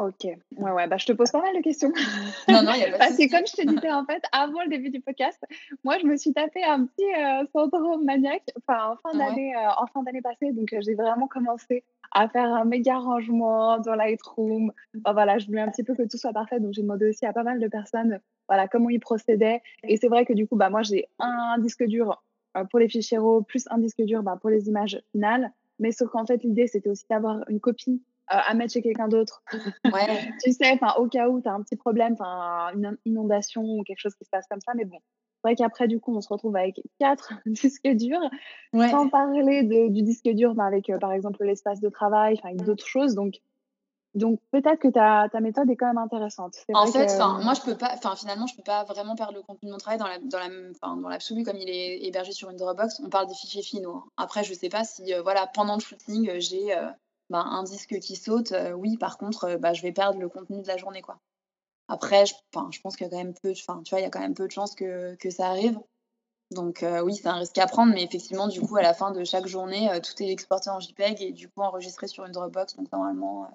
Ok, 0.00 0.24
ouais, 0.24 0.70
ouais, 0.70 0.86
bah, 0.86 0.96
je 0.96 1.06
te 1.06 1.12
pose 1.12 1.32
pas 1.32 1.40
mal 1.40 1.56
de 1.56 1.60
questions. 1.60 1.92
Non, 2.48 2.62
non, 2.62 2.72
il 2.74 2.82
y 2.82 2.84
a 2.84 2.92
pas 2.92 2.98
Parce 2.98 3.16
que 3.16 3.28
comme 3.28 3.44
je 3.46 3.52
te 3.60 3.66
disais, 3.66 3.90
en 3.90 4.04
fait, 4.04 4.22
avant 4.30 4.62
le 4.62 4.68
début 4.68 4.90
du 4.90 5.00
podcast, 5.00 5.42
moi, 5.82 5.98
je 5.98 6.06
me 6.06 6.16
suis 6.16 6.32
tapé 6.32 6.62
un 6.62 6.86
petit 6.86 7.02
euh, 7.02 7.44
syndrome 7.52 8.04
maniaque 8.04 8.48
enfin, 8.58 8.92
en 8.92 8.96
fin 8.96 9.10
ah 9.14 9.18
d'année 9.18 9.56
euh, 9.56 9.70
en 9.76 9.86
fin 9.88 10.04
d'année 10.04 10.22
passée. 10.22 10.52
Donc, 10.52 10.72
euh, 10.72 10.78
j'ai 10.82 10.94
vraiment 10.94 11.26
commencé 11.26 11.82
à 12.12 12.28
faire 12.28 12.44
un 12.44 12.64
méga 12.64 12.96
rangement 12.96 13.80
dans 13.80 13.96
Lightroom. 13.96 14.72
Enfin, 14.98 15.12
voilà, 15.12 15.38
je 15.38 15.46
voulais 15.46 15.62
un 15.62 15.70
petit 15.70 15.82
peu 15.82 15.96
que 15.96 16.04
tout 16.04 16.16
soit 16.16 16.32
parfait. 16.32 16.60
Donc, 16.60 16.74
j'ai 16.74 16.82
demandé 16.82 17.08
aussi 17.08 17.26
à 17.26 17.32
pas 17.32 17.42
mal 17.42 17.58
de 17.58 17.66
personnes 17.66 18.20
voilà, 18.46 18.68
comment 18.68 18.90
ils 18.90 19.00
procédaient. 19.00 19.62
Et 19.82 19.96
c'est 19.96 20.08
vrai 20.08 20.24
que 20.24 20.32
du 20.32 20.46
coup, 20.46 20.54
bah, 20.54 20.70
moi, 20.70 20.82
j'ai 20.82 21.08
un 21.18 21.58
disque 21.58 21.84
dur 21.84 22.22
pour 22.70 22.78
les 22.78 22.88
fichiers 22.88 23.18
RAW, 23.18 23.42
plus 23.42 23.64
un 23.70 23.78
disque 23.78 24.02
dur 24.02 24.22
bah, 24.22 24.38
pour 24.40 24.50
les 24.50 24.68
images 24.68 25.02
finales. 25.10 25.50
Mais 25.80 25.90
sauf 25.90 26.08
qu'en 26.10 26.24
fait, 26.24 26.44
l'idée, 26.44 26.68
c'était 26.68 26.88
aussi 26.88 27.04
d'avoir 27.10 27.44
une 27.48 27.58
copie 27.60 28.00
euh, 28.00 28.17
à 28.28 28.54
mettre 28.54 28.72
chez 28.72 28.82
quelqu'un 28.82 29.08
d'autre. 29.08 29.42
Ouais. 29.84 30.32
tu 30.44 30.52
sais, 30.52 30.78
au 30.98 31.06
cas 31.08 31.28
où 31.28 31.40
tu 31.40 31.48
as 31.48 31.52
un 31.52 31.62
petit 31.62 31.76
problème, 31.76 32.16
une 32.74 32.96
inondation 33.04 33.62
ou 33.62 33.82
quelque 33.84 34.00
chose 34.00 34.14
qui 34.14 34.24
se 34.24 34.30
passe 34.30 34.46
comme 34.48 34.60
ça. 34.60 34.72
Mais 34.74 34.84
bon, 34.84 34.98
c'est 35.38 35.48
vrai 35.48 35.56
qu'après, 35.56 35.88
du 35.88 36.00
coup, 36.00 36.16
on 36.16 36.20
se 36.20 36.28
retrouve 36.28 36.56
avec 36.56 36.80
quatre 36.98 37.32
disques 37.46 37.88
durs, 37.88 38.30
sans 38.72 39.08
parler 39.08 39.62
de, 39.62 39.88
du 39.88 40.02
disque 40.02 40.28
dur 40.28 40.54
mais 40.56 40.64
avec, 40.64 40.90
euh, 40.90 40.98
par 40.98 41.12
exemple, 41.12 41.44
l'espace 41.44 41.80
de 41.80 41.88
travail, 41.88 42.40
avec 42.42 42.62
d'autres 42.62 42.86
choses. 42.86 43.14
Donc, 43.14 43.40
donc 44.14 44.40
peut-être 44.50 44.80
que 44.80 44.88
ta, 44.88 45.28
ta, 45.30 45.40
méthode 45.40 45.70
est 45.70 45.76
quand 45.76 45.86
même 45.86 45.98
intéressante. 45.98 46.56
En 46.72 46.86
fait, 46.86 47.16
moi 47.18 47.52
je 47.54 47.60
peux 47.60 47.76
pas, 47.76 47.96
finalement 48.16 48.46
je 48.46 48.56
peux 48.56 48.62
pas 48.62 48.82
vraiment 48.84 49.14
perdre 49.14 49.34
le 49.34 49.42
contenu 49.42 49.68
de 49.68 49.72
mon 49.72 49.78
travail 49.78 49.98
dans 49.98 50.08
la, 50.08 50.18
dans 50.18 50.38
la, 50.38 50.96
dans 50.96 51.08
l'absolu 51.08 51.44
comme 51.44 51.58
il 51.58 51.68
est 51.68 52.04
hébergé 52.04 52.32
sur 52.32 52.48
une 52.48 52.56
Dropbox. 52.56 53.00
On 53.04 53.10
parle 53.10 53.28
des 53.28 53.34
fichiers 53.34 53.62
finaux. 53.62 53.96
Hein. 53.96 54.04
Après 54.16 54.44
je 54.44 54.54
sais 54.54 54.70
pas 54.70 54.82
si 54.84 55.12
euh, 55.12 55.20
voilà 55.22 55.46
pendant 55.46 55.74
le 55.74 55.80
shooting 55.80 56.40
j'ai 56.40 56.74
bah, 57.30 57.42
un 57.42 57.62
disque 57.62 57.98
qui 58.00 58.16
saute, 58.16 58.52
euh, 58.52 58.72
oui, 58.72 58.96
par 58.96 59.18
contre, 59.18 59.44
euh, 59.44 59.58
bah, 59.58 59.74
je 59.74 59.82
vais 59.82 59.92
perdre 59.92 60.18
le 60.18 60.28
contenu 60.28 60.62
de 60.62 60.66
la 60.66 60.76
journée. 60.76 61.02
Quoi. 61.02 61.18
Après, 61.88 62.26
je, 62.26 62.34
je 62.70 62.80
pense 62.80 62.96
qu'il 62.96 63.06
y 63.06 63.08
a 63.08 63.10
quand 63.10 63.18
même 63.18 63.34
peu, 63.34 63.52
tu 63.52 63.64
vois, 63.66 64.00
il 64.00 64.02
y 64.02 64.06
a 64.06 64.10
quand 64.10 64.20
même 64.20 64.34
peu 64.34 64.46
de 64.46 64.52
chances 64.52 64.74
que, 64.74 65.14
que 65.16 65.30
ça 65.30 65.48
arrive. 65.48 65.78
Donc 66.50 66.82
euh, 66.82 67.02
oui, 67.02 67.14
c'est 67.14 67.28
un 67.28 67.34
risque 67.34 67.58
à 67.58 67.66
prendre, 67.66 67.92
mais 67.92 68.02
effectivement, 68.02 68.48
du 68.48 68.62
coup, 68.62 68.76
à 68.76 68.82
la 68.82 68.94
fin 68.94 69.10
de 69.10 69.22
chaque 69.22 69.46
journée, 69.46 69.90
tout 70.02 70.22
est 70.22 70.30
exporté 70.30 70.70
en 70.70 70.80
JPEG 70.80 71.20
et 71.20 71.32
du 71.32 71.46
coup 71.50 71.60
enregistré 71.60 72.06
sur 72.08 72.24
une 72.24 72.32
Dropbox. 72.32 72.76
Donc 72.76 72.90
normalement. 72.90 73.50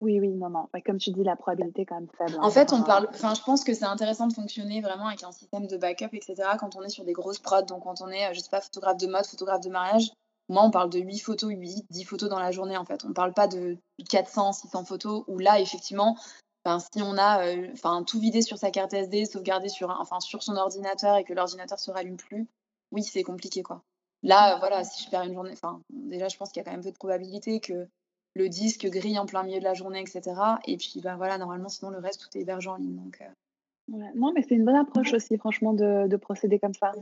Oui, 0.00 0.18
oui, 0.18 0.30
non, 0.30 0.50
non. 0.50 0.68
comme 0.84 0.98
tu 0.98 1.10
dis, 1.10 1.22
la 1.22 1.36
probabilité 1.36 1.82
est 1.82 1.86
quand 1.86 1.94
même 1.94 2.08
faible. 2.18 2.32
Hein, 2.34 2.42
en 2.42 2.50
fait, 2.50 2.72
on 2.72 2.82
parle. 2.82 3.06
Enfin, 3.10 3.34
je 3.34 3.42
pense 3.42 3.62
que 3.62 3.72
c'est 3.72 3.84
intéressant 3.84 4.26
de 4.26 4.32
fonctionner 4.32 4.80
vraiment 4.80 5.06
avec 5.06 5.22
un 5.22 5.30
système 5.30 5.68
de 5.68 5.76
backup, 5.76 6.08
etc. 6.12 6.34
Quand 6.58 6.74
on 6.74 6.82
est 6.82 6.88
sur 6.88 7.04
des 7.04 7.12
grosses 7.12 7.38
prods, 7.38 7.62
donc 7.62 7.84
quand 7.84 8.00
on 8.00 8.08
est, 8.08 8.34
je 8.34 8.40
sais 8.40 8.50
pas, 8.50 8.60
photographe 8.60 8.96
de 8.96 9.06
mode, 9.06 9.26
photographe 9.26 9.60
de 9.60 9.70
mariage, 9.70 10.10
moi, 10.50 10.64
on 10.64 10.70
parle 10.72 10.90
de 10.90 10.98
8 10.98 11.20
photos, 11.20 11.50
8, 11.52 11.86
10 11.90 12.04
photos 12.04 12.28
dans 12.28 12.40
la 12.40 12.50
journée, 12.50 12.76
en 12.76 12.84
fait. 12.84 13.04
On 13.04 13.10
ne 13.10 13.14
parle 13.14 13.32
pas 13.32 13.46
de 13.46 13.78
400, 14.08 14.52
600 14.52 14.84
photos, 14.84 15.22
où 15.28 15.38
là, 15.38 15.60
effectivement, 15.60 16.18
ben, 16.64 16.80
si 16.80 17.02
on 17.02 17.16
a 17.16 17.46
euh, 17.46 18.02
tout 18.04 18.18
vidé 18.18 18.42
sur 18.42 18.58
sa 18.58 18.72
carte 18.72 18.92
SD, 18.92 19.26
sauvegardé 19.26 19.68
sur, 19.68 19.90
enfin, 19.90 20.18
sur 20.18 20.42
son 20.42 20.56
ordinateur 20.56 21.16
et 21.16 21.24
que 21.24 21.32
l'ordinateur 21.32 21.78
ne 21.78 21.80
se 21.80 21.90
rallume 21.92 22.16
plus, 22.16 22.48
oui, 22.90 23.04
c'est 23.04 23.22
compliqué, 23.22 23.62
quoi. 23.62 23.84
Là, 24.24 24.58
voilà, 24.58 24.82
si 24.82 25.04
je 25.04 25.08
perds 25.08 25.22
une 25.22 25.34
journée, 25.34 25.52
enfin, 25.52 25.80
déjà, 25.88 26.26
je 26.26 26.36
pense 26.36 26.50
qu'il 26.50 26.60
y 26.60 26.62
a 26.62 26.64
quand 26.64 26.72
même 26.72 26.82
peu 26.82 26.90
de 26.90 26.96
probabilité 26.96 27.60
que 27.60 27.86
le 28.34 28.48
disque 28.48 28.86
grille 28.88 29.20
en 29.20 29.26
plein 29.26 29.44
milieu 29.44 29.60
de 29.60 29.64
la 29.64 29.74
journée, 29.74 30.00
etc. 30.00 30.34
Et 30.66 30.76
puis, 30.76 31.00
ben 31.00 31.16
voilà, 31.16 31.38
normalement, 31.38 31.68
sinon, 31.68 31.92
le 31.92 31.98
reste, 31.98 32.22
tout 32.22 32.36
est 32.36 32.40
hébergé 32.40 32.68
en 32.68 32.76
ligne. 32.76 32.96
Donc, 32.96 33.20
euh. 33.20 34.04
Non, 34.16 34.32
mais 34.34 34.42
c'est 34.42 34.56
une 34.56 34.64
bonne 34.64 34.76
approche 34.76 35.14
aussi, 35.14 35.38
franchement, 35.38 35.72
de, 35.74 36.08
de 36.08 36.16
procéder 36.16 36.58
comme 36.58 36.74
ça 36.74 36.92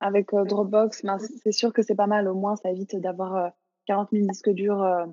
avec 0.00 0.34
euh, 0.34 0.44
Dropbox, 0.44 1.02
ben, 1.04 1.18
c'est 1.42 1.52
sûr 1.52 1.72
que 1.72 1.82
c'est 1.82 1.94
pas 1.94 2.06
mal. 2.06 2.28
Au 2.28 2.34
moins, 2.34 2.56
ça 2.56 2.70
évite 2.70 2.96
d'avoir 2.96 3.52
40 3.86 4.08
euh, 4.12 4.16
000 4.16 4.28
disques 4.28 4.50
durs 4.50 4.82
euh, 4.82 5.06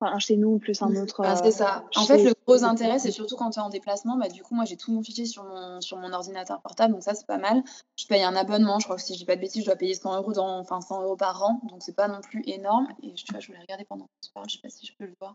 un 0.00 0.18
chez 0.18 0.36
nous 0.36 0.58
plus 0.58 0.80
un 0.82 0.94
autre. 0.96 1.22
Ben, 1.22 1.36
c'est 1.36 1.50
ça. 1.50 1.84
En 1.96 2.04
fait, 2.04 2.22
le 2.22 2.32
gros 2.46 2.64
intérêt, 2.64 2.98
c'est 2.98 3.10
surtout 3.10 3.36
quand 3.36 3.50
tu 3.50 3.58
es 3.58 3.62
en 3.62 3.68
déplacement. 3.68 4.16
Bah, 4.16 4.28
du 4.28 4.42
coup, 4.42 4.54
moi, 4.54 4.64
j'ai 4.64 4.76
tout 4.76 4.92
mon 4.92 5.02
fichier 5.02 5.26
sur 5.26 5.44
mon, 5.44 5.80
sur 5.80 5.98
mon 5.98 6.12
ordinateur 6.12 6.60
portable, 6.60 6.94
donc 6.94 7.02
ça, 7.02 7.14
c'est 7.14 7.26
pas 7.26 7.38
mal. 7.38 7.62
Je 7.96 8.06
paye 8.06 8.22
un 8.22 8.36
abonnement, 8.36 8.78
je 8.78 8.84
crois 8.84 8.96
que 8.96 9.02
si 9.02 9.14
je 9.14 9.18
dis 9.18 9.24
pas 9.24 9.36
de 9.36 9.40
bêtises, 9.40 9.62
je 9.62 9.66
dois 9.66 9.76
payer 9.76 9.94
100 9.94 10.16
euros, 10.16 10.32
dans, 10.32 10.58
enfin, 10.58 10.80
100 10.80 11.02
euros 11.02 11.16
par 11.16 11.42
an, 11.42 11.60
donc 11.64 11.82
c'est 11.82 11.96
pas 11.96 12.08
non 12.08 12.20
plus 12.20 12.42
énorme. 12.46 12.88
Et 13.02 13.12
tu 13.14 13.24
vois, 13.30 13.40
je 13.40 13.48
voulais 13.48 13.60
regarder 13.60 13.84
pendant 13.84 14.04
qu'on 14.04 14.26
se 14.26 14.32
parle, 14.32 14.48
je 14.48 14.56
sais 14.56 14.62
pas 14.62 14.70
si 14.70 14.86
je 14.86 14.92
peux 14.96 15.06
le 15.06 15.14
voir. 15.20 15.34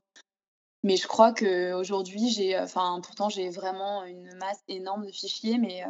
Mais 0.83 0.97
je 0.97 1.07
crois 1.07 1.33
qu'aujourd'hui, 1.33 2.29
j'ai, 2.29 2.59
enfin, 2.59 2.99
pourtant, 3.01 3.29
j'ai 3.29 3.49
vraiment 3.49 4.03
une 4.03 4.33
masse 4.35 4.61
énorme 4.67 5.05
de 5.05 5.11
fichiers, 5.11 5.57
mais 5.57 5.83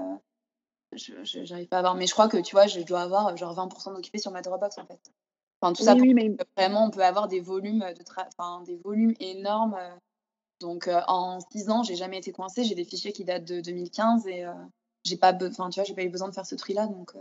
n'arrive 1.50 1.68
pas 1.68 1.80
à 1.80 1.82
voir. 1.82 1.96
Mais 1.96 2.08
je 2.08 2.14
crois 2.14 2.28
que, 2.28 2.38
tu 2.38 2.56
vois, 2.56 2.68
je 2.68 2.82
dois 2.82 3.02
avoir 3.02 3.36
genre 3.38 3.56
20% 3.56 3.94
d'occupés 3.94 4.20
sur 4.20 4.32
ma 4.32 4.42
Dropbox, 4.42 4.78
en 4.78 4.86
fait. 4.86 5.00
Enfin, 5.62 5.74
tout 5.74 5.84
ça, 5.84 5.96
oui, 5.96 6.14
mais... 6.14 6.36
vraiment, 6.58 6.86
on 6.86 6.90
peut 6.90 7.04
avoir 7.04 7.28
des 7.28 7.40
volumes, 7.40 7.80
de 7.80 8.04
enfin, 8.28 8.62
des 8.64 8.78
volumes 8.78 9.14
énormes. 9.20 9.76
Euh. 9.76 9.96
Donc, 10.60 10.88
euh, 10.88 11.02
en 11.08 11.40
6 11.52 11.70
ans, 11.70 11.84
j'ai 11.84 11.96
jamais 11.96 12.18
été 12.18 12.32
coincée. 12.32 12.64
J'ai 12.64 12.76
des 12.76 12.84
fichiers 12.84 13.14
qui 13.14 13.24
datent 13.24 13.46
de 13.46 13.62
2015 13.62 14.28
et 14.28 14.46
euh, 14.46 14.54
j'ai 15.04 15.18
pas, 15.18 15.34
enfin, 15.34 15.70
tu 15.70 15.80
vois, 15.80 15.86
j'ai 15.86 15.94
pas 15.94 16.04
eu 16.04 16.10
besoin 16.10 16.28
de 16.28 16.34
faire 16.34 16.46
ce 16.46 16.56
tri-là. 16.56 16.88
Donc, 16.88 17.14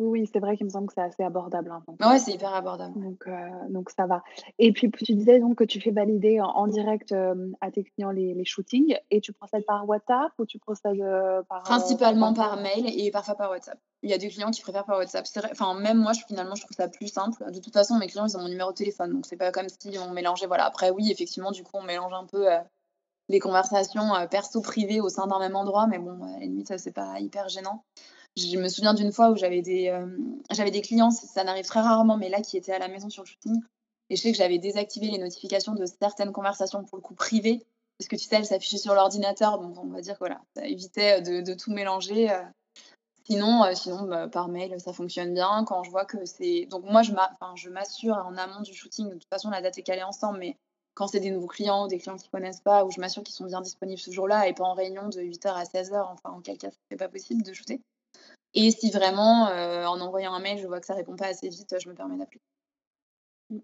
Oui, 0.00 0.28
c'est 0.32 0.40
vrai 0.40 0.56
qu'il 0.56 0.66
me 0.66 0.70
semble 0.70 0.88
que 0.88 0.92
c'est 0.94 1.02
assez 1.02 1.22
abordable, 1.22 1.70
hein, 1.70 1.82
Ouais, 2.00 2.18
c'est 2.18 2.32
hyper 2.32 2.52
abordable. 2.52 3.00
donc 3.00 3.26
heu, 3.28 3.32
donc 3.70 3.90
ça 3.90 4.06
va 4.06 4.22
et 4.58 4.72
puis 4.72 4.90
tu 4.90 5.14
disais 5.14 5.38
donc 5.38 5.56
que 5.56 5.64
tu 5.64 5.80
fais 5.80 5.92
valider 5.92 6.40
en 6.40 6.48
en 6.48 6.66
direct, 6.66 7.14
à 7.60 7.70
tes 7.70 7.84
clients 7.84 8.10
les 8.10 8.34
les 8.34 8.44
shootings 8.44 8.96
et 9.10 9.20
tu 9.20 9.32
procèdes 9.32 9.64
par 9.66 9.88
WhatsApp 9.88 10.32
ou 10.38 10.46
tu 10.46 10.58
procèdes, 10.58 11.02
par, 11.48 11.62
Principalement 11.62 12.34
par 12.34 12.56
mail 12.56 12.86
et 12.88 13.10
parfois 13.10 13.36
par 13.36 13.50
WhatsApp. 13.50 13.78
Il 14.02 14.10
y 14.10 14.14
a 14.14 14.18
des 14.18 14.28
clients 14.28 14.50
qui 14.50 14.62
préfèrent 14.62 14.84
par 14.84 14.98
WhatsApp. 14.98 15.26
Enfin 15.52 15.74
même 15.74 15.98
moi, 15.98 16.12
je 16.12 16.22
finalement, 16.26 16.54
je 16.54 16.62
trouve 16.62 16.76
ça 16.76 16.88
plus 16.88 17.08
simple. 17.08 17.44
De 17.50 17.60
toute 17.60 17.72
façon, 17.72 17.96
mes 17.96 18.06
clients, 18.06 18.26
ils 18.26 18.36
ont 18.36 18.40
mon 18.40 18.48
numéro 18.48 18.70
de 18.70 18.76
téléphone, 18.76 19.12
donc 19.12 19.26
c'est 19.26 19.36
pas 19.36 19.52
comme 19.52 19.68
si 19.68 19.96
on 19.98 20.10
mélangeait 20.10 20.46
voilà. 20.46 20.64
Après 20.66 20.90
oui, 20.90 21.10
effectivement, 21.10 21.52
du 21.52 21.62
coup, 21.62 21.72
on 21.74 21.82
mélange 21.82 22.12
un 22.12 22.26
peu, 22.26 22.46
les 23.28 23.38
conversations, 23.38 24.14
heu, 24.14 24.28
perso 24.28 24.60
privées 24.60 25.00
au 25.00 25.08
sein 25.08 25.26
d'un 25.26 25.38
même 25.38 25.56
endroit, 25.56 25.86
mais 25.86 25.98
bon, 25.98 26.22
à 26.24 26.32
la 26.32 26.38
limite, 26.40 26.68
ça 26.68 26.78
c'est 26.78 26.92
pas 26.92 27.18
hyper 27.20 27.48
gênant. 27.48 27.84
Je 28.36 28.56
me 28.58 28.68
souviens 28.68 28.94
d'une 28.94 29.12
fois 29.12 29.30
où 29.30 29.36
j'avais 29.36 29.62
des, 29.62 29.96
j'avais 30.50 30.72
des 30.72 30.80
clients, 30.80 31.10
ça 31.12 31.44
n'arrive 31.44 31.66
très 31.66 31.80
rarement, 31.80 32.16
mais 32.16 32.28
là, 32.28 32.40
qui 32.40 32.56
étaient 32.56 32.72
à 32.72 32.78
la 32.80 32.88
maison 32.88 33.08
sur 33.08 33.22
le 33.22 33.28
shooting 33.28 33.60
et 34.10 34.16
je 34.16 34.20
sais 34.20 34.32
que 34.32 34.36
j'avais 34.36 34.58
désactivé 34.58 35.08
les 35.08 35.16
notifications 35.18 35.72
de 35.74 35.86
certaines 35.86 36.30
conversations, 36.32 36.84
pour 36.84 36.98
le 36.98 37.02
coup 37.02 37.14
privées, 37.14 37.64
parce 37.98 38.06
que 38.08 38.16
tu 38.16 38.24
sais, 38.24 38.36
elles 38.36 38.44
s'affichaient 38.44 38.76
sur 38.78 38.94
l'ordinateur, 38.94 39.58
donc 39.58 39.78
on 39.78 39.86
va 39.86 40.02
dire 40.02 40.14
que 40.14 40.18
voilà, 40.18 40.42
ça 40.54 40.66
évitait, 40.66 41.22
de 41.22 41.40
de 41.40 41.54
tout 41.54 41.72
mélanger, 41.72 42.30
heu. 42.30 42.42
Sinon, 43.26 43.64
sinon, 43.74 44.04
bah, 44.04 44.28
par 44.28 44.48
mail, 44.48 44.80
ça 44.80 44.92
fonctionne 44.92 45.34
bien. 45.34 45.64
Quand 45.66 45.82
je 45.84 45.90
vois 45.90 46.04
que 46.06 46.24
c'est 46.26 46.66
donc 46.66 46.84
moi, 46.84 47.02
je 47.02 47.70
m'assure 47.70 48.16
en 48.16 48.36
amont 48.36 48.60
du 48.62 48.74
shooting, 48.74 49.08
de 49.08 49.14
toute 49.14 49.28
façon, 49.30 49.50
la 49.50 49.62
date 49.62 49.78
est 49.78 49.82
calée 49.82 50.02
ensemble, 50.02 50.38
mais 50.40 50.56
quand 50.94 51.06
c'est 51.08 51.20
des 51.20 51.30
nouveaux 51.30 51.46
clients 51.48 51.84
ou 51.86 51.88
des 51.88 51.98
clients 51.98 52.16
qui 52.16 52.28
connaissent 52.28 52.60
pas, 52.60 52.84
où 52.84 52.90
je 52.90 53.00
m'assure 53.00 53.22
qu'ils 53.22 53.34
sont 53.34 53.46
bien 53.46 53.60
disponibles 53.62 54.00
ce 54.00 54.10
jour-là 54.10 54.48
et 54.48 54.54
pas 54.54 54.64
en 54.64 54.74
réunion 54.74 55.08
de 55.08 55.20
8:00 55.22 55.56
à 55.56 55.64
16:00, 55.64 56.08
enfin, 56.12 56.36
auquel 56.38 56.58
cas, 56.58 56.70
c'est 56.90 56.96
pas 56.98 57.08
possible 57.08 57.42
de 57.42 57.52
shooter 57.54 57.80
et 58.54 58.70
si 58.70 58.90
vraiment, 58.90 59.48
heu, 59.50 59.86
en 59.86 60.00
envoyant 60.00 60.34
un 60.34 60.40
mail, 60.40 60.58
je 60.58 60.66
vois 60.66 60.80
que 60.80 60.86
ça 60.86 60.94
répond 60.94 61.16
pas 61.16 61.26
assez 61.28 61.48
vite, 61.48 61.76
je 61.82 61.88
me 61.88 61.94
permets 61.94 62.16
d'appeler. 62.16 62.40
Mmh. 63.50 63.58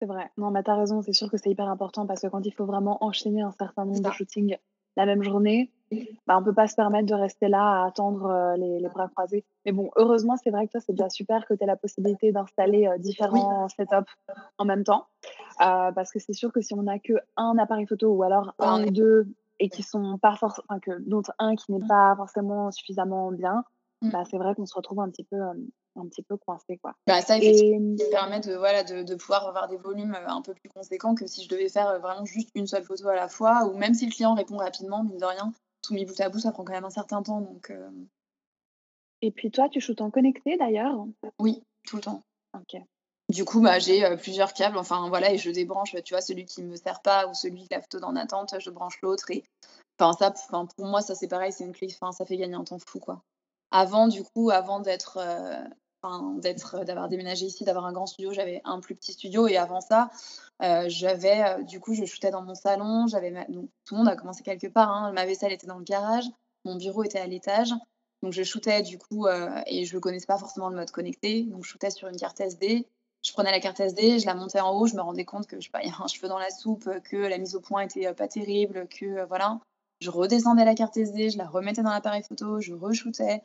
C'est 0.00 0.06
vrai. 0.06 0.30
Non, 0.38 0.50
mais 0.50 0.62
tu 0.62 0.70
as 0.70 0.76
raison, 0.76 1.02
c'est 1.02 1.12
sûr 1.12 1.30
que 1.30 1.38
c'est 1.38 1.50
hyper 1.50 1.68
important 1.68 2.06
parce 2.06 2.22
que 2.22 2.28
quand 2.28 2.44
il 2.46 2.52
faut 2.52 2.66
vraiment 2.66 3.02
enchaîner 3.04 3.42
un 3.42 3.52
certain 3.52 3.84
nombre 3.86 4.02
de 4.02 4.10
shootings 4.10 4.58
la 4.96 5.06
même 5.06 5.22
journée, 5.22 5.72
bah, 6.26 6.38
on 6.38 6.44
peut 6.44 6.54
pas 6.54 6.68
se 6.68 6.76
permettre 6.76 7.06
de 7.08 7.14
rester 7.14 7.48
là 7.48 7.82
à 7.82 7.86
attendre, 7.88 8.26
heu, 8.30 8.56
les 8.60 8.80
les 8.80 8.88
bras 8.90 9.08
croisés. 9.08 9.44
Mais 9.66 9.72
bon, 9.72 9.90
heureusement, 9.96 10.36
c'est 10.36 10.50
vrai 10.50 10.66
que 10.66 10.72
toi, 10.72 10.80
c'est 10.80 10.92
déjà 10.94 11.10
super 11.10 11.46
que 11.46 11.54
tu 11.54 11.64
aies 11.64 11.66
la 11.66 11.76
possibilité 11.76 12.32
d'installer, 12.32 12.88
Oui. 13.30 13.48
différents 13.48 13.68
setups 13.68 14.12
en 14.58 14.64
même 14.66 14.84
temps. 14.84 15.06
Heu, 15.62 15.92
parce 15.94 16.12
que 16.12 16.18
c'est 16.20 16.32
sûr 16.34 16.52
que 16.52 16.60
si 16.62 16.74
on 16.74 16.86
a 16.88 16.98
qu'1 17.00 17.58
appareil 17.58 17.86
photo 17.86 18.08
ou 18.14 18.22
alors 18.24 18.54
1 18.60 18.78
on 18.78 18.84
ou 18.84 18.90
2 18.92 19.26
et 19.60 19.70
qui 19.70 19.82
sont 19.84 20.18
pas 20.18 20.36
forc 20.36 20.60
enfin 20.68 20.80
que 20.80 21.00
d'autres 21.08 21.32
1 21.40 21.56
qui 21.56 21.72
n'est 21.72 21.80
Mmh. 21.80 21.88
pas 21.88 22.14
forcément 22.16 22.70
suffisamment 22.72 23.32
bien. 23.32 23.64
Bah, 24.10 24.24
c'est 24.30 24.38
vrai 24.38 24.54
qu'on 24.54 24.66
se 24.66 24.74
retrouve 24.74 25.00
un 25.00 25.10
petit 25.10 25.24
peu, 25.24 25.36
un 25.40 26.06
petit 26.08 26.22
peu 26.22 26.36
coincé, 26.36 26.78
quoi 26.78 26.94
Bah, 27.06 27.20
ça 27.20 27.38
effectivement, 27.38 27.76
et 27.76 27.80
mmh 27.80 28.10
permet 28.10 28.40
de 28.40 28.54
voilà, 28.54 28.84
de 28.84 29.02
de 29.02 29.14
pouvoir 29.14 29.46
avoir 29.46 29.68
des 29.68 29.76
volumes, 29.76 30.16
un 30.26 30.42
peu 30.42 30.54
plus 30.54 30.68
conséquents 30.68 31.14
que 31.14 31.26
si 31.26 31.42
je 31.42 31.48
devais 31.48 31.68
faire, 31.68 32.00
vraiment 32.00 32.24
juste 32.24 32.50
une 32.54 32.66
seule 32.66 32.84
photo 32.84 33.08
à 33.08 33.14
la 33.14 33.28
fois 33.28 33.66
ou 33.66 33.76
même 33.76 33.94
si 33.94 34.06
le 34.06 34.12
client 34.12 34.34
répond 34.34 34.56
rapidement, 34.56 35.04
mine 35.04 35.18
de 35.18 35.24
rien, 35.24 35.52
tout 35.82 35.94
mis 35.94 36.04
bout 36.04 36.20
à 36.20 36.28
bout, 36.28 36.38
ça 36.38 36.52
prend 36.52 36.64
quand 36.64 36.72
même 36.72 36.84
un 36.84 36.90
certain 36.90 37.22
temps 37.22 37.40
donc 37.40 37.72
Et 39.22 39.30
puis 39.30 39.50
toi, 39.50 39.68
tu 39.70 39.80
shootes 39.80 40.02
en 40.02 40.10
connecté 40.10 40.56
d'ailleurs? 40.58 41.06
Oui, 41.38 41.62
tout 41.86 41.96
le 41.96 42.02
temps. 42.02 42.22
OK. 42.54 42.80
Du 43.30 43.46
coup, 43.46 43.62
bah, 43.62 43.78
j'ai, 43.78 44.04
plusieurs 44.18 44.52
câbles, 44.52 44.76
enfin 44.76 45.08
voilà 45.08 45.32
et 45.32 45.38
je 45.38 45.50
débranche, 45.50 45.96
tu 46.04 46.12
vois, 46.12 46.20
celui 46.20 46.44
qui 46.44 46.62
me 46.62 46.76
sert 46.76 47.00
pas 47.00 47.26
ou 47.26 47.32
celui 47.32 47.66
que 47.66 47.74
la 47.74 47.80
photo 47.80 48.04
en 48.04 48.16
attente, 48.16 48.54
je 48.60 48.68
branche 48.68 49.00
l'autre 49.00 49.30
et 49.30 49.44
enfin 49.98 50.12
ça, 50.12 50.30
enfin 50.30 50.66
pour 50.76 50.86
moi, 50.86 51.00
ça 51.00 51.14
c'est 51.14 51.28
pareil, 51.28 51.50
c'est 51.50 51.64
une 51.64 51.72
clé 51.72 51.88
enfin 51.90 52.12
ça 52.12 52.26
fait 52.26 52.36
gagner 52.36 52.54
un 52.54 52.64
temps 52.64 52.78
fou, 52.86 53.00
quoi. 53.00 53.22
Avant 53.70 54.08
du 54.08 54.22
coup, 54.22 54.50
avant 54.50 54.80
d'être, 54.80 55.18
enfin 56.02 56.34
d'être 56.38 56.84
d'avoir 56.84 57.08
déménagé 57.08 57.46
ici, 57.46 57.64
d'avoir 57.64 57.86
un 57.86 57.92
grand 57.92 58.06
studio, 58.06 58.32
j'avais 58.32 58.60
un 58.64 58.80
plus 58.80 58.94
petit 58.94 59.12
studio 59.12 59.48
et 59.48 59.56
avant 59.56 59.80
ça, 59.80 60.10
heu, 60.62 60.88
j'avais, 60.88 61.62
du 61.64 61.80
coup, 61.80 61.94
je 61.94 62.04
shootais 62.04 62.30
dans 62.30 62.42
mon 62.42 62.54
salon, 62.54 63.06
j'avais 63.08 63.30
donc 63.48 63.68
tout 63.84 63.94
le 63.94 63.98
monde 63.98 64.08
a 64.08 64.16
commencé 64.16 64.42
quelque 64.42 64.68
part, 64.68 64.90
hein. 64.90 65.12
Ma 65.12 65.26
vaisselle 65.26 65.52
était 65.52 65.66
dans 65.66 65.78
le 65.78 65.84
garage, 65.84 66.24
mon 66.64 66.76
bureau 66.76 67.02
était 67.04 67.18
à 67.18 67.26
l'étage, 67.26 67.72
donc 68.22 68.32
je 68.32 68.42
shootais 68.42 68.82
du 68.82 68.98
coup, 68.98 69.26
et 69.66 69.84
je 69.84 69.98
connaissais 69.98 70.26
pas 70.26 70.38
forcément 70.38 70.68
le 70.68 70.76
mode 70.76 70.90
connecté, 70.90 71.42
donc 71.44 71.64
je 71.64 71.70
shootais 71.70 71.90
sur 71.90 72.08
une 72.08 72.16
carte 72.16 72.40
SD. 72.40 72.86
Je 73.26 73.32
prenais 73.32 73.50
la 73.52 73.60
carte 73.60 73.80
SD, 73.80 74.18
je 74.18 74.26
la 74.26 74.34
montais 74.34 74.60
en 74.60 74.70
haut, 74.78 74.86
je 74.86 74.94
me 74.94 75.00
rendais 75.00 75.24
compte 75.24 75.46
que, 75.46 75.58
je 75.58 75.70
pas, 75.70 75.82
y 75.82 75.88
a 75.88 75.94
un 75.98 76.06
cheveu 76.06 76.28
dans 76.28 76.38
la 76.38 76.50
soupe, 76.50 76.90
que 77.04 77.16
la 77.16 77.38
mise 77.38 77.54
au 77.56 77.60
point 77.60 77.80
était, 77.80 78.12
pas 78.12 78.28
terrible, 78.28 78.86
que, 78.88 79.24
voilà. 79.26 79.60
Je 80.00 80.10
redescendais 80.10 80.66
la 80.66 80.74
carte 80.74 80.96
SD, 80.98 81.30
je 81.30 81.38
la 81.38 81.46
remettais 81.46 81.82
dans 81.82 81.90
l'appareil 81.90 82.22
photo, 82.22 82.60
je 82.60 82.74
re-shootais 82.74 83.42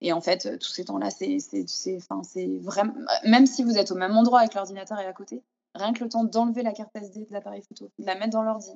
et 0.00 0.12
en 0.12 0.20
fait, 0.20 0.46
heu, 0.46 0.58
tous 0.58 0.68
ces 0.68 0.84
temps-là, 0.84 1.10
c'est 1.10 1.38
c'est 1.40 1.68
c'est 1.68 1.96
enfin, 1.96 2.22
c'est 2.22 2.46
vraim 2.60 2.94
même 3.24 3.46
si 3.46 3.62
vous 3.64 3.76
êtes 3.76 3.90
au 3.90 3.96
même 3.96 4.16
endroit 4.16 4.44
et 4.44 4.48
que 4.48 4.54
l'ordinateur 4.54 4.98
est 4.98 5.06
à 5.06 5.12
côté, 5.12 5.42
rien 5.74 5.92
que 5.92 6.04
le 6.04 6.10
temps 6.10 6.24
d'enlever 6.24 6.62
la 6.62 6.72
carte 6.72 6.94
SD 6.94 7.26
de 7.26 7.32
l'appareil 7.32 7.62
photo, 7.62 7.90
de 7.98 8.06
la 8.06 8.14
mettre 8.14 8.30
dans 8.30 8.42
l'ordi, 8.42 8.70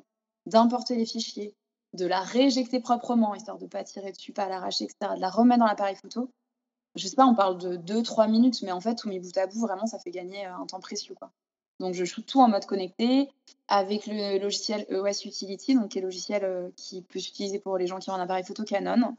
d'importer 0.47 0.97
les 0.97 1.07
fichiers, 1.07 1.55
de 1.95 2.07
la 2.07 2.21
rééjecter 2.21 2.81
proprement, 2.81 3.35
histoire 3.35 3.59
de 3.59 3.67
pas 3.67 3.85
tirer 3.85 4.13
dessus, 4.13 4.33
pas 4.33 4.49
l'arracher 4.49 4.85
et 4.85 4.89
cetera, 4.89 5.17
de 5.17 5.21
la 5.21 5.31
remettre 5.31 5.61
dans 5.61 5.67
l'appareil 5.67 5.97
photo, 5.97 6.31
je 6.95 7.07
sais 7.07 7.17
pas, 7.17 7.27
on 7.27 7.35
parle 7.35 7.59
de 7.59 7.77
2-3 7.77 8.29
minutes, 8.29 8.63
mais 8.63 8.73
en 8.73 8.81
fait, 8.81 8.95
tout 8.95 9.09
mis 9.09 9.19
bout 9.19 9.37
à 9.39 9.47
bout, 9.47 9.61
vraiment, 9.61 9.87
ça 9.87 9.99
fait 9.99 10.11
gagner, 10.11 10.47
heu, 10.47 10.51
un 10.51 10.67
temps 10.67 10.81
précieux, 10.81 11.15
quoi. 11.15 11.31
Donc 11.81 11.95
je 11.95 12.05
shoote 12.05 12.27
tout 12.27 12.41
en 12.41 12.49
mode 12.49 12.67
connecté 12.67 13.29
avec 13.67 14.07
le 14.07 14.39
logiciel 14.39 14.87
EOS 14.91 15.27
Utility, 15.27 15.75
donc 15.75 15.89
qui 15.91 15.99
est 15.99 16.03
logiciel, 16.03 16.45
heu, 16.45 16.73
qui 16.77 17.03
peut 17.03 17.19
s'utiliser 17.19 17.59
pour 17.59 17.79
les 17.79 17.87
gens 17.87 17.99
qui 17.99 18.11
ont 18.11 18.15
un 18.15 18.21
appareil 18.21 18.45
photo 18.45 18.63
Canon, 18.63 19.17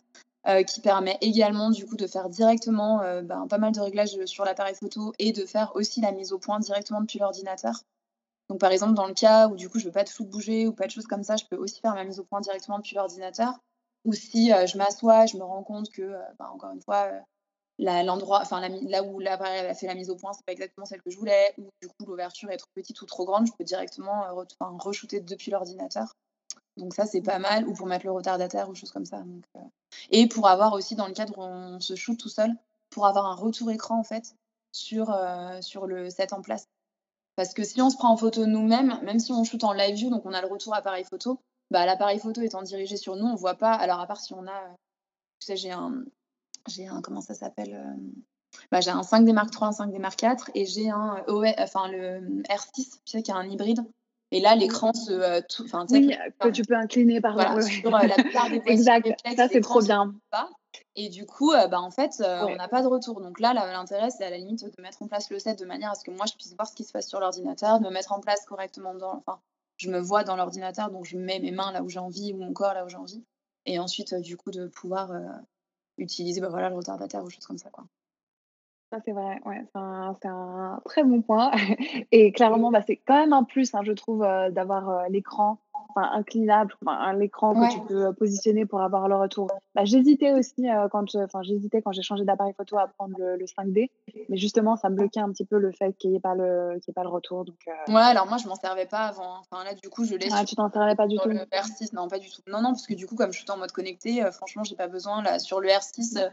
heu, 0.48 0.64
qui 0.64 0.82
permet 0.82 1.18
également 1.22 1.70
du 1.72 1.86
coup 1.86 1.96
de 1.98 2.08
faire 2.08 2.30
directement, 2.30 3.02
heu, 3.04 3.22
ben, 3.22 3.48
pas 3.48 3.58
mal 3.58 3.72
de 3.74 3.80
réglages, 3.82 4.16
heu, 4.18 4.26
sur 4.28 4.46
l'appareil 4.46 4.76
photo 4.76 5.14
et 5.20 5.32
de 5.32 5.46
faire 5.46 5.72
aussi 5.76 6.02
la 6.02 6.12
mise 6.12 6.34
au 6.34 6.40
point 6.40 6.60
directement 6.60 7.02
depuis 7.02 7.20
l'ordinateur. 7.20 7.82
Donc 8.50 8.60
par 8.60 8.72
exemple, 8.72 8.94
dans 8.96 9.08
le 9.08 9.14
cas 9.14 9.48
où 9.48 9.56
du 9.56 9.70
coup 9.70 9.80
je 9.80 9.86
veux 9.86 9.92
pas 9.92 10.04
de 10.04 10.12
bouger 10.26 10.68
ou 10.68 10.74
pas 10.74 10.86
de 10.88 10.92
choses 10.92 11.08
comme 11.08 11.24
ça, 11.24 11.36
je 11.38 11.46
peux 11.50 11.58
aussi 11.58 11.80
faire 11.82 11.96
ma 11.96 12.04
mise 12.06 12.20
au 12.20 12.26
point 12.26 12.42
directement 12.42 12.78
depuis 12.80 12.96
l'ordinateur 12.96 13.60
ou 14.06 14.14
si, 14.14 14.50
je 14.50 14.78
m'assois, 14.78 15.26
je 15.28 15.38
me 15.38 15.44
rends 15.44 15.64
compte 15.64 15.90
que, 15.92 16.04
bah, 16.40 16.52
encore 16.54 16.72
une 16.72 16.82
fois, 16.82 17.10
l'endroit 17.80 18.42
enfin 18.42 18.62
là 18.70 19.04
où 19.04 19.20
l'appareil 19.20 19.68
a 19.68 19.74
fait 19.76 19.88
la 19.88 19.96
mise 19.96 20.10
au 20.10 20.16
point, 20.16 20.34
c'est 20.34 20.46
pas 20.46 20.54
exactement 20.54 20.86
celle 20.86 21.02
que 21.02 21.12
je 21.12 21.18
voulais 21.18 21.54
ou 21.58 21.70
du 21.82 21.88
coup 21.90 22.06
l'ouverture 22.08 22.50
est 22.52 22.58
trop 22.58 22.70
petite 22.76 23.02
ou 23.02 23.06
trop 23.06 23.26
grande, 23.26 23.48
je 23.48 23.54
peux 23.58 23.64
directement, 23.66 24.26
enfin 24.60 24.78
re-shooter 24.80 25.22
depuis 25.22 25.52
l'ordinateur. 25.52 26.14
Donc 26.78 26.94
ça, 26.94 27.06
c'est 27.06 27.22
pas 27.22 27.40
mal 27.40 27.68
ou 27.68 27.74
pour 27.74 27.88
mettre 27.88 28.06
le 28.06 28.12
retardataire 28.12 28.70
ou 28.70 28.76
choses 28.76 28.92
comme 28.92 29.06
ça, 29.06 29.20
heu 29.20 29.62
et 30.12 30.28
pour 30.28 30.48
avoir 30.48 30.74
aussi 30.74 30.96
dans 30.96 31.08
le 31.08 31.14
cadre 31.14 31.38
où 31.38 31.42
on 31.44 31.80
se 31.80 31.96
shoote 31.96 32.18
tout 32.20 32.30
seul, 32.30 32.52
pour 32.90 33.06
avoir 33.08 33.26
un 33.28 33.36
retour 33.36 33.72
écran 33.72 34.00
en 34.00 34.04
fait 34.04 34.36
sur, 34.72 35.12
heu, 35.12 35.62
sur 35.62 35.86
le 35.88 36.10
set 36.10 36.34
en 36.34 36.42
place. 36.42 36.68
Parce 37.36 37.54
que 37.54 37.64
si 37.64 37.82
on 37.82 37.90
se 37.90 37.98
prend 37.98 38.10
en 38.12 38.18
photo 38.18 38.46
nous-mêmes, 38.46 39.00
même 39.04 39.20
si 39.20 39.32
on 39.34 39.44
shoote 39.44 39.64
en 39.64 39.74
live 39.74 39.96
view, 39.96 40.10
donc 40.10 40.26
on 40.26 40.34
a 40.34 40.42
le 40.42 40.48
retour 40.48 40.76
appareil 40.76 41.04
photo, 41.06 41.40
bah, 41.72 41.86
l'appareil 41.86 42.20
photo 42.20 42.42
étant 42.42 42.64
dirigé 42.64 42.98
sur 42.98 43.16
nous, 43.16 43.26
on 43.26 43.36
voit 43.36 43.56
pas 43.56 43.74
alors 43.74 44.00
à 44.00 44.08
part 44.08 44.22
si 44.22 44.34
on 44.34 44.48
a, 44.48 44.52
heu, 44.70 44.76
tu 45.40 45.48
sais, 45.48 45.58
j'ai 45.58 45.72
un 45.72 46.04
j'ai 46.68 46.88
un 46.88 47.02
comment 47.02 47.22
ça 47.22 47.34
s'appelle? 47.36 47.98
Bah, 48.72 48.82
j'ai 48.82 48.92
un 48.92 49.04
5D 49.04 49.34
Mark 49.34 49.54
III, 49.54 49.68
un 49.70 49.72
5D 49.72 50.00
Mark 50.00 50.22
IV 50.22 50.52
et 50.56 50.66
j'ai 50.66 50.90
un 50.90 51.24
enfin 51.60 51.88
le, 51.90 52.22
mmh, 52.22 52.44
R6, 52.50 53.02
tu 53.06 53.12
sais, 53.12 53.24
qui 53.24 53.32
est 53.32 53.34
un 53.34 53.48
hybride 53.50 53.84
et 54.34 54.40
là, 54.42 54.56
Mmh. 54.56 54.60
l'écran 54.60 54.94
se, 54.94 55.42
tout 55.48 55.66
Oui, 55.90 56.14
heu, 56.14 56.32
que 56.40 56.50
tu 56.50 56.64
peux 56.64 56.76
incliner, 56.76 57.22
pardon, 57.22 57.44
voilà, 57.44 57.62
sur, 57.62 57.96
heu, 57.96 58.08
la 58.08 58.16
plupart 58.16 58.50
des 58.50 58.60
Exact, 58.68 59.06
réflexes, 59.06 59.36
ça, 59.36 59.48
c'est 59.48 59.62
trop 59.62 59.82
bien. 59.82 60.14
pas 60.32 60.50
et 60.96 61.10
du 61.10 61.26
coup, 61.26 61.52
bah, 61.52 61.80
en 61.82 61.92
fait, 61.92 62.12
on 62.20 62.56
n'a 62.56 62.68
pas 62.68 62.82
de 62.82 62.88
retour. 62.88 63.22
Donc 63.22 63.40
là, 63.40 63.54
l'intérêt, 63.54 64.10
c'est 64.10 64.26
à 64.26 64.30
la 64.30 64.38
limite 64.38 64.64
de 64.64 64.82
mettre 64.82 65.02
en 65.02 65.08
place 65.08 65.30
le 65.30 65.40
set 65.40 65.60
de 65.60 65.66
manière 65.66 65.92
à 65.92 65.96
ce 65.96 66.04
que 66.04 66.12
moi, 66.12 66.26
je 66.28 66.34
puisse 66.34 66.54
voir 66.56 66.68
ce 66.68 66.76
qui 66.76 66.84
se 66.84 66.92
passe 66.92 67.08
sur 67.08 67.20
l'ordinateur, 67.20 67.80
de 67.80 67.86
me 67.86 67.92
mettre 67.92 68.12
en 68.12 68.20
place 68.20 68.44
correctement 68.46 68.96
dans 68.96 69.18
enfin, 69.26 69.40
je 69.78 69.90
me 69.90 70.00
vois 70.00 70.24
dans 70.24 70.36
l'ordinateur, 70.36 70.90
donc 70.92 71.06
je 71.06 71.18
mets 71.18 71.40
mes 71.40 71.52
mains 71.52 71.72
là 71.72 71.84
où 71.84 71.90
j'ai 71.90 72.00
envie 72.00 72.34
ou 72.34 72.38
mon 72.38 72.54
corps 72.54 72.74
là 72.74 72.86
où 72.86 72.90
j'ai 72.90 72.98
envie 72.98 73.24
et 73.66 73.80
ensuite, 73.80 74.14
du 74.16 74.36
coup, 74.38 74.52
de 74.52 74.68
pouvoir, 74.68 75.12
utiliser, 75.98 76.42
bah, 76.42 76.50
voilà, 76.50 76.70
le 76.70 76.76
retardataire 76.76 77.24
ou 77.24 77.30
choses 77.30 77.46
comme 77.46 77.58
ça, 77.58 77.70
quoi. 77.70 77.86
Ça, 78.94 79.00
c'est 79.04 79.12
vrai, 79.12 79.40
ouais, 79.46 79.60
c'est 79.74 80.28
un 80.28 80.80
très 80.86 81.04
bon 81.04 81.24
point. 81.24 81.50
Et 82.12 82.32
clairement, 82.32 82.70
bah, 82.70 82.84
c'est 82.86 82.98
quand 82.98 83.16
même 83.18 83.34
un 83.34 83.44
plus, 83.44 83.74
hein, 83.74 83.82
je 83.84 83.92
trouve, 83.92 84.24
heu, 84.24 84.52
d'avoir, 84.52 84.88
heu, 84.88 85.10
l'écran, 85.10 85.58
enfin, 85.96 86.10
inclinable, 86.14 86.76
enfin, 86.86 86.98
un 86.98 87.14
l'écran 87.14 87.56
que 87.56 87.66
tu 87.66 87.80
Ouais. 87.80 87.82
peux, 87.82 88.08
heu, 88.08 88.14
positionner 88.14 88.66
pour 88.66 88.82
avoir 88.82 89.08
le 89.08 89.16
retour. 89.16 89.50
Bah, 89.76 89.86
j'hésitais 89.86 90.32
aussi, 90.34 90.68
heu, 90.70 90.88
quand 90.92 91.16
enfin, 91.16 91.42
j'hésitais 91.44 91.82
quand 91.82 91.92
j'ai 91.92 92.02
changé 92.04 92.24
d'appareil 92.26 92.54
photo 92.56 92.78
à 92.78 92.88
prendre 92.88 93.16
le 93.18 93.38
le 93.38 93.46
5D, 93.48 93.92
mais 94.30 94.38
justement, 94.38 94.76
ça 94.76 94.90
me 94.90 94.96
bloquait 94.96 95.20
un 95.20 95.32
petit 95.32 95.46
peu 95.46 95.58
le 95.58 95.72
fait 95.72 95.94
qu'il 95.94 96.12
y 96.12 96.16
ait 96.16 96.20
pas 96.20 96.36
le 96.36 96.76
qu'il 96.80 96.90
y 96.90 96.92
ait 96.92 96.94
pas 96.94 97.04
le 97.04 97.10
retour 97.10 97.46
donc 97.46 97.58
heu 97.68 97.72
Ouais, 97.88 97.96
alors 98.02 98.28
moi, 98.28 98.38
je 98.38 98.48
m'en 98.48 98.56
servais 98.56 98.86
pas 98.86 99.08
avant. 99.08 99.40
Enfin 99.40 99.64
là, 99.64 99.74
du 99.74 99.90
coup, 99.90 100.06
je 100.06 100.16
l'ai 100.16 100.30
Ah, 100.32 100.44
tu 100.46 100.56
t'en 100.56 100.70
servais 100.70 100.96
pas 100.96 101.08
du 101.08 101.20
sur 101.20 101.28
le 101.28 101.36
tout? 101.42 101.46
R6, 101.52 101.94
non, 101.94 102.08
pas 102.08 102.20
du 102.20 102.30
tout. 102.30 102.42
Non, 102.48 102.62
non, 102.62 102.70
parce 102.72 102.88
que 102.88 102.94
du 102.94 103.08
coup, 103.08 103.16
comme 103.16 103.32
je 103.34 103.40
shoote 103.40 103.50
en 103.50 103.58
mode 103.58 103.72
connecté, 103.72 104.24
heu, 104.24 104.32
franchement, 104.32 104.64
j'ai 104.64 104.76
pas 104.76 104.88
besoin 104.88 105.22
là, 105.22 105.40
sur 105.40 105.60
le 105.60 105.70
R6, 105.70 106.18
heu, 106.18 106.30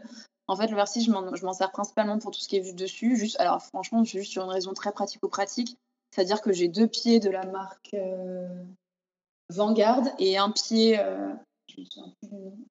en 0.47 0.55
fait, 0.55 0.67
le 0.67 0.77
R6, 0.77 1.05
je 1.05 1.11
m'en 1.11 1.35
je 1.35 1.45
m'en 1.45 1.53
sers 1.53 1.71
principalement 1.71 2.17
pour 2.19 2.31
tout 2.31 2.39
ce 2.39 2.47
qui 2.47 2.57
est 2.57 2.61
vue 2.61 2.73
dessus, 2.73 3.15
juste 3.17 3.39
alors 3.39 3.61
franchement, 3.63 4.03
juste 4.03 4.31
sur 4.31 4.43
une 4.43 4.49
raison 4.49 4.73
très 4.73 4.91
pratico-pratique, 4.91 5.77
c'est-à-dire 6.11 6.41
que 6.41 6.51
j'ai 6.53 6.67
2 6.69 6.87
pieds 6.87 7.19
de 7.19 7.29
la 7.29 7.45
marque, 7.45 7.95
Vanguard 9.51 10.03
et 10.19 10.37
un 10.37 10.51
pied, 10.51 10.97
nom, 10.97 11.37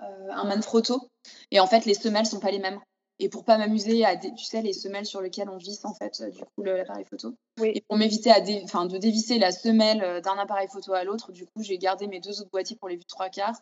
heu, 0.03 0.31
un 0.31 0.45
Manfrotto 0.45 1.09
et 1.51 1.61
en 1.61 1.67
fait, 1.67 1.85
les 1.85 1.95
semelles 1.95 2.27
sont 2.27 2.41
pas 2.41 2.51
les 2.51 2.59
mêmes 2.59 2.81
et 3.23 3.29
pour 3.29 3.45
pas 3.45 3.59
m'amuser 3.59 4.05
à, 4.05 4.17
tu 4.17 4.45
sais, 4.45 4.63
les 4.63 4.73
semelles 4.73 5.05
sur 5.05 5.21
lesquelles 5.21 5.51
on 5.51 5.59
visse 5.59 5.85
en 5.85 5.93
fait, 5.93 6.23
du 6.31 6.41
coup, 6.41 6.63
l'appareil 6.63 7.05
photo. 7.05 7.35
Et 7.63 7.83
pour 7.87 7.99
m'éviter 7.99 8.31
de 8.31 8.99
dévisser 8.99 9.39
la 9.39 9.53
semelle 9.53 10.23
d'un 10.23 10.39
appareil 10.39 10.69
photo 10.69 10.95
à 10.95 11.05
l'autre, 11.05 11.31
du 11.31 11.45
coup, 11.45 11.63
j'ai 11.63 11.77
gardé 11.77 12.07
mes 12.07 12.21
deux 12.21 12.41
autres 12.41 12.51
boîtiers 12.51 12.77
pour 12.77 12.89
les 12.89 12.97
vues 12.97 13.05
trois 13.05 13.29
quarts, 13.29 13.61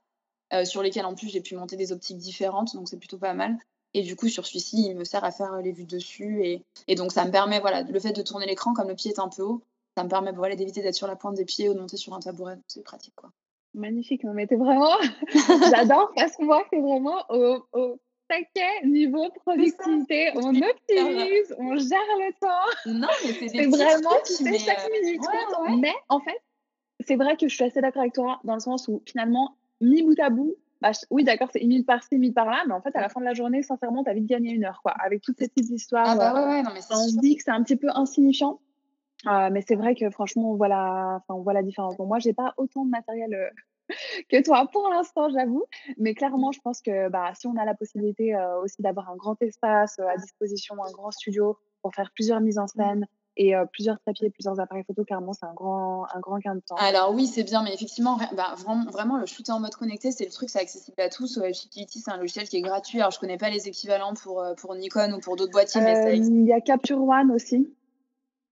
sur 0.64 0.82
lesquels 0.82 1.06
en 1.06 1.14
plus 1.14 1.28
j'ai 1.28 1.40
pu 1.40 1.56
monter 1.56 1.76
des 1.76 1.90
optiques 1.90 2.18
différentes, 2.18 2.74
donc 2.74 2.88
c'est 2.88 2.98
plutôt 2.98 3.18
pas 3.18 3.34
mal. 3.34 3.58
Et 3.94 4.02
du 4.02 4.16
coup, 4.16 4.28
sur 4.28 4.46
celui-ci, 4.46 4.86
il 4.90 4.96
me 4.96 5.04
sert 5.04 5.24
à 5.24 5.32
faire 5.32 5.56
les 5.56 5.72
vues 5.72 5.86
dessus. 5.86 6.44
Et, 6.44 6.62
et 6.86 6.94
donc, 6.94 7.10
ça 7.10 7.24
me 7.24 7.30
permet, 7.30 7.58
voilà, 7.58 7.82
le 7.82 7.98
fait 7.98 8.12
de 8.12 8.22
tourner 8.22 8.46
l'écran, 8.46 8.74
comme 8.74 8.88
le 8.88 8.94
pied 8.94 9.10
est 9.10 9.18
un 9.18 9.28
peu 9.28 9.42
haut, 9.42 9.62
ça 9.98 10.04
me 10.04 10.08
permet 10.08 10.30
voilà, 10.30 10.54
d'éviter 10.54 10.80
d'être 10.80 10.94
sur 10.94 11.08
la 11.08 11.16
pointe 11.16 11.34
des 11.34 11.44
pieds 11.44 11.68
ou 11.68 11.74
de 11.74 11.80
monter 11.80 11.96
sur 11.96 12.14
un 12.14 12.20
tabouret. 12.20 12.56
C'est 12.68 12.84
pratique, 12.84 13.14
quoi. 13.16 13.30
Magnifique, 13.74 14.22
mais 14.22 14.46
t'es 14.46 14.54
vraiment. 14.54 14.96
J'adore 15.74 16.12
parce 16.14 16.36
que 16.36 16.44
moi, 16.44 16.64
c'est 16.70 16.80
vraiment 16.80 17.24
au, 17.30 17.66
au 17.72 18.00
taquet 18.28 18.86
niveau 18.86 19.28
productivité. 19.44 20.30
On 20.36 20.54
optimise, 20.54 21.54
on 21.58 21.76
gère 21.76 21.98
le 22.16 22.32
temps. 22.40 22.86
Non, 22.86 23.08
mais 23.24 23.48
c'est 23.48 23.66
vraiment, 23.66 24.14
tu 24.24 24.34
sais, 24.34 24.58
chaque 24.58 24.86
euh, 24.86 25.02
minute. 25.02 25.22
Mais 25.80 25.94
en 26.08 26.20
fait, 26.20 26.40
c'est 27.04 27.16
vrai 27.16 27.36
que 27.36 27.48
je 27.48 27.54
suis 27.54 27.64
assez 27.64 27.80
d'accord 27.80 28.02
avec 28.02 28.14
toi 28.14 28.38
dans 28.44 28.54
le 28.54 28.60
sens 28.60 28.86
où 28.86 29.02
finalement, 29.04 29.56
mi 29.80 30.02
bout 30.02 30.18
à 30.20 30.30
bout, 30.30 30.54
bah, 30.80 30.92
oui, 31.10 31.24
d'accord, 31.24 31.48
c'est 31.52 31.60
une 31.60 31.68
minute 31.68 31.86
par-ci, 31.86 32.08
une 32.12 32.20
minute 32.20 32.36
par-là, 32.36 32.62
mais 32.68 32.72
en 32.74 32.80
fait, 32.80 32.94
à 32.94 33.00
la 33.00 33.08
fin 33.08 33.18
de 33.20 33.24
la 33.24 33.34
journée, 33.34 33.64
sincèrement, 33.64 34.04
tu 34.04 34.10
as 34.10 34.14
vite 34.14 34.26
gagné 34.26 34.52
une 34.52 34.64
heure, 34.64 34.80
quoi. 34.80 34.92
Avec 34.92 35.22
toutes 35.22 35.38
ces 35.38 35.48
petites 35.48 35.70
histoires, 35.70 36.06
ah 36.08 36.16
bah 36.16 36.34
ouais, 36.34 36.46
ouais, 36.46 36.62
non, 36.62 36.70
mais 36.72 36.80
on 36.90 37.08
se 37.08 37.18
dit 37.18 37.36
que 37.36 37.42
c'est 37.42 37.50
un 37.50 37.62
petit 37.64 37.76
peu 37.76 37.88
insignifiant. 37.92 38.60
Euh, 39.26 39.48
mais 39.50 39.62
c'est 39.66 39.74
vrai 39.74 39.94
que 39.94 40.08
franchement, 40.10 40.52
on 40.52 40.56
voit 40.56 40.68
la, 40.68 41.16
enfin, 41.16 41.38
on 41.38 41.42
voit 41.42 41.52
la 41.52 41.62
différence. 41.62 41.96
Bon, 41.96 42.06
moi, 42.06 42.18
j'ai 42.18 42.32
pas 42.32 42.54
autant 42.56 42.84
de 42.84 42.90
matériel 42.90 43.34
euh, 43.34 43.48
que 44.30 44.42
toi 44.42 44.68
pour 44.72 44.88
l'instant, 44.88 45.28
j'avoue. 45.30 45.64
Mais 45.98 46.14
clairement, 46.14 46.52
je 46.52 46.60
pense 46.60 46.80
que 46.80 47.08
bah, 47.08 47.32
si 47.34 47.46
on 47.46 47.56
a 47.56 47.64
la 47.64 47.74
possibilité 47.74 48.34
euh, 48.34 48.60
aussi 48.62 48.80
d'avoir 48.82 49.10
un 49.10 49.16
grand 49.16 49.40
espace 49.42 49.98
à 49.98 50.16
disposition, 50.16 50.76
un 50.84 50.92
grand 50.92 51.10
studio 51.10 51.56
pour 51.82 51.94
faire 51.94 52.10
plusieurs 52.14 52.40
mises 52.40 52.58
en 52.58 52.64
mmh. 52.64 52.68
scène, 52.68 53.06
et 53.40 53.54
plusieurs 53.72 54.00
trépieds, 54.00 54.30
plusieurs 54.30 54.58
appareils 54.58 54.82
photo, 54.82 55.04
clairement, 55.04 55.32
c'est 55.32 55.46
un 55.46 55.54
grand, 55.54 56.06
un 56.12 56.18
grand 56.18 56.38
gain 56.38 56.56
de 56.56 56.60
temps. 56.60 56.74
Alors 56.74 57.14
oui, 57.14 57.28
c'est 57.28 57.44
bien, 57.44 57.62
mais 57.62 57.72
effectivement, 57.72 58.18
bah, 58.36 58.56
vraiment, 58.58 58.84
vraiment, 58.90 59.16
le 59.16 59.26
shooter 59.26 59.52
en 59.52 59.60
mode 59.60 59.76
connecté, 59.76 60.10
c'est 60.10 60.24
le 60.24 60.32
truc, 60.32 60.50
c'est 60.50 60.58
accessible 60.58 61.00
à 61.00 61.08
tous. 61.08 61.38
Utility, 61.48 62.00
c'est 62.00 62.10
un 62.10 62.16
logiciel 62.16 62.48
qui 62.48 62.56
est 62.56 62.62
gratuit. 62.62 62.98
Alors, 62.98 63.12
je 63.12 63.20
connais 63.20 63.38
pas 63.38 63.48
les 63.48 63.68
équivalents 63.68 64.14
pour, 64.14 64.44
pour 64.56 64.74
Nikon 64.74 65.12
ou 65.12 65.20
pour 65.20 65.36
d'autres 65.36 65.52
boîtiers, 65.52 65.80
mais 65.80 66.18
Il 66.18 66.46
y 66.46 66.52
a 66.52 66.60
Capture 66.60 67.00
One 67.00 67.30
aussi. 67.30 67.72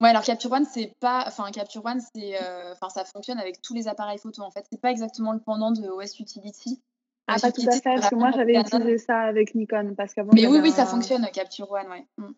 Ouais, 0.01 0.11
alors 0.11 0.23
Capture 0.23 0.53
One, 0.53 0.67
c'est 0.67 0.93
pas, 1.01 1.25
enfin 1.27 1.51
Capture 1.51 1.85
One, 1.85 2.01
c'est, 2.15 2.39
enfin 2.73 2.91
ça 2.91 3.05
fonctionne 3.05 3.39
avec 3.39 3.63
tous 3.63 3.75
les 3.75 3.89
appareils 3.89 4.19
photo. 4.19 4.43
En 4.43 4.51
fait, 4.51 4.67
c'est 4.71 4.81
pas 4.81 4.91
exactement 4.91 5.33
le 5.33 5.41
pendant 5.41 5.71
de 5.71 5.89
OS 5.89 6.21
Utility. 6.21 6.83
Ah, 7.29 7.37
pas 7.41 7.51
tout 7.51 7.63
à 7.67 7.73
fait, 7.73 7.81
parce 7.83 8.11
que 8.11 8.15
moi 8.15 8.31
j'avais 8.31 8.55
utilisé 8.55 8.99
ça 8.99 9.21
avec 9.21 9.55
Nikon. 9.55 9.95
Parce 9.97 10.15
Mais 10.33 10.47
oui, 10.47 10.61
oui, 10.63 10.71
ça 10.71 10.87
fonctionne, 10.87 11.27
Capture 11.33 11.71
One, 11.71 11.89
ouais. 11.89 12.07
Mmh. 12.19 12.33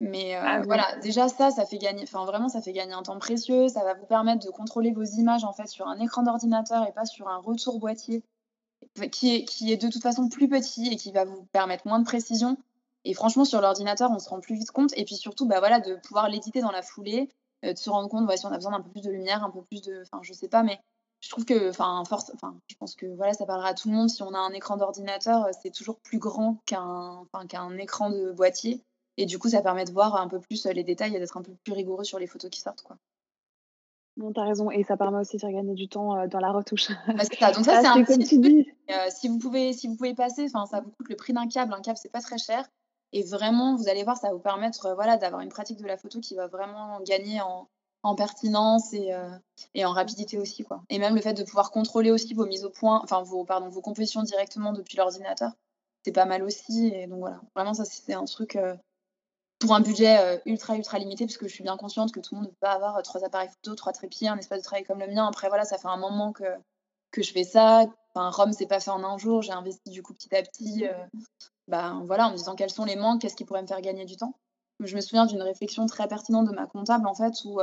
Mais 0.00 0.36
euh, 0.36 0.42
ah 0.44 0.62
voilà, 0.62 0.84
déjà 1.02 1.28
ça, 1.28 1.50
ça 1.50 1.64
fait 1.64 1.78
gagner, 1.78 2.02
enfin 2.02 2.24
vraiment, 2.26 2.48
ça 2.48 2.60
fait 2.60 2.72
gagner 2.72 2.92
un 2.92 3.02
temps 3.02 3.18
précieux. 3.18 3.68
Ça 3.68 3.82
va 3.82 3.94
vous 3.94 4.04
permettre 4.04 4.44
de 4.44 4.50
contrôler 4.50 4.92
vos 4.92 5.04
images 5.04 5.44
en 5.44 5.52
fait 5.52 5.68
sur 5.68 5.88
un 5.88 5.98
écran 6.00 6.22
d'ordinateur 6.22 6.86
et 6.86 6.92
pas 6.92 7.06
sur 7.06 7.28
un 7.28 7.38
retour 7.38 7.78
boîtier 7.78 8.22
qui 9.10 9.34
est, 9.34 9.44
qui 9.44 9.72
est 9.72 9.82
de 9.82 9.88
toute 9.88 10.02
façon 10.02 10.28
plus 10.28 10.48
petit 10.48 10.88
et 10.88 10.96
qui 10.96 11.12
va 11.12 11.24
vous 11.24 11.44
permettre 11.52 11.86
moins 11.86 11.98
de 11.98 12.04
précision. 12.04 12.58
Et 13.06 13.14
franchement, 13.14 13.44
sur 13.44 13.60
l'ordinateur, 13.60 14.10
on 14.10 14.18
se 14.18 14.28
rend 14.28 14.40
plus 14.40 14.56
vite 14.56 14.72
compte. 14.72 14.90
Et 14.96 15.04
puis 15.04 15.14
surtout, 15.14 15.46
bah 15.46 15.60
voilà, 15.60 15.78
de 15.78 15.94
pouvoir 15.94 16.28
l'éditer 16.28 16.60
dans 16.60 16.72
la 16.72 16.82
foulée, 16.82 17.28
euh, 17.64 17.72
de 17.72 17.78
se 17.78 17.88
rendre 17.88 18.08
compte 18.08 18.28
si 18.36 18.46
on 18.46 18.50
a 18.50 18.56
besoin 18.56 18.72
d'un 18.72 18.82
peu 18.82 18.90
plus 18.90 19.02
de 19.02 19.10
lumière, 19.10 19.44
un 19.44 19.50
peu 19.50 19.62
plus 19.62 19.80
de, 19.80 20.02
enfin 20.02 20.20
je 20.22 20.32
sais 20.32 20.48
pas, 20.48 20.64
mais 20.64 20.80
je 21.20 21.30
trouve 21.30 21.44
que, 21.44 21.70
enfin 21.70 22.02
force, 22.04 22.32
enfin 22.34 22.56
je 22.68 22.74
pense 22.74 22.96
que 22.96 23.06
voilà, 23.06 23.32
ça 23.32 23.46
parlera 23.46 23.68
à 23.68 23.74
tout 23.74 23.88
le 23.88 23.94
monde. 23.94 24.10
Si 24.10 24.24
on 24.24 24.34
a 24.34 24.38
un 24.38 24.52
écran 24.52 24.76
d'ordinateur, 24.76 25.46
c'est 25.62 25.70
toujours 25.70 26.00
plus 26.00 26.18
grand 26.18 26.58
qu'un, 26.66 27.24
qu'un 27.48 27.78
écran 27.78 28.10
de 28.10 28.32
boîtier. 28.32 28.82
Et 29.18 29.24
du 29.24 29.38
coup, 29.38 29.48
ça 29.48 29.62
permet 29.62 29.84
de 29.84 29.92
voir 29.92 30.16
un 30.16 30.28
peu 30.28 30.40
plus 30.40 30.66
euh, 30.66 30.72
les 30.72 30.82
détails 30.82 31.14
et 31.14 31.18
d'être 31.20 31.36
un 31.36 31.42
peu 31.42 31.52
plus 31.64 31.72
rigoureux 31.72 32.04
sur 32.04 32.18
les 32.18 32.26
photos 32.26 32.50
qui 32.50 32.60
sortent. 32.60 32.82
Quoi. 32.82 32.96
Non, 34.16 34.32
t'as 34.32 34.44
raison. 34.44 34.70
Et 34.70 34.82
ça 34.82 34.96
permet 34.96 35.18
aussi 35.18 35.36
de 35.36 35.40
faire 35.40 35.52
gagner 35.52 35.74
du 35.74 35.88
temps 35.88 36.16
euh, 36.16 36.26
dans 36.26 36.40
la 36.40 36.50
retouche. 36.50 36.88
Parce 37.06 37.28
que 37.28 37.36
ça. 37.36 37.52
Donc 37.52 37.64
ça, 37.64 37.80
c'est 37.80 37.86
un 37.86 38.04
tu 38.04 38.38
dis. 38.38 38.66
Euh, 38.90 39.06
si, 39.10 39.28
vous 39.28 39.38
pouvez, 39.38 39.72
si 39.72 39.88
vous 39.88 39.96
pouvez 39.96 40.14
passer, 40.14 40.48
ça 40.48 40.64
vous 40.80 40.90
coûte 40.90 41.08
le 41.08 41.16
prix 41.16 41.32
d'un 41.32 41.48
câble. 41.48 41.72
Un 41.72 41.80
câble, 41.80 41.98
c'est 42.00 42.12
pas 42.12 42.20
très 42.20 42.38
cher. 42.38 42.68
Et 43.12 43.22
vraiment, 43.22 43.76
vous 43.76 43.88
allez 43.88 44.04
voir, 44.04 44.16
ça 44.16 44.28
va 44.28 44.34
vous 44.34 44.40
permettre 44.40 44.94
voilà, 44.94 45.16
d'avoir 45.16 45.42
une 45.42 45.48
pratique 45.48 45.78
de 45.78 45.86
la 45.86 45.96
photo 45.96 46.20
qui 46.20 46.34
va 46.34 46.46
vraiment 46.48 47.00
gagner 47.00 47.40
en, 47.40 47.68
en 48.02 48.14
pertinence 48.14 48.92
et, 48.92 49.12
et, 49.74 49.84
en 49.84 49.92
rapidité 49.92 50.38
aussi. 50.38 50.64
Quoi. 50.64 50.82
Et 50.90 50.98
même 50.98 51.14
le 51.14 51.20
fait 51.20 51.34
de 51.34 51.44
pouvoir 51.44 51.70
contrôler 51.70 52.10
aussi 52.10 52.34
vos 52.34 52.46
mises 52.46 52.64
au 52.64 52.70
point, 52.70 53.00
enfin 53.02 53.22
vos, 53.22 53.44
pardon, 53.44 53.68
vos 53.68 53.80
compositions 53.80 54.22
directement 54.22 54.72
depuis 54.72 54.96
l'ordinateur, 54.96 55.52
c'est 56.04 56.12
pas 56.12 56.26
mal 56.26 56.42
aussi. 56.42 56.88
Et 56.88 57.06
donc 57.06 57.20
voilà, 57.20 57.40
vraiment, 57.54 57.74
ça, 57.74 57.84
c'est 57.84 58.14
un 58.14 58.24
truc 58.24 58.58
pour 59.58 59.74
un 59.74 59.80
budget 59.80 60.18
euh, 60.18 60.38
ultra 60.46 60.76
ultra 60.76 60.98
limité 60.98 61.24
parce 61.26 61.38
que 61.38 61.48
je 61.48 61.54
suis 61.54 61.62
bien 61.62 61.76
consciente 61.76 62.12
que 62.12 62.20
tout 62.20 62.34
le 62.34 62.40
monde 62.40 62.48
ne 62.48 62.50
peut 62.50 62.58
pas 62.60 62.72
avoir 62.72 62.96
euh, 62.96 63.02
trois 63.02 63.24
appareils 63.24 63.48
photo, 63.48 63.74
trois 63.74 63.92
trépieds, 63.92 64.28
un 64.28 64.38
espace 64.38 64.58
de 64.58 64.64
travail 64.64 64.84
comme 64.84 65.00
le 65.00 65.06
mien. 65.06 65.26
Après 65.26 65.48
voilà, 65.48 65.64
ça 65.64 65.78
fait 65.78 65.88
un 65.88 65.96
moment 65.96 66.32
que, 66.32 66.44
que 67.10 67.22
je 67.22 67.32
fais 67.32 67.44
ça. 67.44 67.86
Enfin, 68.14 68.30
Rome, 68.30 68.52
c'est 68.52 68.66
pas 68.66 68.80
fait 68.80 68.90
en 68.90 69.02
un 69.04 69.18
jour. 69.18 69.42
J'ai 69.42 69.52
investi 69.52 69.90
du 69.90 70.02
coup 70.02 70.14
petit 70.14 70.34
à 70.34 70.42
petit, 70.42 70.86
euh, 70.86 70.92
ben, 71.68 72.02
voilà, 72.06 72.28
en 72.28 72.32
me 72.32 72.36
disant 72.36 72.54
quels 72.54 72.70
sont 72.70 72.84
les 72.84 72.96
manques, 72.96 73.22
qu'est-ce 73.22 73.36
qui 73.36 73.44
pourrait 73.44 73.62
me 73.62 73.66
faire 73.66 73.80
gagner 73.80 74.04
du 74.04 74.16
temps. 74.16 74.34
Je 74.80 74.94
me 74.94 75.00
souviens 75.00 75.24
d'une 75.26 75.42
réflexion 75.42 75.86
très 75.86 76.06
pertinente 76.06 76.46
de 76.46 76.52
ma 76.52 76.66
comptable 76.66 77.06
en 77.06 77.14
fait 77.14 77.32
où 77.46 77.60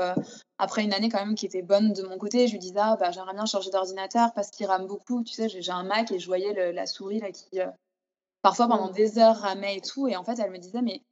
après 0.58 0.84
une 0.84 0.94
année 0.94 1.10
quand 1.10 1.24
même 1.24 1.36
qui 1.36 1.46
était 1.46 1.62
bonne 1.62 1.94
de 1.94 2.02
mon 2.02 2.18
côté, 2.18 2.48
je 2.48 2.54
lui 2.54 2.60
disais 2.60 2.80
ah, 2.80 2.98
bah, 3.00 3.12
j'aimerais 3.12 3.36
bien 3.36 3.46
changer 3.46 3.70
d'ordinateur 3.70 4.34
parce 4.34 4.50
qu'il 4.50 4.66
rame 4.66 4.88
beaucoup. 4.88 5.24
Tu 5.24 5.34
sais, 5.34 5.48
j'ai 5.48 5.72
un 5.72 5.84
Mac 5.84 6.12
et 6.12 6.18
je 6.18 6.26
voyais 6.26 6.74
la 6.74 6.86
souris 6.88 7.20
là 7.20 7.32
qui 7.32 7.60
parfois 8.42 8.68
pendant 8.68 8.90
des 8.90 9.20
heures 9.20 9.38
ramait 9.38 9.78
et 9.78 9.82
tout. 9.82 10.08
Et 10.08 10.16
en 10.16 10.24
fait, 10.24 10.40
elle 10.40 10.50
me 10.50 10.58
disait 10.58 10.82
mais 10.82 11.04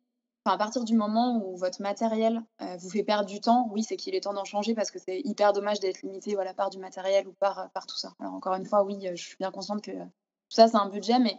à 0.45 0.58
partir 0.58 0.84
du 0.84 0.95
moment 0.95 1.38
où 1.43 1.56
votre 1.56 1.82
matériel 1.82 2.41
euh, 2.62 2.75
vous 2.77 2.89
fait 2.89 3.04
perdre 3.04 3.27
du 3.27 3.39
temps, 3.39 3.69
oui, 3.71 3.84
c'est 3.84 3.95
qu'il 3.95 4.15
est 4.15 4.21
temps 4.21 4.34
d'en 4.34 4.43
changer 4.43 4.73
parce 4.73 4.89
que 4.89 4.99
c'est 4.99 5.21
hyper 5.23 5.54
dommage 5.54 5.80
d'être 5.80 6.01
limité 6.01 6.34
voilà, 6.34 6.54
par 6.54 6.69
du 6.69 6.80
matériel 6.80 7.27
ou 7.27 7.34
par, 7.34 7.69
par 7.71 7.86
tout 7.86 7.97
ça. 7.97 8.13
Alors, 8.19 8.34
encore 8.34 8.56
une 8.56 8.65
fois, 8.65 8.84
oui, 8.84 9.08
je 9.13 9.21
suis 9.21 9.38
bien 9.38 9.51
consciente 9.51 9.84
que 9.84 9.91
tout 9.91 9.99
ça, 10.49 10.67
c'est 10.67 10.77
un 10.77 10.89
budget, 10.89 11.19
mais 11.19 11.38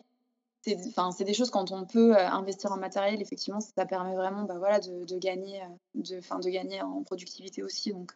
c'est, 0.63 0.79
c'est 1.17 1.25
des 1.25 1.35
choses 1.35 1.51
quand 1.51 1.73
on 1.73 1.85
peut 1.85 2.17
euh, 2.17 2.29
investir 2.29 2.73
en 2.73 2.77
matériel, 2.79 3.21
effectivement, 3.21 3.61
ça 3.61 3.87
permet 3.87 4.15
vraiment 4.15 4.45
bah, 4.45 4.57
voilà, 4.59 4.81
de, 4.81 5.05
de 5.05 5.19
gagner, 5.19 5.61
euh, 5.63 5.67
de, 5.95 6.17
de 6.17 6.51
gagner 6.51 6.83
en 6.83 7.03
productivité 7.03 7.63
aussi. 7.63 7.93
Donc, 7.93 8.15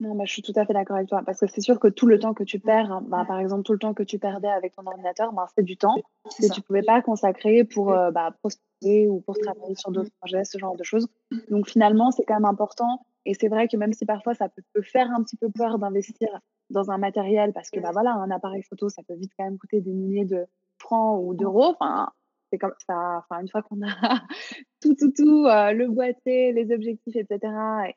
non, 0.00 0.14
bah, 0.14 0.24
je 0.26 0.32
suis 0.32 0.42
tout 0.42 0.54
à 0.56 0.64
fait 0.64 0.72
d'accord 0.72 0.96
avec 0.96 1.08
toi. 1.08 1.22
Parce 1.24 1.38
que 1.40 1.46
c'est 1.46 1.60
sûr 1.60 1.78
que 1.78 1.86
tout 1.88 2.06
le 2.06 2.18
temps 2.18 2.32
que 2.32 2.42
tu 2.42 2.58
perds, 2.58 2.90
hein, 2.90 3.04
bah, 3.06 3.24
par 3.28 3.38
exemple, 3.38 3.64
tout 3.64 3.72
le 3.72 3.78
temps 3.78 3.92
que 3.92 4.02
tu 4.02 4.18
perdais 4.18 4.48
avec 4.48 4.74
ton 4.74 4.86
ordinateur, 4.86 5.32
bah, 5.32 5.46
c'est 5.54 5.62
du 5.62 5.76
temps 5.76 5.96
que 6.24 6.46
tu 6.46 6.60
ne 6.60 6.64
pouvais 6.64 6.82
pas 6.82 7.02
consacrer 7.02 7.64
pour 7.64 7.92
euh, 7.92 8.10
bah, 8.10 8.34
prospecter 8.40 9.08
ou 9.08 9.20
pour 9.20 9.36
travailler 9.38 9.74
sur 9.74 9.90
d'autres 9.90 10.10
projets, 10.18 10.44
ce 10.44 10.56
genre 10.56 10.74
de 10.74 10.82
choses. 10.82 11.06
Donc 11.50 11.68
finalement, 11.68 12.10
c'est 12.10 12.24
quand 12.24 12.34
même 12.34 12.46
important. 12.46 13.04
Et 13.26 13.34
c'est 13.34 13.48
vrai 13.48 13.68
que 13.68 13.76
même 13.76 13.92
si 13.92 14.06
parfois 14.06 14.34
ça 14.34 14.48
peut, 14.48 14.62
peut 14.72 14.82
faire 14.82 15.10
un 15.10 15.22
petit 15.22 15.36
peu 15.36 15.50
peur 15.50 15.78
d'investir 15.78 16.28
dans 16.70 16.90
un 16.90 16.96
matériel, 16.96 17.52
parce 17.52 17.68
que 17.68 17.78
bah, 17.78 17.90
voilà, 17.92 18.12
un 18.12 18.30
appareil 18.30 18.62
photo, 18.62 18.88
ça 18.88 19.02
peut 19.06 19.14
vite 19.14 19.32
quand 19.36 19.44
même 19.44 19.58
coûter 19.58 19.82
des 19.82 19.92
milliers 19.92 20.24
de 20.24 20.46
francs 20.80 21.20
ou 21.22 21.34
d'euros. 21.34 21.74
Enfin, 21.78 22.08
c'est 22.50 22.58
comme 22.58 22.74
ça, 22.86 23.18
enfin, 23.18 23.40
une 23.40 23.48
fois 23.48 23.62
qu'on 23.62 23.80
a 23.82 23.86
tout, 24.82 24.94
tout, 24.94 25.12
tout, 25.12 25.46
euh, 25.46 25.72
le 25.72 25.88
boîtier, 25.88 26.52
les 26.52 26.72
objectifs, 26.72 27.16
etc., 27.16 27.38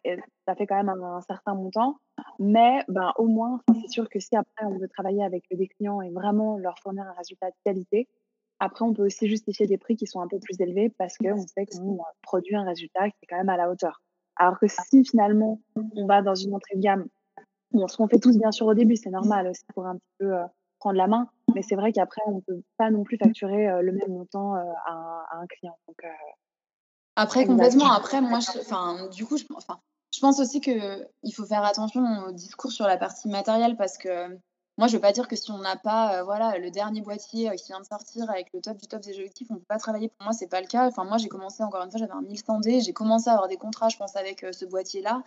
et, 0.03 0.17
ça 0.47 0.55
fait 0.55 0.67
quand 0.67 0.75
même 0.75 0.89
un, 0.89 1.21
certain 1.21 1.55
montant. 1.55 1.97
Mais 2.39 2.83
ben, 2.87 3.13
au 3.17 3.27
moins, 3.27 3.61
c'est 3.81 3.89
sûr 3.89 4.09
que 4.09 4.19
si 4.19 4.35
après 4.35 4.65
on 4.65 4.77
veut 4.77 4.87
travailler 4.87 5.23
avec 5.23 5.43
des 5.51 5.67
clients 5.67 6.01
et 6.01 6.09
vraiment 6.09 6.57
leur 6.57 6.77
fournir 6.79 7.05
un 7.05 7.13
résultat 7.13 7.49
de 7.49 7.55
qualité, 7.63 8.07
après 8.59 8.85
on 8.85 8.93
peut 8.93 9.05
aussi 9.05 9.27
justifier 9.27 9.67
des 9.67 9.77
prix 9.77 9.95
qui 9.95 10.07
sont 10.07 10.21
un 10.21 10.27
peu 10.27 10.39
plus 10.39 10.59
élevés 10.59 10.89
parce 10.89 11.17
qu'on 11.17 11.45
sait 11.47 11.65
qu'on 11.65 11.99
produit 12.21 12.55
un 12.55 12.63
résultat 12.63 13.09
qui 13.09 13.17
est 13.23 13.27
quand 13.27 13.37
même 13.37 13.49
à 13.49 13.57
la 13.57 13.69
hauteur. 13.69 14.01
Alors 14.35 14.59
que 14.59 14.67
si 14.67 15.03
finalement 15.03 15.61
on 15.95 16.05
va 16.05 16.21
dans 16.21 16.35
une 16.35 16.53
entrée 16.53 16.75
de 16.75 16.81
gamme, 16.81 17.07
bon, 17.71 17.87
ce 17.87 17.97
qu'on 17.97 18.07
fait 18.07 18.19
tous 18.19 18.37
bien 18.37 18.51
sûr 18.51 18.67
au 18.67 18.73
début, 18.73 18.95
c'est 18.95 19.09
normal 19.09 19.47
aussi 19.47 19.63
pour 19.73 19.85
un 19.85 19.95
petit 19.95 20.13
peu 20.19 20.33
euh, 20.33 20.45
prendre 20.83 20.97
la 20.97 21.07
main, 21.07 21.29
mais 21.55 21.61
c'est 21.61 21.75
vrai 21.75 21.93
qu'après, 21.93 22.21
on 22.27 22.35
ne 22.35 22.41
peut 22.41 22.61
pas 22.77 22.91
non 22.91 23.03
plus 23.03 23.17
facturer 23.17 23.81
le 23.81 23.91
même 23.93 24.09
montant 24.09 24.55
à, 24.55 25.25
un 25.31 25.47
client. 25.47 25.77
Donc, 25.87 26.03
après, 27.15 27.45
complètement. 27.45 27.91
Après, 27.91 28.19
moi, 28.19 28.39
je, 28.39 29.09
du 29.15 29.25
coup, 29.25 29.37
je, 29.37 29.45
je 30.13 30.19
pense 30.19 30.39
aussi 30.39 30.59
qu'il 30.59 31.07
faut 31.33 31.45
faire 31.45 31.63
attention 31.63 32.01
au 32.27 32.31
discours 32.31 32.71
sur 32.71 32.85
la 32.85 32.97
partie 32.97 33.29
matérielle 33.29 33.77
parce 33.77 33.97
que 33.97 34.27
moi, 34.77 34.87
je 34.87 34.93
ne 34.93 34.97
veux 34.97 35.01
pas 35.01 35.13
dire 35.13 35.27
que 35.27 35.35
si 35.35 35.51
on 35.51 35.59
n'a 35.59 35.77
pas 35.77 36.23
voilà, 36.23 36.57
le 36.57 36.69
dernier 36.69 37.01
boîtier 37.01 37.55
qui 37.55 37.67
vient 37.67 37.79
de 37.79 37.85
sortir 37.85 38.29
avec 38.29 38.47
le 38.53 38.59
top 38.59 38.77
du 38.77 38.87
top 38.87 39.01
des 39.01 39.11
objectifs, 39.11 39.47
on 39.51 39.55
ne 39.55 39.59
peut 39.59 39.65
pas 39.69 39.77
travailler. 39.77 40.09
Pour 40.09 40.25
moi, 40.25 40.33
ce 40.33 40.43
n'est 40.43 40.49
pas 40.49 40.59
le 40.59 40.67
cas. 40.67 40.87
Enfin, 40.87 41.05
moi, 41.05 41.17
j'ai 41.17 41.29
commencé, 41.29 41.63
encore 41.63 41.83
une 41.83 41.91
fois, 41.91 41.99
j'avais 41.99 42.11
un 42.11 42.23
1100D, 42.23 42.83
j'ai 42.83 42.93
commencé 42.93 43.29
à 43.29 43.33
avoir 43.33 43.47
des 43.47 43.57
contrats, 43.57 43.89
je 43.89 43.97
pense, 43.97 44.15
avec 44.15 44.45
ce 44.51 44.65
boîtier-là. 44.65 45.23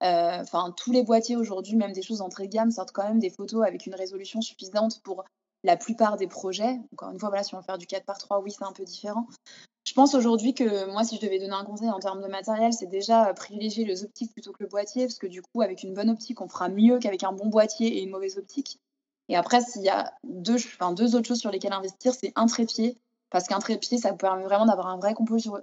Enfin, 0.00 0.74
tous 0.76 0.92
les 0.92 1.02
boîtiers 1.02 1.36
aujourd'hui, 1.36 1.76
même 1.76 1.92
des 1.92 2.02
choses 2.02 2.18
d'entrée 2.18 2.46
de 2.46 2.52
gamme, 2.52 2.70
sortent 2.70 2.92
quand 2.92 3.06
même 3.06 3.18
des 3.18 3.30
photos 3.30 3.64
avec 3.66 3.86
une 3.86 3.94
résolution 3.94 4.40
suffisante 4.40 5.00
pour 5.02 5.24
la 5.64 5.76
plupart 5.76 6.16
des 6.16 6.26
projets. 6.26 6.78
Encore 6.92 7.10
une 7.10 7.18
fois, 7.18 7.28
voilà, 7.28 7.42
si 7.42 7.54
on 7.54 7.58
veut 7.58 7.64
faire 7.64 7.78
du 7.78 7.86
4 7.86 8.04
par 8.04 8.18
3, 8.18 8.40
oui, 8.40 8.50
c'est 8.50 8.64
un 8.64 8.72
peu 8.72 8.84
différent. 8.84 9.26
Je 9.86 9.92
pense 9.92 10.14
aujourd'hui 10.14 10.52
que 10.52 10.90
moi, 10.90 11.04
si 11.04 11.16
je 11.16 11.20
devais 11.20 11.38
donner 11.38 11.54
un 11.54 11.64
conseil 11.64 11.90
en 11.90 12.00
termes 12.00 12.20
de 12.20 12.26
matériel, 12.26 12.72
c'est 12.72 12.86
déjà 12.86 13.32
privilégier 13.34 13.84
les 13.84 14.04
optiques 14.04 14.32
plutôt 14.32 14.52
que 14.52 14.62
le 14.62 14.68
boîtier, 14.68 15.06
parce 15.06 15.18
que 15.18 15.26
du 15.26 15.42
coup, 15.42 15.62
avec 15.62 15.82
une 15.82 15.94
bonne 15.94 16.10
optique, 16.10 16.40
on 16.40 16.48
fera 16.48 16.68
mieux 16.68 16.98
qu'avec 16.98 17.22
un 17.22 17.32
bon 17.32 17.46
boîtier 17.46 17.98
et 17.98 18.02
une 18.02 18.10
mauvaise 18.10 18.36
optique. 18.36 18.80
Et 19.28 19.36
après, 19.36 19.60
s'il 19.60 19.82
y 19.82 19.88
a 19.88 20.12
deux, 20.24 20.56
enfin, 20.56 20.92
deux 20.92 21.14
autres 21.16 21.26
choses 21.26 21.40
sur 21.40 21.50
lesquelles 21.50 21.72
investir, 21.72 22.14
c'est 22.14 22.32
un 22.36 22.46
trépied 22.46 22.98
parce 23.30 23.48
qu'un 23.48 23.58
trépied, 23.58 23.98
ça 23.98 24.10
vous 24.10 24.16
permet 24.16 24.44
vraiment 24.44 24.66
d'avoir 24.66 24.86
un, 24.86 24.98
vrai 24.98 25.14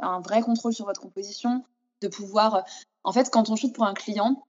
un 0.01 0.19
vrai 0.21 0.41
contrôle 0.41 0.73
sur 0.73 0.85
votre 0.85 1.01
composition, 1.01 1.63
de 2.01 2.07
pouvoir. 2.07 2.65
En 3.03 3.11
fait, 3.11 3.29
quand 3.29 3.49
on 3.49 3.55
shoot 3.55 3.73
pour 3.73 3.85
un 3.85 3.93
client, 3.93 4.45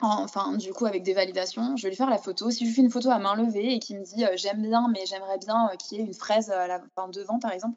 enfin, 0.00 0.56
du 0.56 0.72
coup, 0.72 0.86
avec 0.86 1.02
des 1.02 1.12
validations, 1.12 1.76
je 1.76 1.82
vais 1.82 1.90
lui 1.90 1.96
faire 1.96 2.10
la 2.10 2.18
photo. 2.18 2.50
Si 2.50 2.60
je 2.60 2.64
lui 2.64 2.74
fais 2.74 2.82
une 2.82 2.90
photo 2.90 3.10
à 3.10 3.18
main 3.18 3.34
levée 3.34 3.74
et 3.74 3.78
qu'il 3.78 3.98
me 3.98 4.04
dit 4.04 4.24
j'aime 4.34 4.62
bien, 4.62 4.88
mais 4.88 5.04
j'aimerais 5.06 5.38
bien 5.38 5.70
qu'il 5.78 5.98
y 5.98 6.00
ait 6.00 6.04
une 6.04 6.14
fraise 6.14 6.50
à 6.50 6.66
la, 6.66 6.78
devant, 7.12 7.38
par 7.38 7.52
exemple, 7.52 7.76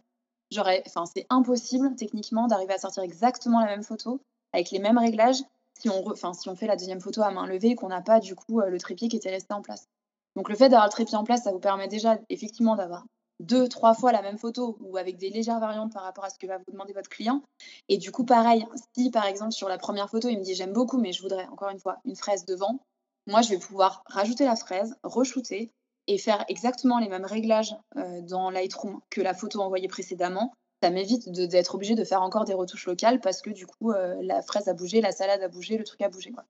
enfin, 0.85 1.05
c'est 1.05 1.25
impossible 1.29 1.95
techniquement 1.95 2.47
d'arriver 2.47 2.73
à 2.73 2.79
sortir 2.79 3.03
exactement 3.03 3.59
la 3.59 3.67
même 3.67 3.83
photo 3.83 4.21
avec 4.53 4.71
les 4.71 4.79
mêmes 4.79 4.97
réglages 4.97 5.41
si 5.79 5.89
on, 5.89 6.07
enfin, 6.07 6.33
si 6.33 6.47
on 6.49 6.55
fait 6.55 6.67
la 6.67 6.75
deuxième 6.75 7.01
photo 7.01 7.23
à 7.23 7.31
main 7.31 7.47
levée 7.47 7.69
et 7.69 7.75
qu'on 7.75 7.89
n'a 7.89 8.01
pas 8.01 8.19
du 8.19 8.35
coup 8.35 8.61
le 8.61 8.79
trépied 8.79 9.07
qui 9.07 9.17
était 9.17 9.31
resté 9.31 9.53
en 9.53 9.61
place. 9.61 9.87
Donc 10.35 10.49
le 10.49 10.55
fait 10.55 10.69
d'avoir 10.69 10.85
le 10.85 10.91
trépied 10.91 11.17
en 11.17 11.23
place, 11.23 11.43
ça 11.43 11.51
vous 11.51 11.59
permet 11.59 11.87
déjà 11.87 12.17
effectivement 12.29 12.75
d'avoir 12.75 13.05
deux, 13.39 13.67
trois 13.67 13.93
fois 13.93 14.11
la 14.11 14.21
même 14.21 14.37
photo 14.37 14.77
ou 14.81 14.97
avec 14.97 15.17
des 15.17 15.29
légères 15.29 15.59
variantes 15.59 15.93
par 15.93 16.03
rapport 16.03 16.25
à 16.25 16.29
ce 16.29 16.37
que 16.39 16.47
va 16.47 16.57
vous 16.57 16.71
demander 16.71 16.93
votre 16.93 17.09
client. 17.09 17.41
Et 17.89 17.97
du 17.97 18.11
coup, 18.11 18.25
pareil, 18.25 18.65
si 18.95 19.11
par 19.11 19.25
exemple 19.25 19.51
sur 19.51 19.69
la 19.69 19.77
première 19.77 20.09
photo, 20.09 20.29
il 20.29 20.37
me 20.37 20.43
dit 20.43 20.55
j'aime 20.55 20.73
beaucoup, 20.73 20.97
mais 20.97 21.11
je 21.11 21.21
voudrais 21.21 21.45
encore 21.47 21.69
une 21.69 21.79
fois 21.79 21.97
une 22.05 22.15
fraise 22.15 22.45
devant, 22.45 22.79
moi 23.27 23.41
je 23.41 23.49
vais 23.49 23.57
pouvoir 23.57 24.03
rajouter 24.07 24.45
la 24.45 24.55
fraise, 24.55 24.95
re-shooter 25.03 25.71
et 26.07 26.17
faire 26.17 26.43
exactement 26.47 26.99
les 26.99 27.09
mêmes 27.09 27.25
réglages 27.25 27.75
euh, 27.97 28.21
dans 28.21 28.49
Lightroom 28.49 28.99
que 29.09 29.21
la 29.21 29.33
photo 29.33 29.61
envoyée 29.61 29.87
précédemment. 29.87 30.53
Ça 30.81 30.89
m'évite 30.89 31.29
d'être 31.31 31.75
obligé 31.75 31.95
de 31.95 32.03
faire 32.03 32.21
encore 32.21 32.43
des 32.43 32.53
retouches 32.53 32.87
locales 32.87 33.21
parce 33.21 33.41
que 33.41 33.49
du 33.49 33.65
coup, 33.65 33.91
euh, 33.91 34.17
la 34.21 34.41
fraise 34.41 34.67
a 34.67 34.73
bougé, 34.73 34.99
la 34.99 35.13
salade 35.13 35.41
a 35.41 35.47
bougé, 35.47 35.77
le 35.77 35.85
truc 35.85 36.01
a 36.01 36.09
bougé. 36.09 36.31
Quoi. 36.31 36.43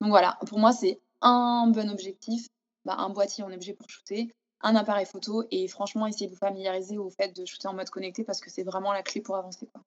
Donc 0.00 0.10
voilà, 0.10 0.38
pour 0.48 0.58
moi, 0.58 0.72
c'est 0.72 1.00
un 1.20 1.68
bon 1.68 1.88
objectif. 1.88 2.48
Bah, 2.84 2.96
un 2.98 3.10
boîtier, 3.10 3.44
on 3.44 3.50
est 3.50 3.54
obligé 3.54 3.74
pour 3.74 3.88
shooter 3.88 4.34
un 4.62 4.74
appareil 4.74 5.06
photo 5.06 5.44
et 5.50 5.68
franchement, 5.68 6.06
essayez 6.06 6.26
de 6.26 6.32
vous 6.32 6.38
familiariser 6.38 6.98
au 6.98 7.10
fait 7.10 7.36
de 7.36 7.44
shooter 7.44 7.68
en 7.68 7.74
mode 7.74 7.90
connecté 7.90 8.24
parce 8.24 8.40
que 8.40 8.50
c'est 8.50 8.62
vraiment 8.62 8.92
la 8.92 9.02
clé 9.02 9.20
pour 9.20 9.36
avancer. 9.36 9.68
Quoi. 9.72 9.82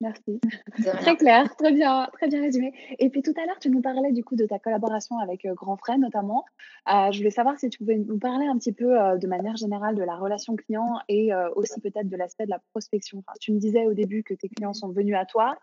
merci. 0.00 0.40
Très 0.82 1.16
clair, 1.16 1.54
très 1.56 1.72
bien, 1.72 2.08
très 2.12 2.28
bien 2.28 2.42
résumé. 2.42 2.72
Et 2.98 3.08
puis 3.08 3.22
tout 3.22 3.32
à 3.36 3.46
l'heure, 3.46 3.58
tu 3.58 3.70
nous 3.70 3.80
parlais 3.80 4.12
du 4.12 4.22
coup 4.22 4.36
de 4.36 4.44
ta 4.44 4.58
collaboration 4.58 5.18
avec 5.18 5.46
euh, 5.46 5.54
Grand 5.54 5.76
Frais 5.76 5.98
notamment. 5.98 6.44
Euh, 6.92 7.10
je 7.10 7.18
voulais 7.18 7.30
savoir 7.30 7.58
si 7.58 7.70
tu 7.70 7.78
pouvais 7.78 7.96
nous 7.96 8.18
parler 8.18 8.46
un 8.46 8.58
petit 8.58 8.72
peu 8.72 9.00
euh, 9.00 9.16
de 9.16 9.26
manière 9.26 9.56
générale 9.56 9.94
de 9.94 10.02
la 10.02 10.16
relation 10.16 10.54
client 10.56 11.00
et 11.08 11.30
aussi 11.54 11.80
peut-être 11.80 12.08
de 12.08 12.16
l'aspect 12.16 12.44
de 12.44 12.50
la 12.50 12.60
prospection. 12.72 13.22
tu 13.40 13.52
me 13.52 13.58
disais 13.58 13.86
au 13.86 13.94
début 13.94 14.22
que 14.22 14.34
tes 14.34 14.48
clients 14.48 14.74
sont 14.74 14.90
venus 14.90 15.16
à 15.16 15.24
toi. 15.24 15.56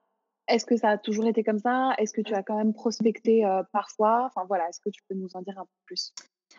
Est-ce 0.49 0.65
que 0.65 0.75
ça 0.75 0.89
a 0.89 0.97
toujours 0.97 1.27
été 1.27 1.43
comme 1.43 1.59
ça? 1.59 1.93
Est-ce 1.97 2.13
que 2.13 2.21
tu 2.21 2.33
as 2.33 2.43
quand 2.43 2.57
même 2.57 2.73
prospecté 2.73 3.43
parfois? 3.71 4.25
Enfin 4.25 4.45
voilà, 4.45 4.67
est-ce 4.67 4.81
que 4.81 4.89
tu 4.89 5.01
peux 5.07 5.15
nous 5.15 5.29
en 5.35 5.41
dire 5.41 5.57
un 5.57 5.63
peu 5.63 5.77
plus? 5.85 6.13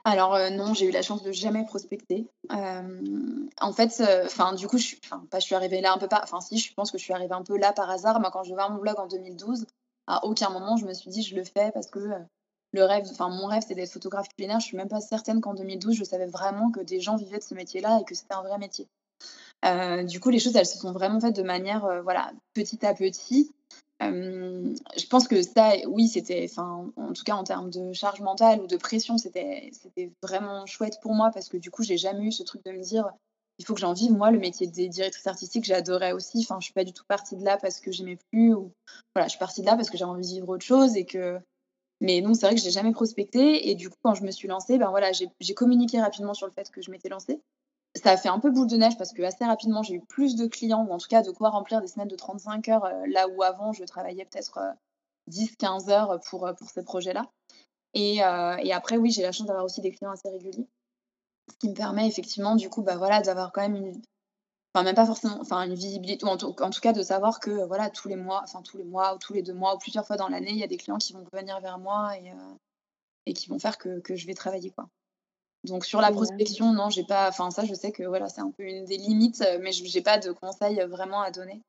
Alors 0.04 0.34
euh, 0.34 0.50
non, 0.50 0.74
j'ai 0.74 0.86
eu 0.86 0.90
la 0.90 1.00
chance 1.00 1.22
de 1.22 1.32
jamais 1.32 1.64
prospecter. 1.64 2.28
Euh, 2.52 3.48
en 3.60 3.72
fait, 3.72 4.00
euh, 4.00 4.26
enfin 4.26 4.52
du 4.52 4.68
coup, 4.68 4.76
je 4.76 4.84
suis, 4.84 5.00
pas, 5.30 5.38
je 5.38 5.44
suis 5.44 5.54
arrivée 5.54 5.80
là 5.80 5.92
un 5.94 5.98
peu 5.98 6.08
pas. 6.08 6.20
Enfin 6.22 6.42
si, 6.42 6.58
je 6.58 6.74
pense 6.74 6.90
que 6.90 6.98
je 6.98 7.04
suis 7.04 7.14
arrivée 7.14 7.32
un 7.32 7.42
peu 7.42 7.56
là 7.56 7.72
par 7.72 7.90
hasard. 7.90 8.20
Moi, 8.20 8.30
quand 8.30 8.44
je 8.44 8.52
vois 8.52 8.68
mon 8.68 8.78
blog 8.78 8.98
en 8.98 9.06
2012, 9.06 9.64
à 10.06 10.24
aucun 10.26 10.50
moment 10.50 10.76
je 10.76 10.84
me 10.84 10.92
suis 10.92 11.10
dit 11.10 11.22
je 11.22 11.34
le 11.34 11.42
fais 11.42 11.70
parce 11.72 11.86
que 11.86 12.00
le 12.72 12.84
rêve, 12.84 13.06
enfin 13.10 13.30
mon 13.30 13.46
rêve, 13.46 13.62
c'est 13.66 13.74
d'être 13.74 13.92
photographe 13.92 14.28
culinaire. 14.28 14.60
Je 14.60 14.66
suis 14.66 14.76
même 14.76 14.88
pas 14.88 15.00
certaine 15.00 15.40
qu'en 15.40 15.54
2012, 15.54 15.96
je 15.96 16.04
savais 16.04 16.26
vraiment 16.26 16.70
que 16.70 16.80
des 16.80 17.00
gens 17.00 17.16
vivaient 17.16 17.38
de 17.38 17.42
ce 17.42 17.54
métier-là 17.54 18.00
et 18.02 18.04
que 18.04 18.14
c'était 18.14 18.34
un 18.34 18.42
vrai 18.42 18.58
métier. 18.58 18.86
du 20.06 20.20
coup, 20.20 20.28
les 20.28 20.38
choses, 20.38 20.54
elles 20.54 20.66
se 20.66 20.76
sont 20.76 20.92
vraiment 20.92 21.18
faites 21.18 21.36
de 21.36 21.42
manière, 21.42 22.02
voilà, 22.02 22.30
petit 22.52 22.84
à 22.84 22.92
petit 22.92 23.54
je 24.10 25.06
pense 25.06 25.28
que 25.28 25.42
ça, 25.42 25.72
oui, 25.86 26.08
c'était, 26.08 26.48
en 26.56 27.12
tout 27.12 27.24
cas 27.24 27.34
en 27.34 27.44
termes 27.44 27.70
de 27.70 27.92
charge 27.92 28.20
mentale 28.20 28.60
ou 28.60 28.66
de 28.66 28.76
pression, 28.76 29.18
c'était, 29.18 29.70
vraiment 30.22 30.66
chouette 30.66 30.98
pour 31.02 31.14
moi 31.14 31.30
parce 31.32 31.48
que 31.48 31.56
du 31.56 31.70
coup, 31.70 31.82
j'ai 31.82 31.98
jamais 31.98 32.24
eu 32.24 32.32
ce 32.32 32.42
truc 32.42 32.64
de 32.64 32.72
me 32.72 32.82
dire, 32.82 33.08
il 33.58 33.64
faut 33.64 33.74
que 33.74 33.80
j'en 33.80 33.92
vive. 33.92 34.12
Moi, 34.12 34.30
le 34.30 34.38
métier 34.38 34.66
des 34.66 34.88
directrices 34.88 35.26
artistiques, 35.26 35.64
j'adorais 35.64 36.12
aussi. 36.12 36.40
Enfin, 36.40 36.58
je 36.60 36.64
suis 36.64 36.74
pas 36.74 36.84
du 36.84 36.92
tout 36.92 37.04
partie 37.06 37.36
de 37.36 37.44
là 37.44 37.56
parce 37.56 37.80
que 37.80 37.92
j'aimais 37.92 38.18
plus 38.30 38.54
ou 38.54 38.72
voilà, 39.14 39.26
je 39.26 39.30
suis 39.30 39.38
partie 39.38 39.60
de 39.60 39.66
là 39.66 39.76
parce 39.76 39.90
que 39.90 39.96
j'avais 39.96 40.10
envie 40.10 40.26
de 40.26 40.34
vivre 40.34 40.48
autre 40.48 40.64
chose 40.64 40.96
et 40.96 41.04
que. 41.04 41.38
Mais 42.00 42.20
non, 42.20 42.34
c'est 42.34 42.46
vrai 42.46 42.56
que 42.56 42.60
je 42.60 42.68
jamais 42.70 42.92
prospecté 42.92 43.70
et 43.70 43.76
du 43.76 43.88
coup, 43.88 43.96
quand 44.02 44.14
je 44.14 44.24
me 44.24 44.32
suis 44.32 44.48
lancée, 44.48 44.78
ben 44.78 44.90
voilà, 44.90 45.12
j'ai 45.12 45.54
communiqué 45.54 46.00
rapidement 46.00 46.34
sur 46.34 46.46
le 46.46 46.52
fait 46.52 46.68
que 46.70 46.82
je 46.82 46.90
m'étais 46.90 47.08
lancée 47.08 47.40
ça 48.02 48.12
a 48.12 48.16
fait 48.16 48.28
un 48.28 48.40
peu 48.40 48.50
boule 48.50 48.66
de 48.66 48.76
neige 48.76 48.96
parce 48.98 49.12
que 49.12 49.22
assez 49.22 49.44
rapidement, 49.44 49.82
j'ai 49.82 49.94
eu 49.94 50.00
plus 50.00 50.36
de 50.36 50.46
clients, 50.46 50.84
ou 50.84 50.92
en 50.92 50.98
tout 50.98 51.08
cas 51.08 51.22
de 51.22 51.30
quoi 51.30 51.50
remplir 51.50 51.80
des 51.80 51.86
semaines 51.86 52.08
de 52.08 52.16
35 52.16 52.68
heures, 52.68 52.84
euh, 52.84 53.04
là 53.08 53.28
où 53.28 53.42
avant, 53.42 53.72
je 53.72 53.84
travaillais 53.84 54.24
peut-être 54.24 54.58
10-15 55.30 55.88
euh, 55.88 55.92
heures 55.92 56.20
pour, 56.28 56.46
euh, 56.46 56.52
pour 56.54 56.68
ces 56.70 56.82
projets-là. 56.82 57.30
Et, 57.94 58.22
après, 58.22 58.96
oui, 58.96 59.10
j'ai 59.12 59.22
la 59.22 59.30
chance 59.30 59.46
d'avoir 59.46 59.64
aussi 59.64 59.80
des 59.80 59.92
clients 59.92 60.10
assez 60.10 60.28
réguliers, 60.28 60.66
ce 61.48 61.56
qui 61.58 61.68
me 61.68 61.74
permet 61.74 62.08
effectivement, 62.08 62.56
du 62.56 62.68
coup, 62.68 62.82
bah, 62.82 62.96
voilà, 62.96 63.20
d'avoir 63.22 63.52
quand 63.52 63.60
même 63.60 63.76
une, 63.76 64.02
enfin 64.74 64.84
même 64.84 64.96
pas 64.96 65.06
forcément, 65.06 65.38
enfin 65.40 65.62
une 65.62 65.74
visibilité, 65.74 66.24
ou 66.24 66.28
en 66.28 66.36
tout, 66.36 66.54
en 66.60 66.70
tout, 66.70 66.80
cas 66.80 66.92
de 66.92 67.02
savoir 67.02 67.38
que 67.38 67.64
voilà, 67.66 67.90
tous 67.90 68.08
les 68.08 68.16
mois, 68.16 68.40
enfin 68.42 68.62
tous 68.62 68.78
les 68.78 68.84
mois 68.84 69.14
ou 69.14 69.18
tous 69.18 69.32
les 69.32 69.42
deux 69.42 69.54
mois 69.54 69.76
ou 69.76 69.78
plusieurs 69.78 70.04
fois 70.04 70.16
dans 70.16 70.28
l'année, 70.28 70.50
il 70.50 70.58
y 70.58 70.64
a 70.64 70.66
des 70.66 70.76
clients 70.76 70.98
qui 70.98 71.12
vont 71.12 71.24
revenir 71.32 71.60
vers 71.60 71.78
moi 71.78 72.18
et, 72.18 72.32
et 73.26 73.32
qui 73.32 73.48
vont 73.48 73.60
faire 73.60 73.78
que, 73.78 74.00
que 74.00 74.16
je 74.16 74.26
vais 74.26 74.34
travailler, 74.34 74.70
quoi. 74.70 74.88
Donc 75.64 75.86
sur 75.86 76.00
la 76.00 76.12
prospection, 76.12 76.72
non, 76.72 76.90
j'ai 76.90 77.04
pas. 77.04 77.28
Enfin, 77.28 77.50
ça, 77.50 77.64
je 77.64 77.72
sais 77.74 77.90
que 77.90 78.02
voilà, 78.02 78.28
c'est 78.28 78.42
un 78.42 78.50
peu 78.50 78.64
une 78.64 78.84
des 78.84 78.98
limites, 78.98 79.40
euh, 79.40 79.58
mais 79.62 79.72
je 79.72 79.82
n'ai 79.82 80.02
pas 80.02 80.18
de 80.18 80.30
conseils 80.30 80.80
euh, 80.80 80.86
vraiment 80.86 81.22
à 81.22 81.30
donner. 81.30 81.62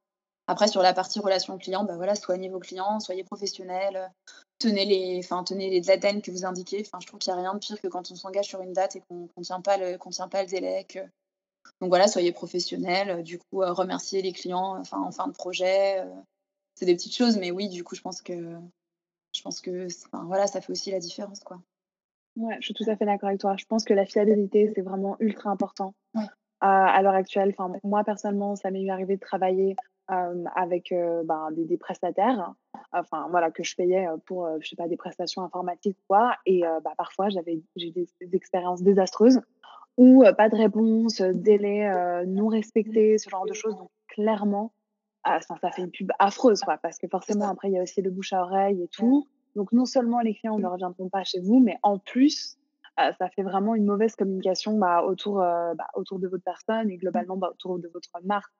Après, 0.47 0.67
sur 0.67 0.81
la 0.81 0.93
partie 0.93 1.19
relation 1.19 1.57
client, 1.57 1.85
bah 1.85 1.95
voilà, 1.95 2.13
soignez 2.13 2.49
vos 2.49 2.59
clients, 2.59 2.99
soyez 2.99 3.23
professionnels, 3.23 4.11
tenez 4.59 4.85
les, 4.85 5.19
enfin, 5.23 5.43
tenez 5.43 5.69
les 5.69 5.81
deadlines 5.81 6.21
que 6.21 6.29
vous 6.29 6.45
indiquez. 6.45 6.83
Enfin, 6.85 6.99
je 7.01 7.07
trouve 7.07 7.19
qu'il 7.19 7.33
n'y 7.33 7.39
a 7.39 7.41
rien 7.41 7.53
de 7.53 7.59
pire 7.59 7.81
que 7.81 7.87
quand 7.87 8.11
on 8.11 8.15
s'engage 8.15 8.45
sur 8.45 8.61
une 8.61 8.73
date 8.73 8.97
et 8.97 9.01
qu'on 9.09 9.29
ne 9.37 9.43
tient 9.43 9.61
pas 9.61 9.77
le, 9.77 9.97
qu'on 9.97 10.09
tient 10.09 10.27
pas 10.27 10.43
le 10.43 10.49
délai. 10.49 10.85
Donc 11.79 11.89
voilà, 11.89 12.07
soyez 12.07 12.33
professionnels. 12.33 13.23
Du 13.23 13.39
coup, 13.39 13.63
euh, 13.63 13.71
remerciez 13.71 14.21
les 14.21 14.33
clients, 14.33 14.77
enfin, 14.77 15.01
en 15.01 15.11
fin 15.11 15.27
de 15.27 15.33
projet. 15.33 16.03
c'est 16.75 16.85
des 16.85 16.95
petites 16.95 17.15
choses, 17.15 17.37
mais 17.37 17.51
oui, 17.51 17.69
du 17.69 17.83
coup, 17.83 17.95
je 17.95 18.01
pense 18.01 18.21
que, 18.21 18.59
je 19.33 19.41
pense 19.41 19.61
que, 19.61 19.87
enfin, 20.07 20.25
voilà, 20.25 20.47
ça 20.47 20.59
fait 20.59 20.71
aussi 20.71 20.91
la 20.91 20.99
différence, 20.99 21.39
quoi. 21.39 21.59
Ouais, 22.37 22.57
je 22.59 22.65
suis 22.65 22.73
tout 22.73 22.89
à 22.89 22.95
fait 22.95 23.05
d'accord 23.05 23.29
avec 23.29 23.39
toi. 23.39 23.55
Je 23.57 23.65
pense 23.65 23.85
que 23.85 23.93
la 23.93 24.05
fiabilité, 24.05 24.71
c'est 24.75 24.81
vraiment 24.81 25.15
ultra 25.19 25.49
important. 25.49 25.93
Euh, 26.15 26.21
à 26.61 27.01
l'heure 27.01 27.13
actuelle, 27.13 27.53
enfin, 27.57 27.73
moi 27.83 28.03
personnellement, 28.03 28.55
ça 28.55 28.71
m'est 28.71 28.89
arrivé 28.89 29.15
de 29.15 29.21
travailler 29.21 29.75
euh, 30.11 30.43
avec 30.55 30.91
euh, 30.91 31.23
ben, 31.23 31.49
des, 31.51 31.77
prestataires, 31.77 32.53
enfin 32.91 33.27
voilà, 33.29 33.51
que 33.51 33.63
je 33.63 33.75
payais 33.75 34.07
pour, 34.25 34.47
je 34.61 34.67
sais 34.67 34.75
pas, 34.75 34.87
des 34.87 34.97
prestations 34.97 35.43
informatiques 35.43 35.97
quoi. 36.07 36.35
Et 36.45 36.61
bah, 36.83 36.93
parfois, 36.97 37.29
j'avais 37.29 37.61
j'ai 37.75 37.91
des, 37.91 38.07
des, 38.21 38.35
expériences 38.35 38.81
désastreuses 38.81 39.41
ou 39.97 40.23
pas 40.37 40.49
de 40.49 40.55
réponse, 40.55 41.21
délai 41.21 41.89
non 42.25 42.47
respecté, 42.47 43.17
ce 43.17 43.29
genre 43.29 43.45
de 43.45 43.53
choses. 43.53 43.75
Donc 43.75 43.89
clairement, 44.07 44.71
ça, 45.25 45.55
ça 45.61 45.71
fait 45.71 45.83
une 45.83 45.91
pub 45.91 46.11
affreuse, 46.19 46.61
quoi, 46.61 46.77
parce 46.77 46.97
que 46.97 47.07
forcément 47.07 47.49
après 47.49 47.69
il 47.69 47.73
y 47.73 47.79
a 47.79 47.83
aussi 47.83 48.01
le 48.01 48.11
bouche 48.11 48.33
à 48.33 48.41
oreille 48.41 48.81
et 48.81 48.87
tout. 48.87 49.27
Donc 49.55 49.71
non 49.71 49.85
seulement 49.85 50.19
les 50.19 50.35
clients 50.35 50.59
ne 50.59 50.67
reviendront 50.67 51.09
pas 51.09 51.23
chez 51.23 51.39
vous, 51.39 51.59
mais 51.59 51.77
en 51.81 51.97
plus, 51.97 52.57
euh, 52.97 53.11
ça 53.19 53.29
fait 53.29 53.43
vraiment 53.43 53.75
une 53.75 53.85
mauvaise 53.85 54.15
communication 54.15 54.77
bah, 54.77 55.03
autour, 55.03 55.41
euh, 55.41 55.73
bah, 55.75 55.87
autour 55.95 56.17
de 56.17 56.29
votre 56.29 56.43
personne 56.43 56.89
et 56.89 56.97
globalement 56.97 57.35
bah, 57.35 57.49
autour 57.51 57.77
de 57.77 57.89
votre 57.93 58.09
marque. 58.23 58.51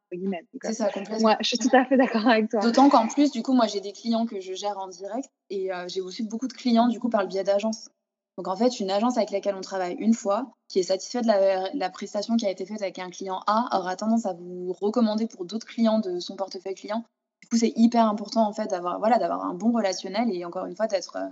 C'est 0.62 0.74
ça, 0.74 0.90
complètement. 0.90 1.38
je 1.40 1.48
suis 1.48 1.58
tout 1.58 1.74
à 1.74 1.86
fait 1.86 1.96
d'accord 1.96 2.28
avec 2.28 2.50
toi. 2.50 2.60
D'autant 2.60 2.90
qu'en 2.90 3.08
plus, 3.08 3.32
du 3.32 3.44
coup, 3.44 3.54
moi, 3.54 3.68
j'ai 3.68 3.80
des 3.80 3.94
clients 3.94 4.26
que 4.26 4.42
je 4.42 4.54
gère 4.54 4.78
en 4.78 4.88
direct 4.88 5.30
et 5.50 5.74
euh, 5.74 5.86
j'ai 5.88 6.02
aussi 6.02 6.24
beaucoup 6.24 6.50
de 6.50 6.54
clients, 6.54 6.90
du 6.90 7.00
coup, 7.00 7.10
par 7.10 7.22
le 7.22 7.28
biais 7.28 7.46
d'agences. 7.46 7.90
Donc, 8.38 8.50
en 8.50 8.58
fait, 8.58 8.82
une 8.82 8.92
agence 8.92 9.18
avec 9.18 9.32
laquelle 9.32 9.56
on 9.56 9.62
travaille 9.62 9.96
une 10.00 10.14
fois, 10.14 10.52
qui 10.68 10.80
est 10.80 10.84
satisfaite 10.84 11.24
de 11.24 11.28
la, 11.28 11.70
la, 11.74 11.90
prestation 11.90 12.36
qui 12.36 12.46
a 12.46 12.50
été 12.50 12.66
faite 12.66 12.82
avec 12.82 13.00
un 13.00 13.10
client 13.10 13.40
A, 13.48 13.70
aura 13.80 13.96
tendance 13.96 14.26
à 14.26 14.34
vous 14.34 14.74
recommander 14.74 15.28
pour 15.28 15.46
d'autres 15.46 15.66
clients 15.66 16.00
de 16.00 16.20
son 16.20 16.36
portefeuille 16.36 16.76
client 16.76 17.06
du 17.46 17.50
coup, 17.50 17.58
c'est 17.58 17.74
hyper 17.76 18.08
important 18.08 18.48
en 18.48 18.54
fait 18.54 18.66
d'avoir 18.66 18.98
voilà, 18.98 19.20
d'avoir 19.20 19.46
un 19.46 19.54
bon 19.54 19.72
relationnel 19.72 20.34
et 20.34 20.44
encore 20.46 20.66
une 20.66 20.76
fois 20.76 20.88
d'être 20.88 21.18
euh, 21.18 21.30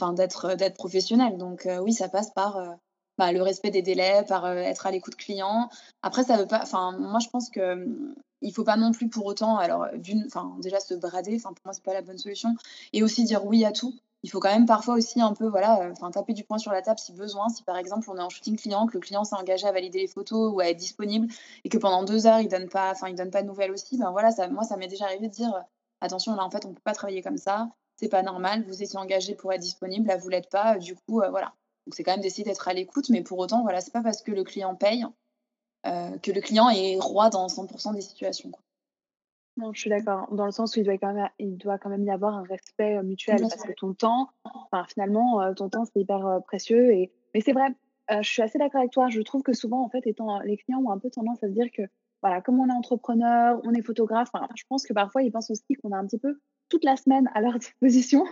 enfin 0.00 0.14
d'être 0.14 0.46
euh, 0.46 0.56
d'être 0.56 0.76
professionnel. 0.76 1.36
Donc 1.36 1.66
euh, 1.66 1.78
oui, 1.78 1.92
ça 1.92 2.08
passe 2.08 2.30
par 2.30 2.78
bah, 3.18 3.32
le 3.32 3.42
respect 3.42 3.70
des 3.70 3.82
délais, 3.82 4.24
par 4.26 4.48
être 4.48 4.86
à 4.86 4.90
l'écoute 4.90 5.16
client. 5.16 5.68
Après, 6.00 6.24
ça 6.24 6.38
veut 6.38 6.46
pas. 6.46 6.60
Enfin, 6.62 6.96
moi, 6.98 7.18
je 7.20 7.28
pense 7.28 7.50
que 7.50 7.74
mmh, 7.74 8.14
il 8.40 8.52
faut 8.54 8.64
pas 8.64 8.78
non 8.78 8.92
plus 8.92 9.10
pour 9.10 9.26
autant, 9.26 9.58
alors 9.58 9.88
d'une, 9.96 10.24
enfin 10.26 10.56
déjà 10.62 10.80
se 10.80 10.94
brader. 10.94 11.36
Enfin, 11.36 11.52
pour 11.52 11.66
moi, 11.66 11.74
c'est 11.74 11.84
pas 11.84 11.92
la 11.92 12.02
bonne 12.02 12.18
solution. 12.18 12.54
Et 12.94 13.02
aussi 13.02 13.24
dire 13.24 13.44
oui 13.44 13.66
à 13.66 13.72
tout 13.72 13.94
il 14.26 14.28
faut 14.28 14.40
quand 14.40 14.50
même 14.50 14.66
parfois 14.66 14.94
aussi 14.94 15.20
un 15.20 15.32
peu 15.34 15.46
voilà, 15.46 15.82
euh, 15.82 16.10
taper 16.10 16.32
du 16.32 16.42
poing 16.42 16.58
sur 16.58 16.72
la 16.72 16.82
table 16.82 16.98
si 16.98 17.12
besoin. 17.12 17.48
Si 17.48 17.62
par 17.62 17.76
exemple 17.76 18.10
on 18.10 18.18
est 18.18 18.22
en 18.22 18.28
shooting 18.28 18.56
client, 18.56 18.88
que 18.88 18.94
le 18.94 19.00
client 19.00 19.22
s'est 19.22 19.36
engagé 19.36 19.68
à 19.68 19.72
valider 19.72 20.00
les 20.00 20.08
photos 20.08 20.52
ou 20.52 20.58
à 20.58 20.66
être 20.68 20.76
disponible 20.76 21.32
et 21.62 21.68
que 21.68 21.78
pendant 21.78 22.02
deux 22.02 22.26
heures 22.26 22.40
il 22.40 22.48
donne 22.48 22.68
pas, 22.68 22.90
enfin 22.90 23.08
il 23.08 23.14
donne 23.14 23.30
pas 23.30 23.42
de 23.42 23.46
nouvelles 23.46 23.70
aussi, 23.70 23.96
ben 23.96 24.10
voilà, 24.10 24.32
ça, 24.32 24.48
moi 24.48 24.64
ça 24.64 24.76
m'est 24.76 24.88
déjà 24.88 25.04
arrivé 25.04 25.28
de 25.28 25.32
dire 25.32 25.54
euh, 25.54 25.60
attention 26.00 26.34
là 26.34 26.42
en 26.42 26.50
fait 26.50 26.64
on 26.64 26.74
peut 26.74 26.80
pas 26.82 26.92
travailler 26.92 27.22
comme 27.22 27.38
ça, 27.38 27.68
c'est 27.94 28.08
pas 28.08 28.24
normal, 28.24 28.64
vous 28.66 28.82
étiez 28.82 28.98
engagé 28.98 29.36
pour 29.36 29.52
être 29.52 29.60
disponible, 29.60 30.08
là 30.08 30.16
vous 30.16 30.28
l'êtes 30.28 30.50
pas, 30.50 30.76
du 30.76 30.96
coup 30.96 31.20
euh, 31.20 31.30
voilà. 31.30 31.54
Donc 31.86 31.94
c'est 31.94 32.02
quand 32.02 32.10
même 32.10 32.20
d'essayer 32.20 32.42
d'être 32.42 32.66
à 32.66 32.72
l'écoute, 32.72 33.10
mais 33.10 33.22
pour 33.22 33.38
autant 33.38 33.62
voilà, 33.62 33.80
c'est 33.80 33.92
pas 33.92 34.02
parce 34.02 34.22
que 34.22 34.32
le 34.32 34.42
client 34.42 34.74
paye 34.74 35.06
que 35.84 36.32
le 36.32 36.40
client 36.40 36.68
est 36.68 36.98
roi 36.98 37.30
dans 37.30 37.46
100% 37.46 37.94
des 37.94 38.00
situations. 38.00 38.50
Non, 39.56 39.72
je 39.72 39.80
suis 39.80 39.90
d'accord. 39.90 40.28
Dans 40.32 40.44
le 40.44 40.50
sens 40.50 40.76
où 40.76 40.80
il 40.80 40.84
doit 40.84 40.98
quand 40.98 41.12
même, 41.12 41.28
il 41.38 41.56
doit 41.56 41.78
quand 41.78 41.88
même 41.88 42.04
y 42.04 42.10
avoir 42.10 42.34
un 42.34 42.42
respect 42.42 43.02
mutuel 43.02 43.40
parce 43.40 43.62
que 43.62 43.72
ton 43.72 43.94
temps, 43.94 44.28
enfin, 44.44 44.84
finalement, 44.88 45.54
ton 45.54 45.68
temps, 45.68 45.84
c'est 45.84 46.00
hyper 46.00 46.40
précieux. 46.46 46.92
Et... 46.92 47.10
Mais 47.34 47.40
c'est 47.40 47.52
vrai, 47.52 47.68
je 48.10 48.28
suis 48.28 48.42
assez 48.42 48.58
d'accord 48.58 48.80
avec 48.80 48.92
toi. 48.92 49.08
Je 49.08 49.20
trouve 49.22 49.42
que 49.42 49.54
souvent, 49.54 49.82
en 49.82 49.88
fait, 49.88 50.06
étant 50.06 50.40
les 50.40 50.56
clients 50.56 50.82
ont 50.82 50.90
un 50.90 50.98
peu 50.98 51.10
tendance 51.10 51.42
à 51.42 51.48
se 51.48 51.52
dire 51.52 51.70
que, 51.74 51.82
voilà, 52.22 52.40
comme 52.40 52.60
on 52.60 52.68
est 52.68 52.72
entrepreneur, 52.72 53.60
on 53.64 53.72
est 53.72 53.82
photographe, 53.82 54.30
je 54.54 54.64
pense 54.68 54.86
que 54.86 54.92
parfois, 54.92 55.22
ils 55.22 55.32
pensent 55.32 55.50
aussi 55.50 55.74
qu'on 55.82 55.92
a 55.92 55.96
un 55.96 56.06
petit 56.06 56.18
peu 56.18 56.38
toute 56.68 56.84
la 56.84 56.96
semaine 56.96 57.30
à 57.34 57.40
leur 57.40 57.54
disposition. 57.58 58.24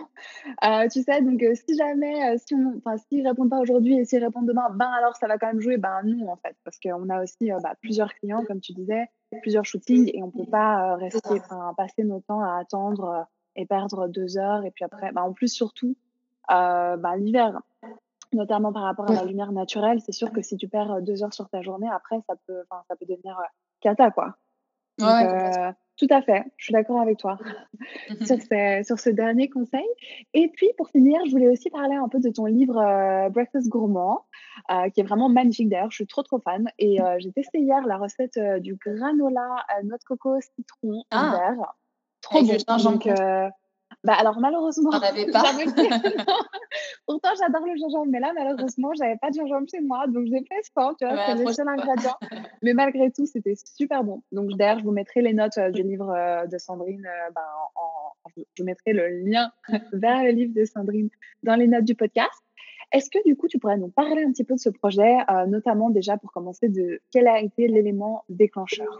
Euh, 0.63 0.87
tu 0.89 1.03
sais, 1.03 1.21
donc 1.21 1.43
si 1.53 1.77
jamais, 1.77 2.37
si 2.37 2.55
on, 2.55 2.77
enfin, 2.77 2.97
s'ils 2.97 3.27
répondent 3.27 3.49
pas 3.49 3.59
aujourd'hui 3.59 3.97
et 3.97 4.05
s'ils 4.05 4.23
répondent 4.23 4.47
demain, 4.47 4.69
ben 4.71 4.89
alors 4.97 5.15
ça 5.15 5.27
va 5.27 5.37
quand 5.37 5.47
même 5.47 5.61
jouer, 5.61 5.77
ben 5.77 6.01
non 6.03 6.29
en 6.29 6.35
fait, 6.37 6.55
parce 6.63 6.79
qu'on 6.79 7.09
a 7.09 7.23
aussi 7.23 7.49
bah, 7.63 7.73
plusieurs 7.81 8.13
clients, 8.15 8.43
comme 8.45 8.59
tu 8.59 8.73
disais, 8.73 9.07
plusieurs 9.41 9.65
shootings 9.65 10.11
et 10.13 10.23
on 10.23 10.31
peut 10.31 10.49
pas 10.49 10.95
rester, 10.95 11.41
passer 11.77 12.03
nos 12.03 12.19
temps 12.21 12.41
à 12.41 12.59
attendre 12.59 13.25
et 13.55 13.65
perdre 13.65 14.07
deux 14.07 14.37
heures 14.37 14.65
et 14.65 14.71
puis 14.71 14.85
après, 14.85 15.11
bah, 15.11 15.23
en 15.23 15.33
plus 15.33 15.49
surtout, 15.49 15.95
bah, 16.49 17.15
l'hiver, 17.17 17.61
notamment 18.33 18.73
par 18.73 18.83
rapport 18.83 19.09
à 19.09 19.13
la 19.13 19.23
lumière 19.23 19.51
naturelle, 19.51 20.01
c'est 20.01 20.11
sûr 20.11 20.31
que 20.31 20.41
si 20.41 20.57
tu 20.57 20.67
perds 20.67 21.01
deux 21.01 21.23
heures 21.23 21.33
sur 21.33 21.49
ta 21.49 21.61
journée, 21.61 21.89
après 21.89 22.17
ça 22.27 22.35
peut, 22.47 22.63
ça 22.69 22.95
peut 22.95 23.05
devenir 23.07 23.39
cata 23.81 24.11
quoi. 24.11 24.35
ouais, 24.99 25.73
tout 25.97 26.07
à 26.09 26.21
fait, 26.21 26.43
je 26.57 26.65
suis 26.65 26.73
d'accord 26.73 26.99
avec 26.99 27.17
toi 27.17 27.37
sur, 28.25 28.37
sur, 28.37 28.99
ce 28.99 29.09
dernier 29.09 29.49
conseil. 29.49 29.85
Et 30.33 30.49
puis, 30.49 30.67
pour 30.77 30.89
finir, 30.89 31.19
je 31.25 31.31
voulais 31.31 31.47
aussi 31.47 31.69
parler 31.69 31.95
un 31.95 32.09
peu 32.09 32.19
de 32.19 32.29
ton 32.29 32.45
livre 32.45 32.77
euh, 32.77 33.29
Breakfast 33.29 33.69
Gourmand, 33.69 34.25
euh, 34.71 34.89
qui 34.89 34.99
est 34.99 35.03
vraiment 35.03 35.29
magnifique 35.29 35.69
d'ailleurs, 35.69 35.91
je 35.91 35.95
suis 35.95 36.07
trop 36.07 36.23
trop 36.23 36.39
fan. 36.39 36.69
Et 36.79 37.01
euh, 37.01 37.15
j'ai 37.19 37.31
testé 37.31 37.59
hier 37.59 37.85
la 37.87 37.97
recette 37.97 38.37
du 38.61 38.75
granola 38.75 39.65
noix 39.83 39.97
de 39.97 40.03
coco 40.05 40.39
citron 40.41 41.03
ah. 41.11 41.55
Trop 42.21 42.41
bon. 42.41 42.77
Donc, 42.83 43.07
bah 44.05 44.13
alors 44.13 44.39
malheureusement, 44.39 44.91
pas. 45.33 45.43
Pourtant 47.07 47.29
j'adore 47.39 47.65
le 47.65 47.75
gingembre, 47.77 48.07
mais 48.09 48.19
là 48.19 48.31
malheureusement 48.35 48.91
j'avais 48.93 49.17
pas 49.17 49.29
de 49.29 49.35
gingembre 49.35 49.67
chez 49.69 49.81
moi, 49.81 50.05
donc 50.07 50.25
j'ai 50.27 50.43
fait 50.47 50.61
ça, 50.75 50.93
tu 50.99 51.05
vois, 51.05 51.25
c'est 51.25 51.43
le 51.43 51.51
seul 51.51 51.67
ingrédient. 51.67 52.15
mais 52.61 52.73
malgré 52.73 53.11
tout, 53.11 53.25
c'était 53.25 53.55
super 53.55 54.03
bon. 54.03 54.23
Donc 54.31 54.51
d'ailleurs, 54.57 54.79
je 54.79 54.83
vous 54.83 54.91
mettrai 54.91 55.21
les 55.21 55.33
notes 55.33 55.57
euh, 55.57 55.71
du 55.71 55.83
livre 55.83 56.11
euh, 56.11 56.45
de 56.47 56.57
Sandrine, 56.57 57.05
euh, 57.05 57.31
ben, 57.33 57.41
en, 57.75 58.41
je 58.55 58.63
mettrai 58.63 58.93
le 58.93 59.07
lien 59.07 59.51
vers 59.93 60.23
le 60.23 60.31
livre 60.31 60.53
de 60.53 60.65
Sandrine 60.65 61.09
dans 61.43 61.55
les 61.55 61.67
notes 61.67 61.85
du 61.85 61.95
podcast. 61.95 62.31
Est-ce 62.91 63.09
que 63.09 63.19
du 63.25 63.35
coup, 63.35 63.47
tu 63.47 63.59
pourrais 63.59 63.77
nous 63.77 63.89
parler 63.89 64.23
un 64.23 64.31
petit 64.31 64.43
peu 64.43 64.53
de 64.53 64.59
ce 64.59 64.69
projet, 64.69 65.17
notamment 65.47 65.89
déjà 65.89 66.17
pour 66.17 66.31
commencer 66.31 66.69
de 66.69 67.01
quel 67.11 67.27
a 67.27 67.41
été 67.41 67.67
l'élément 67.67 68.23
déclencheur? 68.29 68.99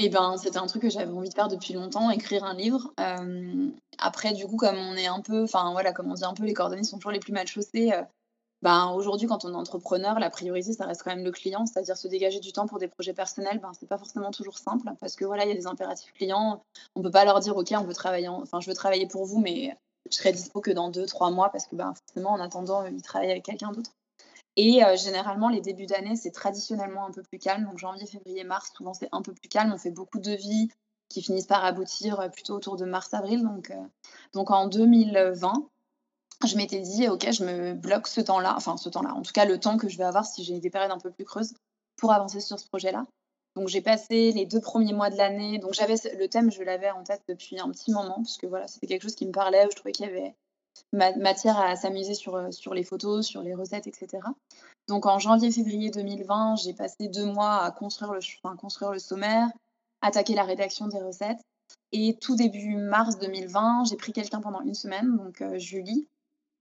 Et 0.00 0.08
ben, 0.08 0.36
c'était 0.36 0.58
un 0.58 0.66
truc 0.66 0.82
que 0.82 0.90
j'avais 0.90 1.12
envie 1.12 1.28
de 1.28 1.34
faire 1.34 1.48
depuis 1.48 1.74
longtemps, 1.74 2.08
écrire 2.10 2.44
un 2.44 2.54
livre. 2.54 2.94
Euh, 3.00 3.68
après, 3.98 4.32
du 4.32 4.46
coup, 4.46 4.56
comme 4.56 4.76
on 4.76 4.94
est 4.94 5.08
un 5.08 5.20
peu, 5.20 5.42
enfin 5.42 5.72
voilà, 5.72 5.92
comme 5.92 6.08
on 6.10 6.14
dit 6.14 6.24
un 6.24 6.34
peu, 6.34 6.44
les 6.44 6.54
coordonnées 6.54 6.84
sont 6.84 6.98
toujours 6.98 7.10
les 7.10 7.18
plus 7.18 7.32
mal 7.32 7.48
chaussées. 7.48 7.92
Euh, 7.92 8.02
ben, 8.62 8.92
aujourd'hui, 8.92 9.26
quand 9.26 9.44
on 9.44 9.52
est 9.52 9.56
entrepreneur, 9.56 10.20
la 10.20 10.30
priorité, 10.30 10.72
ça 10.72 10.86
reste 10.86 11.02
quand 11.02 11.10
même 11.10 11.24
le 11.24 11.32
client, 11.32 11.66
c'est-à-dire 11.66 11.96
se 11.96 12.06
dégager 12.06 12.38
du 12.38 12.52
temps 12.52 12.66
pour 12.66 12.78
des 12.78 12.86
projets 12.86 13.12
personnels. 13.12 13.58
Ben, 13.58 13.72
c'est 13.78 13.88
pas 13.88 13.98
forcément 13.98 14.30
toujours 14.30 14.58
simple 14.58 14.88
parce 15.00 15.16
que 15.16 15.24
voilà, 15.24 15.44
il 15.44 15.48
y 15.48 15.52
a 15.52 15.56
des 15.56 15.66
impératifs 15.66 16.12
clients. 16.12 16.62
On 16.94 17.02
peut 17.02 17.10
pas 17.10 17.24
leur 17.24 17.40
dire, 17.40 17.56
ok, 17.56 17.72
on 17.72 17.82
veut 17.84 17.94
travailler, 17.94 18.28
enfin, 18.28 18.60
je 18.60 18.70
veux 18.70 18.76
travailler 18.76 19.08
pour 19.08 19.24
vous, 19.24 19.40
mais 19.40 19.76
je 20.08 20.16
serai 20.16 20.30
dispo 20.30 20.60
que 20.60 20.70
dans 20.70 20.90
deux, 20.90 21.06
trois 21.06 21.32
mois 21.32 21.50
parce 21.50 21.66
que 21.66 21.74
ben, 21.74 21.92
forcément, 22.06 22.30
en 22.30 22.40
attendant, 22.40 22.86
ils 22.86 23.02
travaillent 23.02 23.32
avec 23.32 23.44
quelqu'un 23.44 23.72
d'autre. 23.72 23.90
Et 24.60 24.84
euh, 24.84 24.96
généralement, 24.96 25.48
les 25.48 25.60
débuts 25.60 25.86
d'année, 25.86 26.16
c'est 26.16 26.32
traditionnellement 26.32 27.06
un 27.06 27.12
peu 27.12 27.22
plus 27.22 27.38
calme. 27.38 27.64
Donc 27.64 27.78
janvier, 27.78 28.06
février, 28.06 28.42
mars, 28.42 28.72
souvent 28.76 28.92
c'est 28.92 29.08
un 29.12 29.22
peu 29.22 29.32
plus 29.32 29.48
calme. 29.48 29.72
On 29.72 29.78
fait 29.78 29.92
beaucoup 29.92 30.18
de 30.18 30.32
devis 30.32 30.68
qui 31.08 31.22
finissent 31.22 31.46
par 31.46 31.64
aboutir 31.64 32.18
euh, 32.18 32.28
plutôt 32.28 32.54
autour 32.56 32.76
de 32.76 32.84
mars-avril. 32.84 33.44
Donc, 33.44 33.70
euh, 33.70 33.76
donc 34.34 34.50
en 34.50 34.66
2020, 34.66 35.68
je 36.44 36.56
m'étais 36.56 36.80
dit, 36.80 37.06
OK, 37.08 37.30
je 37.30 37.44
me 37.44 37.74
bloque 37.74 38.08
ce 38.08 38.20
temps-là, 38.20 38.54
enfin 38.56 38.76
ce 38.76 38.88
temps-là, 38.88 39.14
en 39.14 39.22
tout 39.22 39.32
cas 39.32 39.44
le 39.44 39.60
temps 39.60 39.76
que 39.76 39.88
je 39.88 39.96
vais 39.96 40.04
avoir 40.04 40.26
si 40.26 40.42
j'ai 40.42 40.58
des 40.58 40.70
périodes 40.70 40.90
un 40.90 40.98
peu 40.98 41.12
plus 41.12 41.24
creuses 41.24 41.54
pour 41.96 42.12
avancer 42.12 42.40
sur 42.40 42.58
ce 42.58 42.66
projet-là. 42.66 43.06
Donc 43.54 43.68
j'ai 43.68 43.80
passé 43.80 44.32
les 44.32 44.44
deux 44.44 44.60
premiers 44.60 44.92
mois 44.92 45.10
de 45.10 45.16
l'année. 45.16 45.58
Donc 45.58 45.74
j'avais 45.74 45.94
le 46.18 46.28
thème, 46.28 46.50
je 46.50 46.64
l'avais 46.64 46.90
en 46.90 47.04
tête 47.04 47.22
depuis 47.28 47.60
un 47.60 47.70
petit 47.70 47.92
moment, 47.92 48.16
parce 48.16 48.38
que 48.38 48.48
voilà, 48.48 48.66
c'était 48.66 48.88
quelque 48.88 49.02
chose 49.02 49.14
qui 49.14 49.26
me 49.26 49.32
parlait, 49.32 49.68
je 49.70 49.76
trouvais 49.76 49.92
qu'il 49.92 50.06
y 50.06 50.08
avait 50.08 50.34
matière 50.92 51.58
à 51.58 51.76
s'amuser 51.76 52.14
sur, 52.14 52.36
euh, 52.36 52.50
sur 52.50 52.74
les 52.74 52.84
photos, 52.84 53.26
sur 53.26 53.42
les 53.42 53.54
recettes, 53.54 53.86
etc. 53.86 54.18
Donc 54.88 55.06
en 55.06 55.18
janvier-février 55.18 55.90
2020, 55.90 56.56
j'ai 56.56 56.74
passé 56.74 57.08
deux 57.08 57.26
mois 57.26 57.62
à 57.62 57.70
construire 57.70 58.12
le, 58.12 58.20
enfin, 58.42 58.56
construire 58.56 58.92
le 58.92 58.98
sommaire, 58.98 59.48
attaquer 60.00 60.34
la 60.34 60.44
rédaction 60.44 60.88
des 60.88 61.00
recettes. 61.00 61.40
Et 61.92 62.16
tout 62.20 62.36
début 62.36 62.76
mars 62.76 63.18
2020, 63.18 63.84
j'ai 63.84 63.96
pris 63.96 64.12
quelqu'un 64.12 64.40
pendant 64.40 64.60
une 64.60 64.74
semaine, 64.74 65.16
donc 65.16 65.40
euh, 65.42 65.58
Julie, 65.58 66.06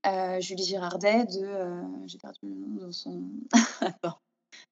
euh, 0.05 0.39
Julie 0.39 0.63
Girardet 0.63 1.25
de. 1.25 1.81
j'ai 2.05 2.17
perdu 2.17 2.39
le 2.43 2.55
nom 2.55 2.87
de 2.87 2.91
son. 2.91 3.23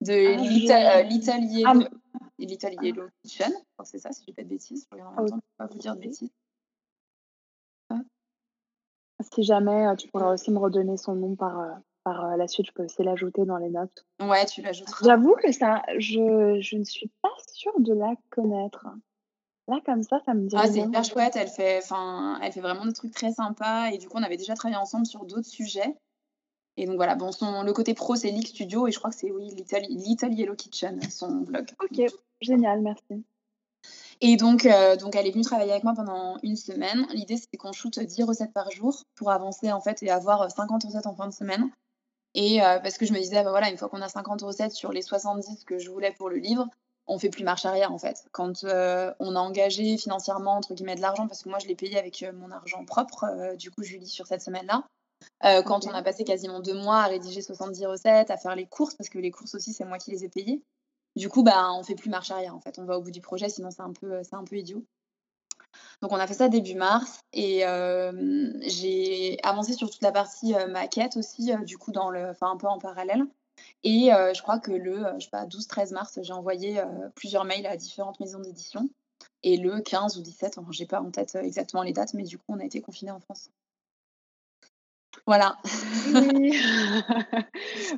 de 0.02 0.72
ah, 0.72 1.02
Little 1.04 1.44
Yellow, 1.44 1.70
ah, 1.70 2.84
Yellow 2.84 3.08
Kitchen. 3.24 3.54
c'est 3.84 4.00
ça, 4.00 4.12
si 4.12 4.22
je 4.22 4.24
ne 4.24 4.26
dis 4.28 4.34
pas 4.34 4.44
de 4.44 4.50
bêtises. 4.50 4.86
Je 4.90 4.96
regarde 4.96 5.14
en 5.18 5.22
même 5.22 5.30
temps 5.32 5.40
pas 5.58 5.68
vous 5.68 5.78
dire 5.78 5.96
de 5.96 6.02
bêtises. 6.02 6.32
Si 9.22 9.44
jamais, 9.44 9.88
euh, 9.88 9.96
tu 9.96 10.08
pourras 10.10 10.34
aussi 10.34 10.52
me 10.52 10.60
redonner 10.60 10.98
son 10.98 11.16
nom 11.16 11.36
par, 11.36 11.60
euh, 11.60 11.72
par 12.04 12.26
euh, 12.26 12.36
la 12.36 12.48
suite, 12.48 12.68
je 12.68 12.72
peux 12.74 12.84
aussi 12.84 13.04
l'ajouter 13.04 13.46
dans 13.46 13.58
les 13.58 13.70
notes. 13.70 14.06
Ouais, 14.22 14.46
tu 14.46 14.62
l'ajouteras. 14.62 15.06
J'avoue 15.06 15.36
que 15.36 15.52
ça, 15.52 15.84
je, 15.98 16.60
je 16.60 16.78
ne 16.78 16.84
suis 16.84 17.10
pas 17.22 17.32
sûre 17.54 17.80
de 17.80 17.94
la 17.94 18.14
connaître. 18.30 18.88
Là, 19.68 19.80
comme 19.86 20.04
ça, 20.04 20.20
ça 20.26 20.34
me 20.34 20.48
dit 20.48 20.56
Ah, 20.58 20.68
c'est 20.68 20.82
hyper 20.82 21.04
chouette. 21.04 21.36
Elle 21.36 21.48
fait, 21.48 21.80
elle 22.42 22.52
fait 22.52 22.62
vraiment 22.62 22.86
des 22.86 22.94
trucs 22.94 23.14
très 23.14 23.32
sympas. 23.32 23.90
Et 23.92 23.98
du 23.98 24.08
coup, 24.08 24.18
on 24.18 24.24
avait 24.24 24.38
déjà 24.38 24.54
travaillé 24.54 24.80
ensemble 24.80 25.06
sur 25.06 25.26
d'autres 25.26 25.48
sujets. 25.48 25.96
Et 26.78 26.86
donc 26.86 26.98
voilà, 26.98 27.16
bon, 27.16 27.32
son, 27.32 27.64
le 27.64 27.74
côté 27.74 27.94
pro, 27.94 28.16
c'est 28.16 28.30
Leak 28.30 28.50
Studio. 28.50 28.86
Et 28.88 28.92
je 28.92 29.00
crois 29.00 29.10
que 29.10 29.16
c'est, 29.16 29.32
oui, 29.32 29.50
Little, 29.56 30.34
Yellow 30.34 30.56
Kitchen, 30.56 31.02
son 31.10 31.38
blog. 31.38 31.68
Ok, 31.82 32.06
génial, 32.42 32.82
merci. 32.82 33.24
Et 34.28 34.38
donc, 34.38 34.66
euh, 34.66 34.96
donc, 34.96 35.16
elle 35.16 35.28
est 35.28 35.32
venue 35.32 35.44
travailler 35.44 35.70
avec 35.70 35.84
moi 35.84 35.94
pendant 35.96 36.40
une 36.42 36.56
semaine. 36.56 37.06
L'idée, 37.14 37.38
c'était 37.38 37.58
qu'on 37.58 37.74
shoote 37.74 38.00
10 38.00 38.24
recettes 38.24 38.54
par 38.54 38.72
jour 38.72 39.04
pour 39.14 39.30
avancer 39.30 39.72
en 39.72 39.80
fait 39.80 40.02
et 40.02 40.10
avoir 40.10 40.50
50 40.50 40.84
recettes 40.84 41.06
en 41.06 41.14
fin 41.14 41.28
de 41.28 41.34
semaine. 41.34 41.70
Et 42.34 42.60
euh, 42.64 42.80
parce 42.80 42.98
que 42.98 43.06
je 43.06 43.14
me 43.14 43.20
disais, 43.20 43.44
bah, 43.44 43.52
voilà, 43.52 43.70
une 43.70 43.78
fois 43.78 43.88
qu'on 43.88 44.02
a 44.02 44.10
50 44.10 44.42
recettes 44.42 44.72
sur 44.72 44.92
les 44.92 45.04
70 45.04 45.64
que 45.66 45.78
je 45.78 45.92
voulais 45.92 46.12
pour 46.12 46.30
le 46.30 46.38
livre, 46.38 46.68
on 47.06 47.20
fait 47.20 47.30
plus 47.30 47.44
marche 47.44 47.68
arrière 47.68 47.94
en 47.94 48.00
fait. 48.00 48.26
Quand 48.32 48.64
euh, 48.64 49.14
on 49.20 49.36
a 49.36 49.40
engagé 49.40 49.96
financièrement 49.96 50.58
entre 50.58 50.74
guillemets 50.74 50.96
de 50.96 51.02
l'argent, 51.02 51.28
parce 51.28 51.44
que 51.44 51.50
moi 51.50 51.60
je 51.60 51.68
l'ai 51.68 51.76
payé 51.76 52.00
avec 52.00 52.26
mon 52.34 52.50
argent 52.50 52.84
propre, 52.84 53.56
du 53.58 53.70
coup 53.70 53.84
Julie 53.84 54.08
sur 54.08 54.26
cette 54.26 54.42
semaine-là. 54.42 54.86
quand 55.66 55.86
on 55.86 55.92
a 55.92 56.02
passé 56.02 56.24
quasiment 56.24 56.62
deux 56.62 56.74
mois 56.74 57.04
à 57.04 57.06
rédiger 57.06 57.44
70 57.44 57.86
recettes, 57.86 58.32
à 58.32 58.38
faire 58.38 58.56
les 58.56 58.66
courses, 58.66 58.96
parce 58.96 59.10
que 59.10 59.20
les 59.20 59.30
courses 59.30 59.54
aussi 59.54 59.72
c'est 59.72 59.86
moi 59.86 60.00
qui 60.00 60.10
les 60.10 60.26
ai 60.26 60.30
payées, 60.30 60.64
du 61.16 61.30
coup, 61.30 61.44
bah, 61.44 61.72
on 61.74 61.84
fait 61.84 61.96
plus 61.96 62.10
marche 62.10 62.32
arrière 62.32 62.56
en 62.56 62.60
fait. 62.60 62.78
On 62.80 62.86
va 62.86 62.98
au 62.98 63.02
bout 63.02 63.12
du 63.12 63.22
projet, 63.22 63.50
sinon 63.50 63.72
c'est 63.72 63.82
un 63.82 63.94
peu, 63.94 64.14
euh, 64.14 64.24
idiot. 64.52 64.84
Donc 66.02 66.12
on 66.12 66.18
a 66.18 66.28
fait 66.28 66.34
ça 66.34 66.50
début 66.50 66.76
mars 66.76 67.20
et 67.34 67.66
euh, 67.66 68.52
j'ai 68.62 69.38
avancé 69.44 69.74
sur 69.74 69.90
toute 69.90 70.02
la 70.02 70.12
partie 70.12 70.54
euh, 70.56 70.68
maquette 70.68 71.18
aussi, 71.18 71.54
du 71.66 71.78
coup 71.78 71.92
dans 71.92 72.10
le, 72.10 72.34
un 72.42 72.58
peu 72.58 72.68
en 72.68 72.80
parallèle. 72.80 73.26
Et 73.84 74.10
je 74.10 74.42
crois 74.42 74.60
que 74.60 74.72
le, 74.72 75.06
je 75.18 75.26
sais 75.26 75.30
pas, 75.30 75.46
12-13 75.46 75.94
mars, 75.94 76.20
j'ai 76.22 76.34
envoyé 76.34 76.84
plusieurs 77.16 77.46
mails 77.46 77.66
à 77.66 77.78
différentes 77.78 78.20
maisons 78.20 78.40
d'édition. 78.40 78.90
Et 79.44 79.58
le 79.58 79.80
15 79.80 80.18
ou 80.18 80.22
17, 80.22 80.58
enfin, 80.58 80.72
j'ai 80.72 80.86
pas 80.86 81.00
en 81.00 81.12
tête 81.12 81.36
exactement 81.36 81.84
les 81.84 81.94
dates, 81.94 82.14
mais 82.14 82.24
du 82.24 82.38
coup 82.38 82.46
on 82.50 82.60
a 82.60 82.66
été 82.66 82.82
confinés 82.82 83.12
en 83.12 83.20
France. 83.20 83.50
Voilà. 85.26 85.58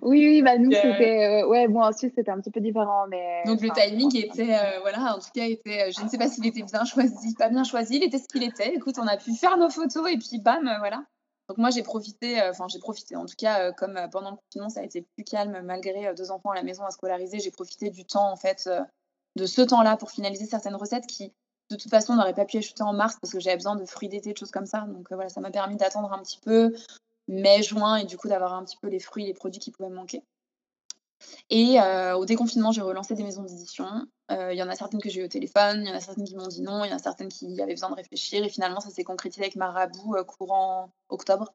Oui, 0.02 0.26
oui, 0.26 0.42
bah 0.42 0.58
nous, 0.58 0.72
c'était. 0.72 1.44
Euh, 1.44 1.48
ouais, 1.48 1.68
bon, 1.68 1.82
ensuite, 1.82 2.14
c'était 2.16 2.32
un 2.32 2.40
petit 2.40 2.52
peu 2.52 2.60
différent. 2.60 3.06
Mais, 3.10 3.44
Donc, 3.46 3.62
le 3.62 3.70
timing 3.70 4.16
était. 4.16 4.56
Euh, 4.56 4.80
voilà, 4.82 5.16
en 5.16 5.20
tout 5.20 5.30
cas, 5.34 5.46
était, 5.46 5.84
euh, 5.84 5.92
je 5.96 6.04
ne 6.04 6.10
sais 6.10 6.18
pas 6.18 6.28
s'il 6.28 6.46
était 6.46 6.64
bien 6.64 6.86
choisi, 6.86 7.34
pas 7.36 7.50
bien 7.50 7.64
choisi. 7.64 7.98
Il 7.98 8.04
était 8.04 8.18
ce 8.18 8.28
qu'il 8.28 8.44
était. 8.44 8.74
Écoute, 8.74 8.96
on 9.00 9.08
a 9.08 9.18
pu 9.18 9.34
faire 9.36 9.58
nos 9.58 9.70
photos 9.70 10.10
et 10.10 10.18
puis 10.18 10.40
bam, 10.40 10.70
voilà. 10.80 11.04
Donc, 11.50 11.58
moi, 11.58 11.70
j'ai 11.70 11.84
profité. 11.84 12.42
Enfin, 12.42 12.68
j'ai 12.70 12.80
profité. 12.80 13.16
En 13.16 13.26
tout 13.26 13.36
cas, 13.38 13.72
comme 13.74 14.00
pendant 14.12 14.32
le 14.32 14.38
confinement, 14.38 14.70
ça 14.70 14.80
a 14.80 14.84
été 14.84 15.02
plus 15.16 15.24
calme, 15.24 15.62
malgré 15.64 16.14
deux 16.16 16.32
enfants 16.32 16.52
à 16.52 16.56
la 16.56 16.64
maison 16.64 16.84
à 16.86 16.92
scolariser, 16.92 17.40
j'ai 17.40 17.52
profité 17.52 17.90
du 17.90 18.06
temps, 18.06 18.32
en 18.32 18.36
fait, 18.38 18.70
de 19.36 19.46
ce 19.46 19.62
temps-là 19.62 19.98
pour 19.98 20.12
finaliser 20.12 20.46
certaines 20.46 20.76
recettes 20.76 21.08
qui. 21.08 21.34
De 21.70 21.76
toute 21.76 21.92
façon, 21.92 22.14
on 22.14 22.16
n'aurait 22.16 22.34
pas 22.34 22.46
pu 22.46 22.58
acheter 22.58 22.82
en 22.82 22.94
mars 22.94 23.18
parce 23.20 23.34
que 23.34 23.42
j'avais 23.42 23.58
besoin 23.58 23.76
de 23.76 23.84
fruits 23.86 24.08
d'été, 24.08 24.32
de 24.32 24.38
choses 24.38 24.52
comme 24.52 24.66
ça. 24.66 24.86
Donc 24.88 25.08
voilà, 25.12 25.28
ça 25.28 25.42
m'a 25.42 25.52
permis 25.52 25.76
d'attendre 25.76 26.14
un 26.14 26.20
petit 26.20 26.40
peu, 26.40 26.74
mai, 27.28 27.64
juin, 27.64 27.98
et 27.98 28.06
du 28.06 28.18
coup 28.18 28.28
d'avoir 28.28 28.54
un 28.54 28.64
petit 28.64 28.78
peu 28.78 28.88
les 28.88 29.00
fruits, 29.00 29.26
les 29.26 29.34
produits 29.34 29.60
qui 29.60 29.72
pouvaient 29.72 29.90
me 29.90 29.96
manquer. 29.96 30.24
Et 31.50 31.80
euh, 31.80 32.16
au 32.16 32.26
déconfinement, 32.26 32.72
j'ai 32.72 32.82
relancé 32.82 33.16
des 33.16 33.24
maisons 33.24 33.44
d'édition. 33.44 34.08
Euh, 34.32 34.54
il 34.54 34.58
y 34.58 34.64
en 34.64 34.70
a 34.70 34.76
certaines 34.76 35.02
que 35.02 35.10
j'ai 35.10 35.22
eu 35.22 35.26
au 35.26 35.30
téléphone, 35.30 35.82
il 35.84 35.88
y 35.88 35.92
en 35.92 35.96
a 35.96 36.00
certaines 36.00 36.26
qui 36.26 36.36
m'ont 36.36 36.48
dit 36.48 36.62
non, 36.62 36.84
il 36.84 36.90
y 36.90 36.94
en 36.94 36.98
a 36.98 37.00
certaines 37.00 37.30
qui 37.30 37.62
avaient 37.62 37.74
besoin 37.74 37.90
de 37.90 37.96
réfléchir. 37.96 38.44
Et 38.44 38.50
finalement, 38.50 38.80
ça 38.80 38.90
s'est 38.90 39.04
concrétisé 39.04 39.44
avec 39.44 39.56
Marabout 39.56 40.16
euh, 40.16 40.24
courant 40.24 40.92
octobre. 41.10 41.54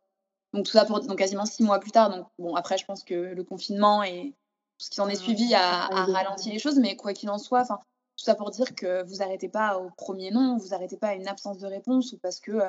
Donc 0.53 0.67
tout 0.67 0.73
ça 0.73 0.85
pour 0.85 1.01
donc 1.01 1.19
quasiment 1.19 1.47
six 1.47 1.63
mois 1.63 1.79
plus 1.81 1.93
tard. 1.93 2.11
Donc 2.11 2.27
bon, 2.39 2.55
après, 2.57 2.79
je 2.79 2.85
pense 2.85 3.05
que 3.05 3.15
le 3.15 3.45
confinement 3.45 4.03
et 4.03 4.35
tout 4.79 4.87
ce 4.87 4.91
qui 4.91 5.01
en 5.01 5.09
est 5.09 5.17
suivi 5.17 5.55
a, 5.55 5.87
ralenti 6.07 6.51
les 6.51 6.59
choses. 6.59 6.79
Mais 6.79 6.97
quoi 6.97 7.13
qu'il 7.13 7.31
en 7.31 7.39
soit, 7.39 7.65
tout 7.65 8.25
ça 8.25 8.35
pour 8.35 8.51
dire 8.51 8.75
que 8.75 9.03
vous 9.05 9.17
n'arrêtez 9.17 9.49
pas 9.49 9.79
au 9.79 9.91
premier 9.97 10.31
non, 10.31 10.57
vous 10.59 10.69
n'arrêtez 10.69 10.97
pas 10.97 11.09
à 11.09 11.15
une 11.15 11.29
absence 11.29 11.59
de 11.59 11.67
réponse 11.67 12.13
ou 12.13 12.19
parce 12.19 12.41
que 12.41 12.61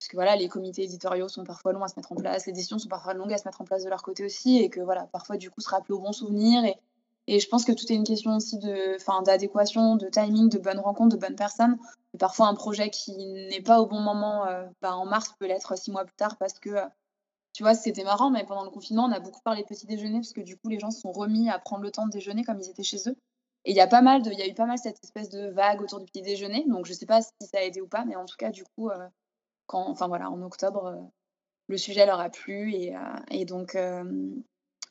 parce 0.00 0.08
que 0.08 0.16
voilà, 0.16 0.34
les 0.34 0.48
comités 0.48 0.82
éditoriaux 0.82 1.28
sont 1.28 1.44
parfois 1.44 1.74
longs 1.74 1.82
à 1.82 1.88
se 1.88 1.94
mettre 1.94 2.10
en 2.10 2.14
place, 2.14 2.46
les 2.46 2.54
décisions 2.54 2.78
sont 2.78 2.88
parfois 2.88 3.12
longues 3.12 3.34
à 3.34 3.36
se 3.36 3.46
mettre 3.46 3.60
en 3.60 3.66
place 3.66 3.84
de 3.84 3.90
leur 3.90 4.02
côté 4.02 4.24
aussi, 4.24 4.56
et 4.56 4.70
que 4.70 4.80
voilà, 4.80 5.06
parfois 5.12 5.36
du 5.36 5.50
coup 5.50 5.60
se 5.60 5.68
rappeler 5.68 5.94
au 5.94 5.98
bon 5.98 6.12
souvenir. 6.12 6.64
Et, 6.64 7.38
je 7.38 7.46
pense 7.48 7.66
que 7.66 7.72
tout 7.72 7.84
est 7.92 7.94
une 7.94 8.04
question 8.04 8.34
aussi 8.34 8.58
de, 8.58 8.96
d'adéquation, 9.24 9.96
de 9.96 10.08
timing, 10.08 10.48
de 10.48 10.58
bonnes 10.58 10.80
rencontres, 10.80 11.14
de 11.16 11.20
bonnes 11.20 11.36
personnes. 11.36 11.76
Et 12.14 12.18
parfois 12.18 12.48
un 12.48 12.54
projet 12.54 12.88
qui 12.88 13.14
n'est 13.14 13.60
pas 13.60 13.80
au 13.80 13.86
bon 13.86 14.00
moment 14.00 14.46
euh, 14.46 14.64
bah, 14.80 14.96
en 14.96 15.04
mars 15.04 15.34
peut 15.38 15.46
l'être 15.46 15.78
six 15.78 15.92
mois 15.92 16.04
plus 16.04 16.16
tard 16.16 16.38
parce 16.38 16.58
que 16.58 16.70
euh, 16.70 16.86
tu 17.52 17.62
vois, 17.62 17.74
c'était 17.74 18.02
marrant, 18.02 18.30
mais 18.30 18.44
pendant 18.44 18.64
le 18.64 18.70
confinement, 18.70 19.04
on 19.04 19.12
a 19.12 19.20
beaucoup 19.20 19.42
parlé 19.42 19.62
de 19.62 19.68
petit 19.68 19.86
déjeuner 19.86 20.18
parce 20.20 20.32
que 20.32 20.40
du 20.40 20.56
coup, 20.56 20.70
les 20.70 20.80
gens 20.80 20.90
se 20.90 21.00
sont 21.00 21.12
remis 21.12 21.50
à 21.50 21.58
prendre 21.58 21.82
le 21.82 21.90
temps 21.90 22.06
de 22.06 22.10
déjeuner 22.10 22.42
comme 22.42 22.58
ils 22.58 22.70
étaient 22.70 22.82
chez 22.82 22.98
eux. 23.06 23.16
Et 23.66 23.72
il 23.72 23.76
y 23.76 23.80
a 23.80 23.86
pas 23.86 24.02
mal 24.02 24.22
de, 24.22 24.32
il 24.32 24.38
y 24.38 24.42
a 24.42 24.48
eu 24.48 24.54
pas 24.54 24.66
mal 24.66 24.78
cette 24.78 24.98
espèce 25.04 25.28
de 25.28 25.50
vague 25.50 25.82
autour 25.82 26.00
du 26.00 26.06
petit 26.06 26.22
déjeuner. 26.22 26.64
Donc 26.66 26.86
je 26.86 26.94
sais 26.94 27.06
pas 27.06 27.20
si 27.20 27.30
ça 27.42 27.58
a 27.58 27.62
aidé 27.62 27.80
ou 27.80 27.86
pas, 27.86 28.04
mais 28.06 28.16
en 28.16 28.24
tout 28.24 28.36
cas, 28.38 28.50
du 28.50 28.64
coup, 28.64 28.88
euh, 28.88 29.06
quand, 29.70 29.88
enfin 29.88 30.08
voilà, 30.08 30.28
en 30.28 30.42
octobre, 30.42 30.86
euh, 30.86 30.96
le 31.68 31.76
sujet 31.76 32.04
leur 32.04 32.18
a 32.18 32.28
plu 32.28 32.74
et, 32.74 32.96
euh, 32.96 33.00
et 33.30 33.44
donc 33.44 33.78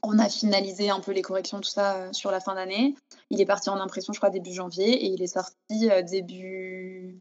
on 0.01 0.17
a 0.17 0.29
finalisé 0.29 0.89
un 0.89 1.01
peu 1.01 1.11
les 1.11 1.21
corrections, 1.21 1.59
tout 1.59 1.69
ça 1.69 2.13
sur 2.13 2.31
la 2.31 2.39
fin 2.39 2.55
d'année. 2.55 2.95
Il 3.29 3.41
est 3.41 3.45
parti 3.45 3.69
en 3.69 3.75
impression, 3.81 4.13
je 4.13 4.19
crois, 4.19 4.29
début 4.29 4.53
janvier 4.53 4.89
et 4.89 5.07
il 5.07 5.21
est 5.21 5.27
sorti 5.27 5.89
début 6.09 7.19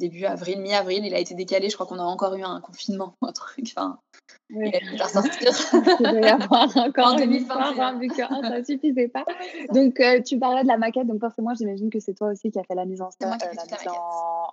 début 0.00 0.24
avril, 0.24 0.60
mi-avril. 0.60 1.04
Il 1.04 1.14
a 1.14 1.20
été 1.20 1.34
décalé. 1.34 1.68
Je 1.68 1.74
crois 1.74 1.86
qu'on 1.86 2.00
a 2.00 2.02
encore 2.02 2.34
eu 2.34 2.42
un 2.42 2.60
confinement, 2.60 3.14
un 3.22 3.32
truc. 3.32 3.72
Enfin, 3.76 4.00
il 4.48 4.74
a 4.74 4.80
pu 4.80 5.00
ressortir. 5.00 5.52
il 6.00 6.24
avoir 6.24 6.76
encore 6.76 7.12
en 7.12 7.16
2021, 7.16 7.98
vu 7.98 8.08
que 8.08 8.16
ça 8.16 8.28
ne 8.28 8.64
suffisait 8.64 9.08
pas. 9.08 9.24
Donc, 9.72 10.00
euh, 10.00 10.20
tu 10.22 10.38
parlais 10.38 10.62
de 10.62 10.68
la 10.68 10.78
maquette. 10.78 11.06
Donc, 11.06 11.20
forcément, 11.20 11.54
j'imagine 11.54 11.90
que 11.90 12.00
c'est 12.00 12.14
toi 12.14 12.28
aussi 12.28 12.50
qui 12.50 12.58
as 12.58 12.64
fait 12.64 12.74
la 12.74 12.86
mise 12.86 13.02
en, 13.02 13.10
scène, 13.10 13.30
euh, 13.30 13.54
la 13.54 13.64
mise 13.64 13.88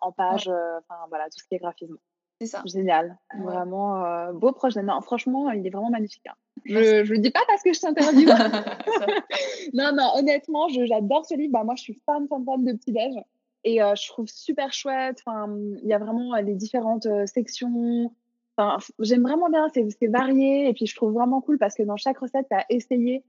en, 0.02 0.12
page, 0.12 0.48
euh, 0.48 0.80
enfin 0.80 1.00
voilà, 1.10 1.26
tout 1.26 1.40
ce 1.40 1.48
qui 1.48 1.56
est 1.56 1.60
graphisme. 1.60 1.98
C'est 2.40 2.48
ça. 2.48 2.62
Génial. 2.66 3.18
Vraiment 3.40 4.32
beau 4.34 4.52
projet. 4.52 4.84
Non, 4.84 5.02
franchement, 5.02 5.50
il 5.52 5.66
est 5.66 5.70
vraiment 5.70 5.90
magnifique. 5.90 6.28
Hein. 6.28 6.36
Je 6.66 7.02
ne 7.02 7.04
le 7.04 7.18
dis 7.18 7.32
pas 7.32 7.42
parce 7.48 7.64
que 7.64 7.74
je 7.74 7.80
t'interviewe. 7.80 8.30
non, 9.74 9.92
non, 9.94 10.12
honnêtement, 10.16 10.68
j'adore 10.70 11.26
ce 11.26 11.36
livre. 11.36 11.54
Bah, 11.54 11.64
moi, 11.64 11.76
je 11.76 11.84
suis 11.84 12.02
fan, 12.06 12.28
fan, 12.28 12.46
fan 12.46 12.64
de 12.64 12.74
Petit 12.74 12.92
Déj. 12.92 13.16
Et 13.64 13.80
je 13.80 14.08
trouve 14.10 14.28
super 14.28 14.72
chouette. 14.72 15.22
Enfin, 15.26 15.52
il 15.82 15.88
y 15.88 15.94
a 15.94 15.98
vraiment 15.98 16.36
les 16.36 16.54
différentes 16.54 17.08
sections. 17.26 18.12
Enfin, 18.56 18.78
j'aime 19.00 19.24
vraiment 19.24 19.50
bien, 19.50 19.68
c'est 19.74 20.08
varié. 20.08 20.70
Et 20.70 20.74
puis, 20.74 20.86
je 20.86 20.96
trouve 20.96 21.14
vraiment 21.14 21.42
cool 21.42 21.58
parce 21.58 21.76
que 21.76 21.84
dans 21.84 21.98
chaque 21.98 22.20
recette, 22.20 22.48
tu 22.50 22.56
as 22.56 22.66
essayé 22.70 23.24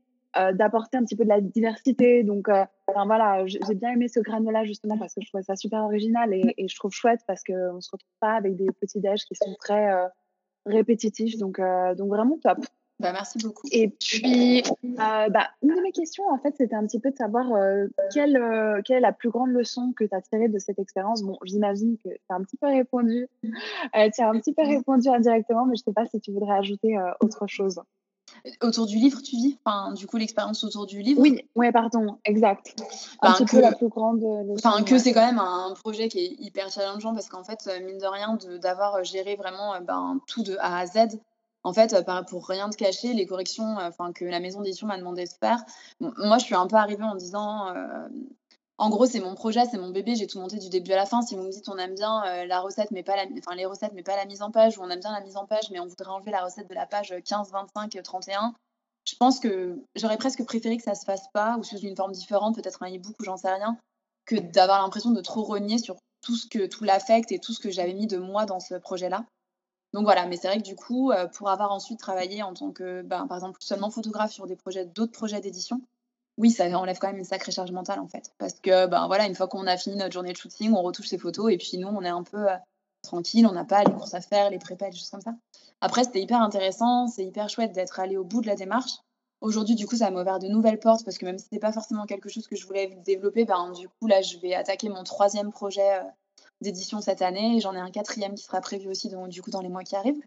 d'apporter 0.55 0.97
un 0.97 1.05
petit 1.05 1.17
peu 1.17 1.25
de 1.25 1.29
la 1.29 1.41
diversité. 1.41 2.23
Donc, 2.23 2.49
enfin, 2.49 3.07
voilà, 3.07 3.47
j'ai 3.47 3.75
bien 3.75 3.91
aimé 3.91 4.09
ce 4.09 4.21
grain-là 4.21 4.65
justement 4.65 4.99
parce 4.99 5.15
que 5.15 5.21
je 5.21 5.29
trouvais 5.29 5.43
ça 5.43 5.57
super 5.57 5.83
original 5.83 6.33
et, 6.33 6.55
et 6.57 6.69
je 6.69 6.77
trouve 6.77 6.93
chouette 6.93 7.21
parce 7.27 7.43
qu'on 7.45 7.75
ne 7.75 7.81
se 7.81 7.91
retrouve 7.91 8.15
pas 8.21 8.35
avec 8.35 8.57
des 8.57 8.67
petits 8.81 9.01
déj 9.01 9.25
qui 9.25 9.35
sont 9.35 9.55
très 9.59 9.91
répétitifs. 10.67 11.39
Donc, 11.39 11.61
donc, 11.97 12.09
vraiment 12.09 12.39
top. 12.39 12.59
Bah, 13.01 13.13
merci 13.13 13.39
beaucoup. 13.39 13.67
Et 13.71 13.89
puis, 13.89 14.63
euh, 14.85 15.29
bah, 15.29 15.51
une 15.63 15.77
de 15.77 15.81
mes 15.81 15.93
questions, 15.93 16.25
en 16.29 16.39
fait, 16.39 16.57
c'était 16.57 16.75
un 16.75 16.85
petit 16.85 16.99
peu 16.99 17.13
de 17.13 17.17
savoir 17.17 17.53
euh, 17.53 17.87
quelle, 18.13 18.37
euh, 18.37 18.83
quelle, 18.85 18.97
est 18.97 19.01
la 19.01 19.13
plus 19.13 19.31
grande 19.31 19.51
leçon 19.51 19.93
que 19.97 20.03
tu 20.03 20.15
as 20.15 20.21
tirée 20.21 20.49
de 20.49 20.59
cette 20.59 20.81
expérience? 20.81 21.23
Bon, 21.23 21.39
j'imagine 21.45 21.97
que 21.99 22.09
tu 22.09 22.19
as 22.29 22.35
un 22.35 22.43
petit 22.43 22.57
peu 22.57 22.67
répondu, 22.67 23.29
tu 23.45 24.21
as 24.21 24.29
un 24.29 24.41
petit 24.41 24.53
peu 24.53 24.63
répondu 24.67 25.09
indirectement, 25.09 25.65
mais 25.67 25.77
je 25.77 25.83
ne 25.83 25.85
sais 25.85 25.93
pas 25.93 26.07
si 26.07 26.21
tu 26.21 26.33
voudrais 26.33 26.57
ajouter 26.57 26.97
autre 27.21 27.47
chose. 27.47 27.81
Autour 28.63 28.87
du 28.87 28.97
livre, 28.97 29.21
tu 29.23 29.37
dis? 29.37 29.59
Enfin, 29.65 29.93
du 29.93 30.07
coup, 30.07 30.17
l'expérience 30.17 30.65
autour 30.65 30.87
du 30.87 31.01
livre? 31.03 31.21
Oui, 31.21 31.41
ouais, 31.55 31.73
pardon, 31.73 32.19
exact. 32.25 32.75
Un 33.23 33.33
petit 33.33 33.45
peu 33.45 33.61
la 33.61 33.73
plus 33.73 33.89
grande. 33.89 34.25
Enfin, 34.57 34.83
que 34.83 34.99
c'est 34.99 35.13
quand 35.13 35.27
même 35.27 35.39
un 35.39 35.75
projet 35.75 36.09
qui 36.09 36.21
est 36.21 36.37
hyper 36.39 36.71
challengeant 36.71 37.15
parce 37.15 37.29
qu'en 37.29 37.45
fait, 37.45 37.69
mine 37.85 37.99
de 37.99 38.07
rien, 38.07 38.39
d'avoir 38.61 39.05
géré 39.05 39.37
vraiment 39.37 39.81
ben, 39.81 40.21
tout 40.27 40.43
de 40.43 40.57
A 40.61 40.79
à 40.79 40.87
Z, 40.87 41.19
en 41.65 41.73
fait, 41.73 41.93
euh, 41.93 42.23
pour 42.23 42.47
rien 42.47 42.71
te 42.71 42.77
cacher, 42.77 43.13
les 43.13 43.27
corrections 43.27 43.79
euh, 43.79 43.89
enfin 43.89 44.13
que 44.13 44.25
la 44.25 44.41
maison 44.41 44.63
d'édition 44.63 44.87
m'a 44.87 44.97
demandé 44.97 45.25
de 45.25 45.31
faire, 45.31 45.63
moi, 46.01 46.39
je 46.39 46.45
suis 46.45 46.55
un 46.55 46.67
peu 46.67 46.77
arrivée 46.77 47.05
en 47.05 47.15
disant, 47.15 47.69
euh, 47.75 48.09
en 48.79 48.91
gros, 48.91 49.07
c'est 49.07 49.21
mon 49.21 49.35
projet, 49.35 49.65
c'est 49.71 49.79
mon 49.79 49.91
bébé, 49.91 50.15
j'ai 50.15 50.27
tout 50.27 50.39
monté 50.39 50.59
du 50.59 50.69
début 50.69 50.93
à 50.93 50.97
la 50.97 51.07
fin. 51.07 51.21
Si 51.23 51.35
vous 51.35 51.43
me 51.43 51.51
dites 51.51 51.69
on 51.69 51.79
aime 51.79 51.95
bien 51.95 52.45
la 52.47 52.61
recette, 52.61 52.91
mais 52.93 53.03
pas 53.03 53.17
les 53.55 53.67
recettes, 53.67 53.93
mais 53.93 54.05
pas 54.05 54.17
la 54.17 54.25
mise 54.25 54.41
en 54.41 54.51
page, 54.51 54.79
ou 54.79 54.83
on 54.83 54.91
aime 54.91 55.01
bien 55.01 55.13
la 55.13 55.21
mise 55.21 55.37
en 55.37 55.47
page, 55.47 55.71
mais 55.71 55.81
on 55.81 55.87
voudrait 55.87 56.11
enlever 56.11 56.31
la 56.31 56.45
recette 56.45 56.69
de 56.69 56.75
la 56.75 56.87
page 56.87 57.13
15, 57.25 57.51
25, 57.51 58.01
31, 58.03 58.55
je 59.09 59.17
pense 59.17 59.41
que 59.41 59.83
j'aurais 59.97 60.19
presque 60.19 60.45
préféré 60.45 60.77
que 60.77 60.83
ça 60.83 60.95
se 60.95 61.05
fasse 61.05 61.29
pas, 61.33 61.57
ou 61.59 61.65
sous 61.65 61.79
une 61.79 61.97
forme 61.97 62.13
différente, 62.13 62.55
peut-être 62.55 62.83
un 62.83 62.95
e-book 62.95 63.17
ou 63.19 63.25
j'en 63.25 63.39
sais 63.39 63.51
rien, 63.51 63.79
que 64.27 64.37
d'avoir 64.37 64.83
l'impression 64.83 65.11
de 65.11 65.21
trop 65.23 65.43
renier 65.43 65.79
sur 65.79 65.97
tout 66.21 66.37
ce 66.37 66.47
que 66.47 66.67
tout 66.67 66.85
l'affect 66.85 67.33
et 67.33 67.39
tout 67.39 67.55
ce 67.55 67.61
que 67.61 67.71
j'avais 67.71 67.95
mis 67.95 68.07
de 68.07 68.19
moi 68.19 68.45
dans 68.45 68.61
ce 68.61 68.75
projet-là. 68.75 69.25
Donc 69.95 70.05
voilà, 70.05 70.27
mais 70.27 70.37
c'est 70.37 70.49
vrai 70.49 70.59
que 70.59 70.67
du 70.67 70.77
coup, 70.77 71.11
euh, 71.11 71.27
pour 71.27 71.49
avoir 71.49 71.73
ensuite 71.73 71.99
travaillé 71.99 72.43
en 72.43 72.53
tant 72.53 72.71
que, 72.71 73.01
ben, 73.01 73.27
par 73.27 73.39
exemple, 73.39 73.59
seulement 73.63 73.91
photographe 73.91 74.33
sur 74.33 74.47
d'autres 74.47 75.13
projets 75.13 75.41
d'édition, 75.41 75.81
oui, 76.39 76.51
ça 76.51 76.65
enlève 76.79 76.99
quand 76.99 77.09
même 77.09 77.19
une 77.19 77.25
sacrée 77.25 77.53
charge 77.53 77.73
mentale 77.73 77.99
en 77.99 78.07
fait. 78.07 78.33
Parce 78.39 78.55
que, 78.55 78.87
ben 78.87 79.07
voilà, 79.09 79.27
une 79.27 79.35
fois 79.35 79.49
qu'on 79.49 79.67
a 79.67 79.77
fini 79.77 79.97
notre 79.97 80.13
journée 80.13 80.33
de 80.33 80.37
shooting, 80.37 80.73
on 80.73 80.83
retouche 80.83 81.09
ses 81.09 81.19
photos 81.19 81.53
et 81.53 81.59
puis 81.59 81.77
nous, 81.79 81.89
on 81.89 82.03
est 82.03 82.09
un 82.09 82.23
peu 82.23 82.49
euh, 82.49 82.57
tranquille, 83.03 83.47
on 83.47 83.53
n'a 83.53 83.65
pas 83.65 83.83
les 83.83 83.93
courses 83.93 84.15
à 84.15 84.21
faire, 84.21 84.49
les 84.51 84.59
prépas, 84.59 84.89
des 84.89 84.97
choses 84.97 85.11
comme 85.11 85.21
ça. 85.21 85.35
Après, 85.81 86.05
c'était 86.05 86.23
hyper 86.23 86.41
intéressant, 86.41 87.09
c'est 87.09 87.25
hyper 87.25 87.49
chouette 87.49 87.73
d'être 87.73 88.01
allé 88.01 88.17
au 88.17 88.25
bout 88.25 88.41
de 88.41 88.47
la 88.47 88.55
démarche. 88.55 88.93
Aujourd'hui, 89.41 89.75
du 89.75 89.87
coup, 89.87 89.97
ça 89.97 90.11
m'a 90.11 90.23
ouvert 90.23 90.39
de 90.39 90.49
nouvelles 90.49 90.81
portes 90.81 91.05
parce 91.05 91.19
que 91.19 91.25
même 91.25 91.39
si 91.39 91.45
ce 91.45 91.49
n'était 91.53 91.65
pas 91.65 91.73
forcément 91.73 92.07
quelque 92.07 92.29
chose 92.29 92.47
que 92.49 92.57
je 92.57 92.67
voulais 92.67 92.99
développer, 93.05 93.45
ben, 93.45 93.71
du 93.73 93.89
coup, 93.89 94.07
là, 94.07 94.23
je 94.23 94.39
vais 94.39 94.55
attaquer 94.55 94.89
mon 94.89 95.05
troisième 95.05 95.53
projet 95.53 95.99
euh, 95.99 96.03
d'édition 96.61 97.01
cette 97.01 97.23
année. 97.23 97.61
J'en 97.61 97.75
ai 97.75 97.79
un 97.79 97.91
quatrième 97.91 98.35
qui 98.35 98.45
sera 98.45 98.61
prévu 98.61 98.89
aussi 98.89 99.09
donc, 99.09 99.29
du 99.29 99.43
coup 99.43 99.51
dans 99.51 99.61
les 99.61 99.69
mois 99.69 99.85
qui 99.85 99.97
arrivent. 99.97 100.21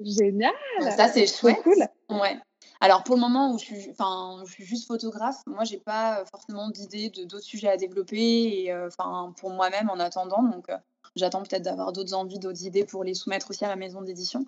Génial. 0.00 0.52
ça 0.80 1.08
c'est 1.08 1.26
chouette. 1.26 1.62
Cool. 1.62 1.86
Ouais. 2.10 2.38
Alors 2.80 3.02
pour 3.02 3.16
le 3.16 3.20
moment 3.20 3.52
où 3.52 3.58
je 3.58 3.64
suis, 3.64 3.90
enfin, 3.90 4.40
je 4.46 4.52
suis 4.52 4.64
juste 4.64 4.86
photographe, 4.86 5.42
moi 5.46 5.64
j'ai 5.64 5.78
pas 5.78 6.20
euh, 6.20 6.24
forcément 6.26 6.70
d'idées 6.70 7.10
de 7.10 7.24
d'autres 7.24 7.44
sujets 7.44 7.68
à 7.68 7.76
développer 7.76 8.62
et 8.62 8.72
euh, 8.72 8.86
enfin 8.86 9.34
pour 9.36 9.50
moi-même 9.50 9.90
en 9.90 9.98
attendant. 9.98 10.44
Donc 10.44 10.68
euh, 10.68 10.76
j'attends 11.16 11.42
peut-être 11.42 11.62
d'avoir 11.62 11.92
d'autres 11.92 12.14
envies, 12.14 12.38
d'autres 12.38 12.64
idées 12.64 12.84
pour 12.84 13.02
les 13.02 13.14
soumettre 13.14 13.50
aussi 13.50 13.64
à 13.64 13.68
ma 13.68 13.76
maison 13.76 14.00
d'édition. 14.00 14.46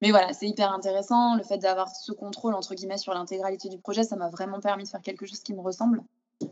Mais 0.00 0.10
voilà, 0.10 0.32
c'est 0.32 0.48
hyper 0.48 0.72
intéressant. 0.72 1.36
Le 1.36 1.44
fait 1.44 1.58
d'avoir 1.58 1.88
ce 1.94 2.10
contrôle 2.10 2.54
entre 2.54 2.74
guillemets 2.74 2.98
sur 2.98 3.14
l'intégralité 3.14 3.68
du 3.68 3.78
projet, 3.78 4.02
ça 4.02 4.16
m'a 4.16 4.28
vraiment 4.28 4.58
permis 4.58 4.82
de 4.82 4.88
faire 4.88 5.02
quelque 5.02 5.26
chose 5.26 5.40
qui 5.40 5.54
me 5.54 5.60
ressemble. 5.60 6.02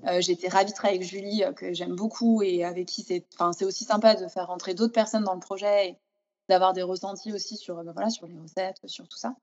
Été 0.07 0.49
ravie 0.49 0.71
de 0.71 0.77
travailler 0.77 1.01
avec 1.01 1.11
Julie, 1.11 1.43
que 1.57 1.73
j'aime 1.73 1.97
beaucoup 1.97 2.43
et 2.43 2.65
avec 2.65 2.87
qui 2.87 3.03
c'est 3.03 3.65
aussi 3.65 3.83
sympa 3.83 4.15
de 4.15 4.29
faire 4.29 4.47
rentrer 4.47 4.75
d'autres 4.75 4.93
personnes 4.93 5.25
dans 5.25 5.35
le 5.35 5.41
projet 5.41 5.89
et 5.89 5.99
d'avoir 6.49 6.73
des 6.75 6.83
ressentis 6.83 7.33
aussi 7.33 7.57
sur, 7.57 7.83
bah, 7.83 7.91
voilà, 7.93 8.09
sur 8.09 8.29
les 8.29 8.39
recettes, 8.39 8.81
sur 8.87 9.09
tout 9.09 9.19
ça. 9.19 9.35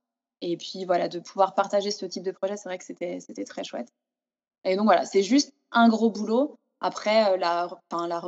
Et 0.42 0.58
puis 0.58 0.86
voilà, 0.86 1.08
de 1.08 1.20
pouvoir 1.20 1.56
partager 1.56 1.92
ce 1.92 2.06
type 2.06 2.24
de 2.24 2.32
projet, 2.32 2.58
c'est 2.58 2.70
vrai 2.70 2.78
que 2.78 2.84
c'était 2.84 3.46
très 3.46 3.64
chouette. 3.64 3.90
Et 4.64 4.76
donc 4.76 4.86
voilà, 4.86 5.06
c'est 5.06 5.24
juste 5.24 5.54
un 5.72 5.90
gros 5.90 6.10
boulot. 6.10 6.60
Après, 6.80 7.38
la, 7.38 7.68
la 7.92 8.22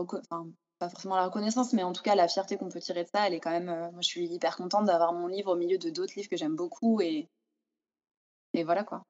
pas 0.79 0.89
forcément 0.89 1.15
la 1.17 1.25
reconnaissance, 1.25 1.73
mais 1.73 1.83
en 1.83 1.91
tout 1.91 2.01
cas, 2.01 2.15
la 2.15 2.27
fierté 2.27 2.57
qu'on 2.57 2.69
peut 2.69 2.79
tirer 2.79 3.03
de 3.03 3.09
ça, 3.09 3.27
elle 3.27 3.33
est 3.33 3.39
quand 3.39 3.51
même. 3.51 3.65
moi, 3.65 4.01
je 4.01 4.07
suis 4.07 4.25
hyper 4.25 4.55
contente 4.55 4.85
d'avoir 4.85 5.13
mon 5.13 5.27
livre 5.27 5.51
au 5.51 5.55
milieu 5.55 5.77
de 5.77 5.89
d'autres 5.89 6.13
livres 6.15 6.29
que 6.29 6.37
j'aime 6.37 6.55
beaucoup. 6.55 7.01
Et, 7.01 7.27
et 8.53 8.63
voilà 8.63 8.83
quoi. 8.83 9.03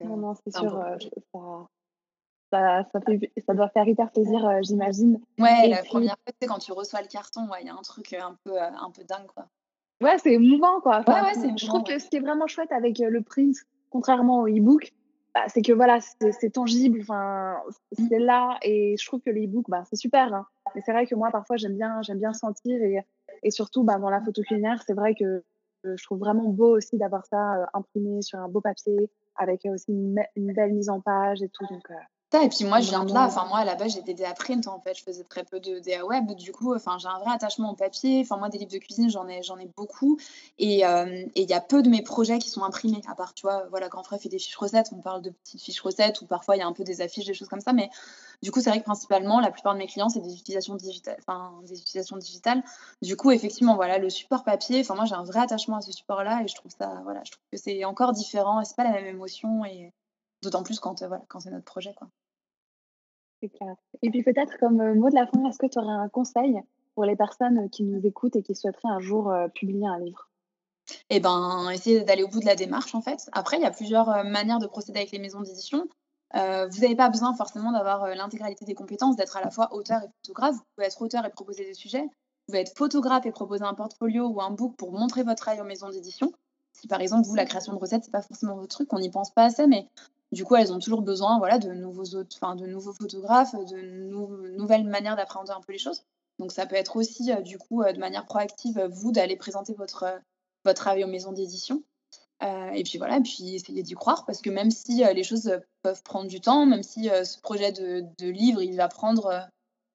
non, 0.00 0.16
non, 0.16 0.34
c'est 0.34 0.50
sûr. 0.50 0.98
Ça, 2.52 2.82
ça, 2.92 3.00
fait, 3.00 3.32
ça, 3.46 3.54
doit 3.54 3.68
faire 3.68 3.86
hyper 3.86 4.10
plaisir, 4.10 4.44
euh, 4.44 4.58
j'imagine. 4.62 5.20
Ouais, 5.38 5.68
la 5.68 5.84
première 5.84 6.16
fois, 6.16 6.32
c'est 6.40 6.48
quand 6.48 6.58
tu 6.58 6.72
reçois 6.72 7.00
le 7.00 7.06
carton, 7.06 7.48
il 7.60 7.66
y 7.66 7.70
a 7.70 7.74
un 7.74 7.82
truc 7.82 8.12
euh, 8.12 8.20
un 8.20 8.36
peu, 8.44 8.60
euh, 8.60 8.70
un 8.70 8.90
peu 8.90 9.04
dingue, 9.04 9.28
quoi. 9.28 9.46
Ouais, 10.00 10.16
c'est 10.18 10.32
émouvant, 10.32 10.80
quoi. 10.80 11.02
ouais, 11.06 11.14
ouais, 11.14 11.56
je 11.56 11.66
trouve 11.66 11.82
que 11.82 11.98
ce 11.98 12.08
qui 12.08 12.16
est 12.16 12.20
vraiment 12.20 12.46
chouette 12.46 12.72
avec 12.72 12.98
le 12.98 13.20
print, 13.22 13.56
contrairement 13.90 14.40
au 14.40 14.48
e-book, 14.48 14.92
bah, 15.34 15.44
c'est 15.48 15.62
que 15.62 15.72
voilà, 15.72 16.00
c'est 16.00 16.50
tangible, 16.50 17.00
enfin, 17.02 17.58
mmh. 17.98 18.08
c'est 18.08 18.18
là, 18.18 18.58
et 18.62 18.96
je 18.98 19.06
trouve 19.06 19.20
que 19.20 19.30
le 19.30 19.44
e-book, 19.44 19.66
bah, 19.68 19.84
c'est 19.88 19.96
super. 19.96 20.32
Hein. 20.34 20.46
Mais 20.74 20.82
c'est 20.84 20.92
vrai 20.92 21.06
que 21.06 21.14
moi, 21.14 21.30
parfois, 21.30 21.56
j'aime 21.56 21.76
bien, 21.76 22.00
j'aime 22.02 22.18
bien 22.18 22.32
sentir, 22.32 22.82
et, 22.82 23.04
et 23.42 23.50
surtout, 23.50 23.84
bah, 23.84 23.98
dans 23.98 24.10
la 24.10 24.20
photo 24.20 24.42
culinaire, 24.42 24.82
c'est 24.86 24.94
vrai 24.94 25.14
que 25.14 25.44
je 25.84 26.02
trouve 26.04 26.18
vraiment 26.18 26.48
beau 26.48 26.76
aussi 26.76 26.98
d'avoir 26.98 27.24
ça 27.26 27.68
imprimé 27.74 28.22
sur 28.22 28.38
un 28.38 28.48
beau 28.48 28.60
papier, 28.60 29.10
avec 29.36 29.66
aussi 29.66 29.92
une, 29.92 30.20
une, 30.36 30.52
belle 30.52 30.72
mise 30.72 30.90
en 30.90 31.00
page 31.00 31.42
et 31.42 31.48
tout. 31.48 31.66
Donc, 31.70 31.88
et 32.38 32.48
puis 32.48 32.64
moi, 32.64 32.80
je 32.80 32.90
viens 32.90 33.04
de 33.04 33.12
là. 33.12 33.24
Enfin, 33.26 33.44
moi, 33.46 33.58
à 33.58 33.64
la 33.64 33.74
base, 33.74 33.94
j'étais 33.94 34.14
DA 34.14 34.32
print, 34.34 34.68
en 34.68 34.78
fait. 34.78 34.96
Je 34.96 35.02
faisais 35.02 35.24
très 35.24 35.42
peu 35.42 35.58
de 35.58 35.80
DA 35.80 36.06
web. 36.06 36.30
Du 36.36 36.52
coup, 36.52 36.72
enfin, 36.74 36.96
j'ai 36.98 37.08
un 37.08 37.18
vrai 37.18 37.32
attachement 37.32 37.72
au 37.72 37.74
papier. 37.74 38.20
Enfin, 38.22 38.36
moi, 38.36 38.48
des 38.48 38.58
livres 38.58 38.70
de 38.70 38.78
cuisine, 38.78 39.10
j'en 39.10 39.26
ai, 39.26 39.42
j'en 39.42 39.58
ai 39.58 39.66
beaucoup. 39.76 40.16
Et 40.58 40.84
il 40.84 41.50
y 41.50 41.54
a 41.54 41.60
peu 41.60 41.82
de 41.82 41.88
mes 41.88 42.02
projets 42.02 42.38
qui 42.38 42.48
sont 42.48 42.62
imprimés. 42.62 43.02
À 43.08 43.16
part, 43.16 43.34
tu 43.34 43.42
vois, 43.42 43.66
voilà, 43.70 43.88
Grand 43.88 44.04
Frère 44.04 44.20
fait 44.20 44.28
des 44.28 44.38
fiches 44.38 44.54
recettes. 44.56 44.90
On 44.92 45.00
parle 45.00 45.22
de 45.22 45.30
petites 45.30 45.60
fiches 45.60 45.80
recettes 45.80 46.20
ou 46.22 46.26
parfois, 46.26 46.54
il 46.54 46.60
y 46.60 46.62
a 46.62 46.66
un 46.68 46.72
peu 46.72 46.84
des 46.84 47.00
affiches, 47.00 47.26
des 47.26 47.34
choses 47.34 47.48
comme 47.48 47.60
ça. 47.60 47.72
Mais 47.72 47.90
du 48.42 48.52
coup, 48.52 48.60
c'est 48.60 48.70
vrai 48.70 48.78
que 48.78 48.84
principalement, 48.84 49.40
la 49.40 49.50
plupart 49.50 49.74
de 49.74 49.78
mes 49.78 49.88
clients, 49.88 50.08
c'est 50.08 50.20
des 50.20 50.34
utilisations 50.34 50.76
digitales. 50.76 51.16
Enfin, 51.18 51.52
des 51.66 51.80
utilisations 51.80 52.16
digitales. 52.16 52.62
Du 53.02 53.16
coup, 53.16 53.32
effectivement, 53.32 53.74
voilà, 53.74 53.98
le 53.98 54.08
support 54.08 54.44
papier. 54.44 54.80
Enfin, 54.82 54.94
moi, 54.94 55.04
j'ai 55.04 55.16
un 55.16 55.24
vrai 55.24 55.40
attachement 55.40 55.78
à 55.78 55.80
ce 55.80 55.90
support-là. 55.90 56.42
Et 56.44 56.48
je 56.48 56.54
trouve 56.54 56.70
ça, 56.78 57.00
voilà, 57.02 57.22
je 57.24 57.32
trouve 57.32 57.42
que 57.50 57.58
c'est 57.58 57.84
encore 57.84 58.12
différent. 58.12 58.62
C'est 58.62 58.76
pas 58.76 58.84
la 58.84 58.92
même 58.92 59.06
émotion. 59.06 59.64
Et 59.64 59.92
d'autant 60.42 60.62
plus 60.62 60.78
quand, 60.78 61.00
voilà, 61.00 61.24
quand 61.28 61.40
c'est 61.40 61.50
notre 61.50 61.64
projet, 61.64 61.92
quoi. 61.94 62.08
Et 64.02 64.10
puis 64.10 64.22
peut-être 64.22 64.58
comme 64.58 64.80
euh, 64.80 64.94
mot 64.94 65.10
de 65.10 65.14
la 65.14 65.26
fin, 65.26 65.44
est-ce 65.48 65.58
que 65.58 65.66
tu 65.66 65.78
aurais 65.78 65.92
un 65.92 66.08
conseil 66.08 66.60
pour 66.94 67.04
les 67.04 67.16
personnes 67.16 67.68
qui 67.70 67.84
nous 67.84 68.04
écoutent 68.06 68.36
et 68.36 68.42
qui 68.42 68.54
souhaiteraient 68.54 68.88
un 68.88 69.00
jour 69.00 69.32
publier 69.54 69.86
un 69.86 69.98
livre? 69.98 70.28
Eh 71.08 71.20
ben, 71.20 71.70
essayer 71.70 72.02
d'aller 72.02 72.24
au 72.24 72.28
bout 72.28 72.40
de 72.40 72.46
la 72.46 72.56
démarche, 72.56 72.94
en 72.94 73.00
fait. 73.00 73.30
Après, 73.32 73.56
il 73.58 73.62
y 73.62 73.66
a 73.66 73.70
plusieurs 73.70 74.24
manières 74.24 74.58
de 74.58 74.66
procéder 74.66 74.98
avec 74.98 75.12
les 75.12 75.20
maisons 75.20 75.40
d'édition. 75.40 75.86
vous 76.34 76.80
n'avez 76.80 76.96
pas 76.96 77.08
besoin 77.08 77.32
forcément 77.34 77.70
d'avoir 77.70 78.08
l'intégralité 78.08 78.64
des 78.64 78.74
compétences, 78.74 79.14
d'être 79.14 79.36
à 79.36 79.40
la 79.40 79.50
fois 79.50 79.72
auteur 79.72 80.02
et 80.02 80.08
photographe. 80.16 80.56
Vous 80.56 80.64
pouvez 80.74 80.88
être 80.88 81.00
auteur 81.00 81.24
et 81.24 81.30
proposer 81.30 81.64
des 81.64 81.74
sujets. 81.74 82.02
Vous 82.02 82.46
pouvez 82.48 82.60
être 82.60 82.76
photographe 82.76 83.24
et 83.24 83.30
proposer 83.30 83.64
un 83.64 83.74
portfolio 83.74 84.26
ou 84.26 84.40
un 84.40 84.50
book 84.50 84.74
pour 84.76 84.92
montrer 84.92 85.22
votre 85.22 85.40
travail 85.40 85.60
aux 85.60 85.64
maisons 85.64 85.90
d'édition. 85.90 86.32
Si 86.72 86.88
par 86.88 87.00
exemple, 87.00 87.26
vous, 87.26 87.34
la 87.34 87.44
création 87.44 87.72
de 87.72 87.78
recettes, 87.78 88.04
c'est 88.04 88.10
pas 88.10 88.22
forcément 88.22 88.56
votre 88.56 88.74
truc, 88.74 88.92
on 88.92 88.98
n'y 88.98 89.10
pense 89.10 89.30
pas 89.30 89.44
assez, 89.44 89.66
mais 89.66 89.88
du 90.32 90.44
coup, 90.44 90.54
elles 90.54 90.72
ont 90.72 90.78
toujours 90.78 91.02
besoin 91.02 91.38
voilà, 91.38 91.58
de, 91.58 91.72
nouveaux 91.72 92.04
de 92.04 92.66
nouveaux 92.66 92.92
photographes, 92.92 93.54
de 93.54 94.56
nouvelles 94.56 94.84
manières 94.84 95.16
d'appréhender 95.16 95.50
un 95.50 95.60
peu 95.60 95.72
les 95.72 95.78
choses. 95.78 96.04
Donc 96.38 96.52
ça 96.52 96.66
peut 96.66 96.76
être 96.76 96.96
aussi, 96.96 97.30
du 97.42 97.58
coup, 97.58 97.82
de 97.82 97.98
manière 97.98 98.24
proactive, 98.26 98.80
vous, 98.90 99.12
d'aller 99.12 99.36
présenter 99.36 99.74
votre, 99.74 100.20
votre 100.64 100.80
travail 100.80 101.04
aux 101.04 101.08
maisons 101.08 101.32
d'édition. 101.32 101.82
et 102.40 102.82
puis 102.84 102.98
voilà, 102.98 103.18
et 103.18 103.22
puis 103.22 103.54
essayer 103.56 103.82
d'y 103.82 103.94
croire, 103.94 104.24
parce 104.24 104.40
que 104.40 104.50
même 104.50 104.70
si 104.70 105.02
les 105.04 105.24
choses 105.24 105.60
peuvent 105.82 106.02
prendre 106.04 106.28
du 106.28 106.40
temps, 106.40 106.64
même 106.64 106.84
si 106.84 107.08
ce 107.08 107.40
projet 107.40 107.72
de, 107.72 108.30
livre, 108.30 108.62
il 108.62 108.76
va 108.76 108.88
prendre 108.88 109.48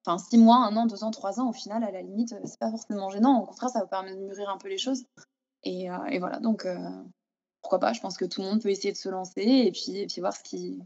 enfin 0.06 0.18
six 0.18 0.38
mois, 0.38 0.58
un 0.58 0.76
an, 0.76 0.86
deux 0.86 1.04
ans, 1.04 1.12
trois 1.12 1.40
ans, 1.40 1.50
au 1.50 1.54
final, 1.54 1.84
à 1.84 1.92
la 1.92 2.02
limite, 2.02 2.36
c'est 2.44 2.60
pas 2.60 2.70
forcément 2.70 3.10
gênant. 3.10 3.42
Au 3.42 3.46
contraire, 3.46 3.70
ça 3.70 3.80
va 3.80 3.88
permettre 3.88 4.18
de 4.18 4.26
mûrir 4.26 4.50
un 4.50 4.58
peu 4.58 4.68
les 4.68 4.78
choses. 4.78 5.06
Et 5.64 5.88
voilà, 6.20 6.40
donc 6.42 6.68
pourquoi 7.66 7.80
pas, 7.80 7.94
je 7.94 8.00
pense 8.00 8.16
que 8.16 8.26
tout 8.26 8.44
le 8.44 8.48
monde 8.48 8.62
peut 8.62 8.70
essayer 8.70 8.92
de 8.92 8.98
se 8.98 9.10
lancer 9.10 9.42
et 9.42 9.72
puis, 9.72 10.06
voir, 10.20 10.34
ce 10.34 10.44
qui, 10.44 10.86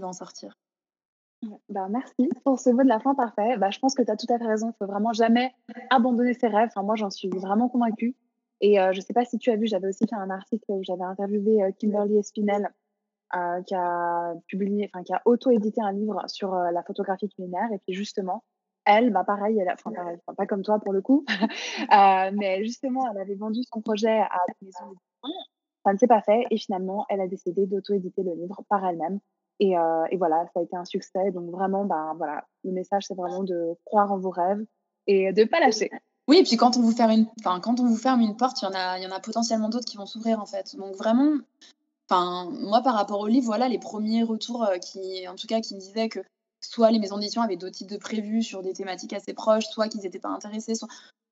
va 0.00 0.08
en 0.08 0.12
sortir. 0.12 0.58
Bah, 1.68 1.86
merci 1.88 2.28
pour 2.44 2.58
ce 2.58 2.70
mot 2.70 2.82
de 2.82 2.88
la 2.88 2.98
fin 2.98 3.14
parfait. 3.14 3.56
Bah, 3.58 3.70
je 3.70 3.78
pense 3.78 3.94
que 3.94 4.02
tu 4.02 4.10
as 4.10 4.16
tout 4.16 4.26
à 4.28 4.36
fait 4.36 4.44
raison. 4.44 4.70
Il 4.70 4.76
faut 4.76 4.90
vraiment 4.90 5.12
jamais 5.12 5.54
abandonner 5.88 6.34
ses 6.34 6.48
rêves. 6.48 6.70
Enfin, 6.74 6.82
moi, 6.82 6.96
j'en 6.96 7.10
suis 7.10 7.28
vraiment 7.28 7.68
convaincue. 7.68 8.16
Et 8.60 8.74
je 8.74 8.96
ne 8.96 9.00
sais 9.00 9.12
pas 9.12 9.24
si 9.24 9.38
tu 9.38 9.52
as 9.52 9.56
vu, 9.56 9.68
j'avais 9.68 9.86
aussi 9.86 10.04
fait 10.08 10.16
un 10.16 10.30
article 10.30 10.64
où 10.66 10.82
j'avais 10.82 11.04
interviewé 11.04 11.62
Kimberly 11.78 12.18
Espinel, 12.18 12.74
qui 13.32 13.74
a 13.76 14.34
publié, 14.48 14.90
enfin, 14.92 15.04
qui 15.04 15.12
a 15.12 15.22
auto-édité 15.26 15.80
un 15.80 15.92
livre 15.92 16.24
sur 16.26 16.52
la 16.56 16.82
photographie 16.82 17.28
culinaire. 17.28 17.70
Et 17.72 17.78
puis, 17.78 17.94
justement, 17.94 18.42
elle, 18.84 19.12
bah, 19.12 19.22
pareil, 19.22 19.64
pas 20.36 20.46
comme 20.46 20.62
toi 20.62 20.80
pour 20.80 20.92
le 20.92 21.02
coup, 21.02 21.24
mais 22.34 22.64
justement, 22.64 23.08
elle 23.12 23.20
avait 23.20 23.36
vendu 23.36 23.60
son 23.72 23.80
projet 23.80 24.18
à 24.18 24.40
des 24.48 24.66
maisons 24.66 24.96
ça 25.84 25.92
ne 25.92 25.98
s'est 25.98 26.06
pas 26.06 26.22
fait 26.22 26.44
et 26.50 26.58
finalement, 26.58 27.06
elle 27.08 27.20
a 27.20 27.28
décidé 27.28 27.66
d'auto-éditer 27.66 28.22
le 28.22 28.34
livre 28.34 28.62
par 28.68 28.84
elle-même. 28.84 29.20
Et, 29.58 29.76
euh, 29.76 30.04
et, 30.10 30.16
voilà, 30.16 30.46
ça 30.54 30.60
a 30.60 30.62
été 30.62 30.76
un 30.76 30.84
succès. 30.84 31.30
Donc 31.32 31.50
vraiment, 31.50 31.84
ben, 31.84 32.14
voilà, 32.16 32.44
le 32.64 32.72
message, 32.72 33.04
c'est 33.06 33.14
vraiment 33.14 33.44
de 33.44 33.76
croire 33.84 34.10
en 34.10 34.18
vos 34.18 34.30
rêves 34.30 34.64
et 35.06 35.32
de 35.32 35.42
ne 35.42 35.46
pas 35.46 35.60
lâcher. 35.60 35.90
Oui, 36.28 36.38
et 36.38 36.42
puis 36.44 36.56
quand 36.56 36.76
on 36.76 36.82
vous 36.82 36.92
ferme 36.92 37.10
une, 37.10 37.26
enfin, 37.40 37.60
quand 37.60 37.80
on 37.80 37.86
vous 37.86 37.96
ferme 37.96 38.20
une 38.20 38.36
porte, 38.36 38.62
il 38.62 38.66
y 38.66 38.68
en 38.68 38.74
a, 38.74 38.98
y 38.98 39.06
en 39.06 39.10
a 39.10 39.20
potentiellement 39.20 39.68
d'autres 39.68 39.84
qui 39.84 39.96
vont 39.96 40.06
s'ouvrir 40.06 40.40
en 40.40 40.46
fait. 40.46 40.76
Donc 40.76 40.94
vraiment, 40.94 41.38
enfin, 42.08 42.48
moi 42.52 42.82
par 42.82 42.94
rapport 42.94 43.20
au 43.20 43.26
livre, 43.26 43.46
voilà, 43.46 43.68
les 43.68 43.78
premiers 43.78 44.22
retours 44.22 44.64
euh, 44.64 44.78
qui, 44.78 45.26
en 45.28 45.34
tout 45.34 45.46
cas, 45.46 45.60
qui 45.60 45.74
me 45.74 45.80
disaient 45.80 46.08
que 46.08 46.20
soit 46.60 46.90
les 46.90 46.98
maisons 46.98 47.18
d'édition 47.18 47.42
avaient 47.42 47.56
d'autres 47.56 47.76
types 47.76 47.90
de 47.90 47.96
prévus 47.96 48.42
sur 48.42 48.62
des 48.62 48.72
thématiques 48.72 49.12
assez 49.12 49.34
proches, 49.34 49.66
soit 49.66 49.88
qu'ils 49.88 50.02
n'étaient 50.02 50.20
pas 50.20 50.28
intéressés, 50.28 50.74
soit 50.74 50.88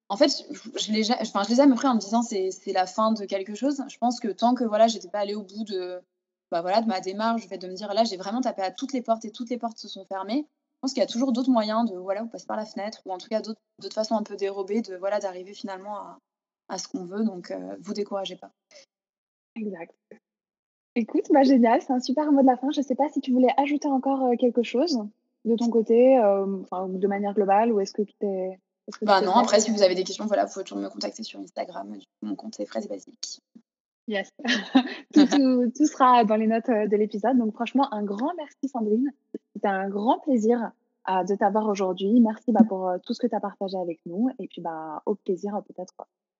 en 0.08 0.16
fait, 0.16 0.44
je 0.76 0.92
les, 0.92 1.10
enfin, 1.12 1.42
je 1.42 1.50
les 1.50 1.60
en 1.60 1.66
me 1.66 1.98
disant 1.98 2.22
c'est 2.22 2.50
c'est 2.50 2.72
la 2.72 2.86
fin 2.86 3.12
de 3.12 3.24
quelque 3.26 3.54
chose. 3.54 3.82
Je 3.88 3.98
pense 3.98 4.20
que 4.20 4.28
tant 4.28 4.54
que 4.54 4.64
voilà, 4.64 4.88
j'étais 4.88 5.08
pas 5.08 5.20
allée 5.20 5.34
au 5.34 5.42
bout 5.42 5.64
de 5.64 6.00
bah 6.50 6.62
voilà, 6.62 6.80
de 6.80 6.88
ma 6.88 7.00
démarche, 7.00 7.42
le 7.42 7.48
fait 7.48 7.58
de 7.58 7.68
me 7.68 7.74
dire 7.74 7.92
là, 7.92 8.04
j'ai 8.04 8.16
vraiment 8.16 8.40
tapé 8.40 8.62
à 8.62 8.70
toutes 8.70 8.94
les 8.94 9.02
portes 9.02 9.24
et 9.26 9.30
toutes 9.30 9.50
les 9.50 9.58
portes 9.58 9.76
se 9.78 9.88
sont 9.88 10.06
fermées. 10.06 10.46
Je 10.48 10.80
pense 10.80 10.92
qu'il 10.92 11.00
y 11.00 11.04
a 11.04 11.08
toujours 11.08 11.32
d'autres 11.32 11.50
moyens 11.50 11.90
de 11.90 11.96
voilà, 11.96 12.22
vous 12.22 12.28
passez 12.28 12.46
par 12.46 12.56
la 12.56 12.64
fenêtre 12.64 13.02
ou 13.04 13.12
en 13.12 13.18
tout 13.18 13.28
cas 13.28 13.42
d'autres 13.42 13.94
façons 13.94 14.16
un 14.16 14.22
peu 14.22 14.36
dérobées 14.36 14.80
de 14.80 14.96
voilà 14.96 15.18
d'arriver 15.18 15.52
finalement 15.52 15.96
à, 15.96 16.18
à 16.68 16.78
ce 16.78 16.88
qu'on 16.88 17.04
veut. 17.04 17.24
Donc 17.24 17.50
euh, 17.50 17.76
vous 17.80 17.92
découragez 17.92 18.36
pas. 18.36 18.50
Exact. 19.56 19.94
Écoute, 20.94 21.26
bah 21.30 21.42
génial, 21.42 21.82
c'est 21.82 21.92
un 21.92 22.00
super 22.00 22.32
mot 22.32 22.40
de 22.40 22.46
la 22.46 22.56
fin. 22.56 22.70
Je 22.70 22.80
sais 22.80 22.94
pas 22.94 23.08
si 23.10 23.20
tu 23.20 23.32
voulais 23.32 23.52
ajouter 23.56 23.88
encore 23.88 24.24
euh, 24.24 24.36
quelque 24.36 24.62
chose 24.62 24.98
de 25.44 25.54
ton 25.54 25.70
côté, 25.70 26.18
euh, 26.18 26.46
de 26.88 27.06
manière 27.06 27.34
globale, 27.34 27.72
ou 27.72 27.80
est-ce 27.80 27.92
que 27.92 28.02
tout 28.02 28.16
est 28.22 28.58
bah 29.02 29.20
non, 29.20 29.34
après, 29.34 29.60
si 29.60 29.70
vous 29.70 29.82
avez 29.82 29.94
des 29.94 30.04
questions, 30.04 30.26
voilà, 30.26 30.44
vous 30.44 30.52
pouvez 30.52 30.64
toujours 30.64 30.82
me 30.82 30.88
contacter 30.88 31.22
sur 31.22 31.40
Instagram. 31.40 31.96
Mon 32.22 32.34
compte, 32.34 32.54
c'est 32.56 32.66
Fraise 32.66 32.88
Basique. 32.88 33.40
Yes. 34.06 34.30
tout, 35.14 35.26
tout, 35.26 35.86
sera 35.86 36.24
dans 36.24 36.36
les 36.36 36.46
notes 36.46 36.68
euh, 36.70 36.86
de 36.86 36.96
l'épisode. 36.96 37.36
Donc, 37.36 37.54
franchement, 37.54 37.92
un 37.92 38.02
grand 38.02 38.32
merci, 38.36 38.68
Sandrine. 38.68 39.10
C'était 39.54 39.68
un 39.68 39.88
grand 39.88 40.18
plaisir 40.20 40.70
euh, 41.10 41.24
de 41.24 41.34
t'avoir 41.34 41.68
aujourd'hui. 41.68 42.18
Merci 42.20 42.50
bah, 42.50 42.64
pour 42.66 42.88
euh, 42.88 42.96
tout 43.04 43.12
ce 43.12 43.20
que 43.20 43.26
tu 43.26 43.34
as 43.34 43.40
partagé 43.40 43.76
avec 43.76 44.00
nous. 44.06 44.30
Et 44.38 44.48
puis, 44.48 44.62
bah, 44.62 45.02
au 45.04 45.14
plaisir 45.14 45.60
peut-être 45.68 45.94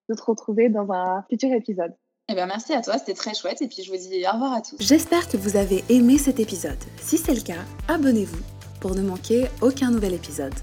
de 0.09 0.15
te 0.15 0.23
retrouver 0.23 0.71
dans 0.71 0.91
un 0.91 1.23
futur 1.29 1.53
épisode. 1.53 1.95
Eh 2.31 2.35
bien, 2.35 2.47
merci 2.47 2.73
à 2.73 2.81
toi, 2.81 2.99
c'était 2.99 3.15
très 3.15 3.35
chouette. 3.35 3.61
Et 3.61 3.69
puis, 3.69 3.83
je 3.83 3.91
vous 3.91 3.99
dis 3.99 4.25
au 4.27 4.33
revoir 4.33 4.55
à 4.55 4.63
tous. 4.63 4.77
J'espère 4.81 5.29
que 5.29 5.37
vous 5.37 5.57
avez 5.57 5.85
aimé 5.91 6.17
cet 6.17 6.41
épisode. 6.41 6.79
Si 7.01 7.19
c'est 7.19 7.35
le 7.35 7.43
cas, 7.43 7.65
abonnez-vous 7.89 8.43
pour 8.81 8.95
ne 8.95 9.03
manquer 9.03 9.47
aucun 9.61 9.91
nouvel 9.91 10.15
épisode. 10.15 10.55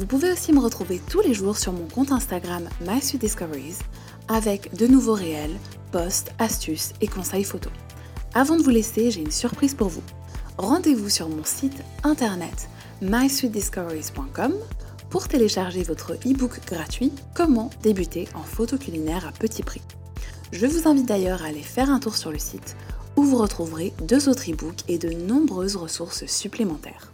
Vous 0.00 0.06
pouvez 0.06 0.32
aussi 0.32 0.54
me 0.54 0.60
retrouver 0.60 0.98
tous 1.10 1.20
les 1.20 1.34
jours 1.34 1.58
sur 1.58 1.74
mon 1.74 1.86
compte 1.86 2.10
Instagram 2.10 2.66
MySweetDiscoveries 2.88 3.76
avec 4.28 4.74
de 4.74 4.86
nouveaux 4.86 5.12
réels, 5.12 5.54
posts, 5.92 6.32
astuces 6.38 6.94
et 7.02 7.06
conseils 7.06 7.44
photos. 7.44 7.74
Avant 8.32 8.56
de 8.56 8.62
vous 8.62 8.70
laisser, 8.70 9.10
j'ai 9.10 9.20
une 9.20 9.30
surprise 9.30 9.74
pour 9.74 9.88
vous. 9.88 10.02
Rendez-vous 10.56 11.10
sur 11.10 11.28
mon 11.28 11.44
site 11.44 11.82
internet 12.02 12.70
mysweetdiscoveries.com 13.02 14.54
pour 15.10 15.28
télécharger 15.28 15.82
votre 15.82 16.14
e-book 16.26 16.60
gratuit 16.66 17.12
Comment 17.34 17.68
débuter 17.82 18.26
en 18.34 18.42
photo 18.42 18.78
culinaire 18.78 19.26
à 19.28 19.32
petit 19.32 19.62
prix. 19.62 19.82
Je 20.50 20.64
vous 20.64 20.88
invite 20.88 21.08
d'ailleurs 21.08 21.42
à 21.42 21.48
aller 21.48 21.60
faire 21.60 21.90
un 21.90 22.00
tour 22.00 22.16
sur 22.16 22.32
le 22.32 22.38
site 22.38 22.74
où 23.16 23.22
vous 23.22 23.36
retrouverez 23.36 23.92
deux 24.00 24.30
autres 24.30 24.50
e-books 24.50 24.80
et 24.88 24.96
de 24.96 25.10
nombreuses 25.10 25.76
ressources 25.76 26.24
supplémentaires. 26.24 27.12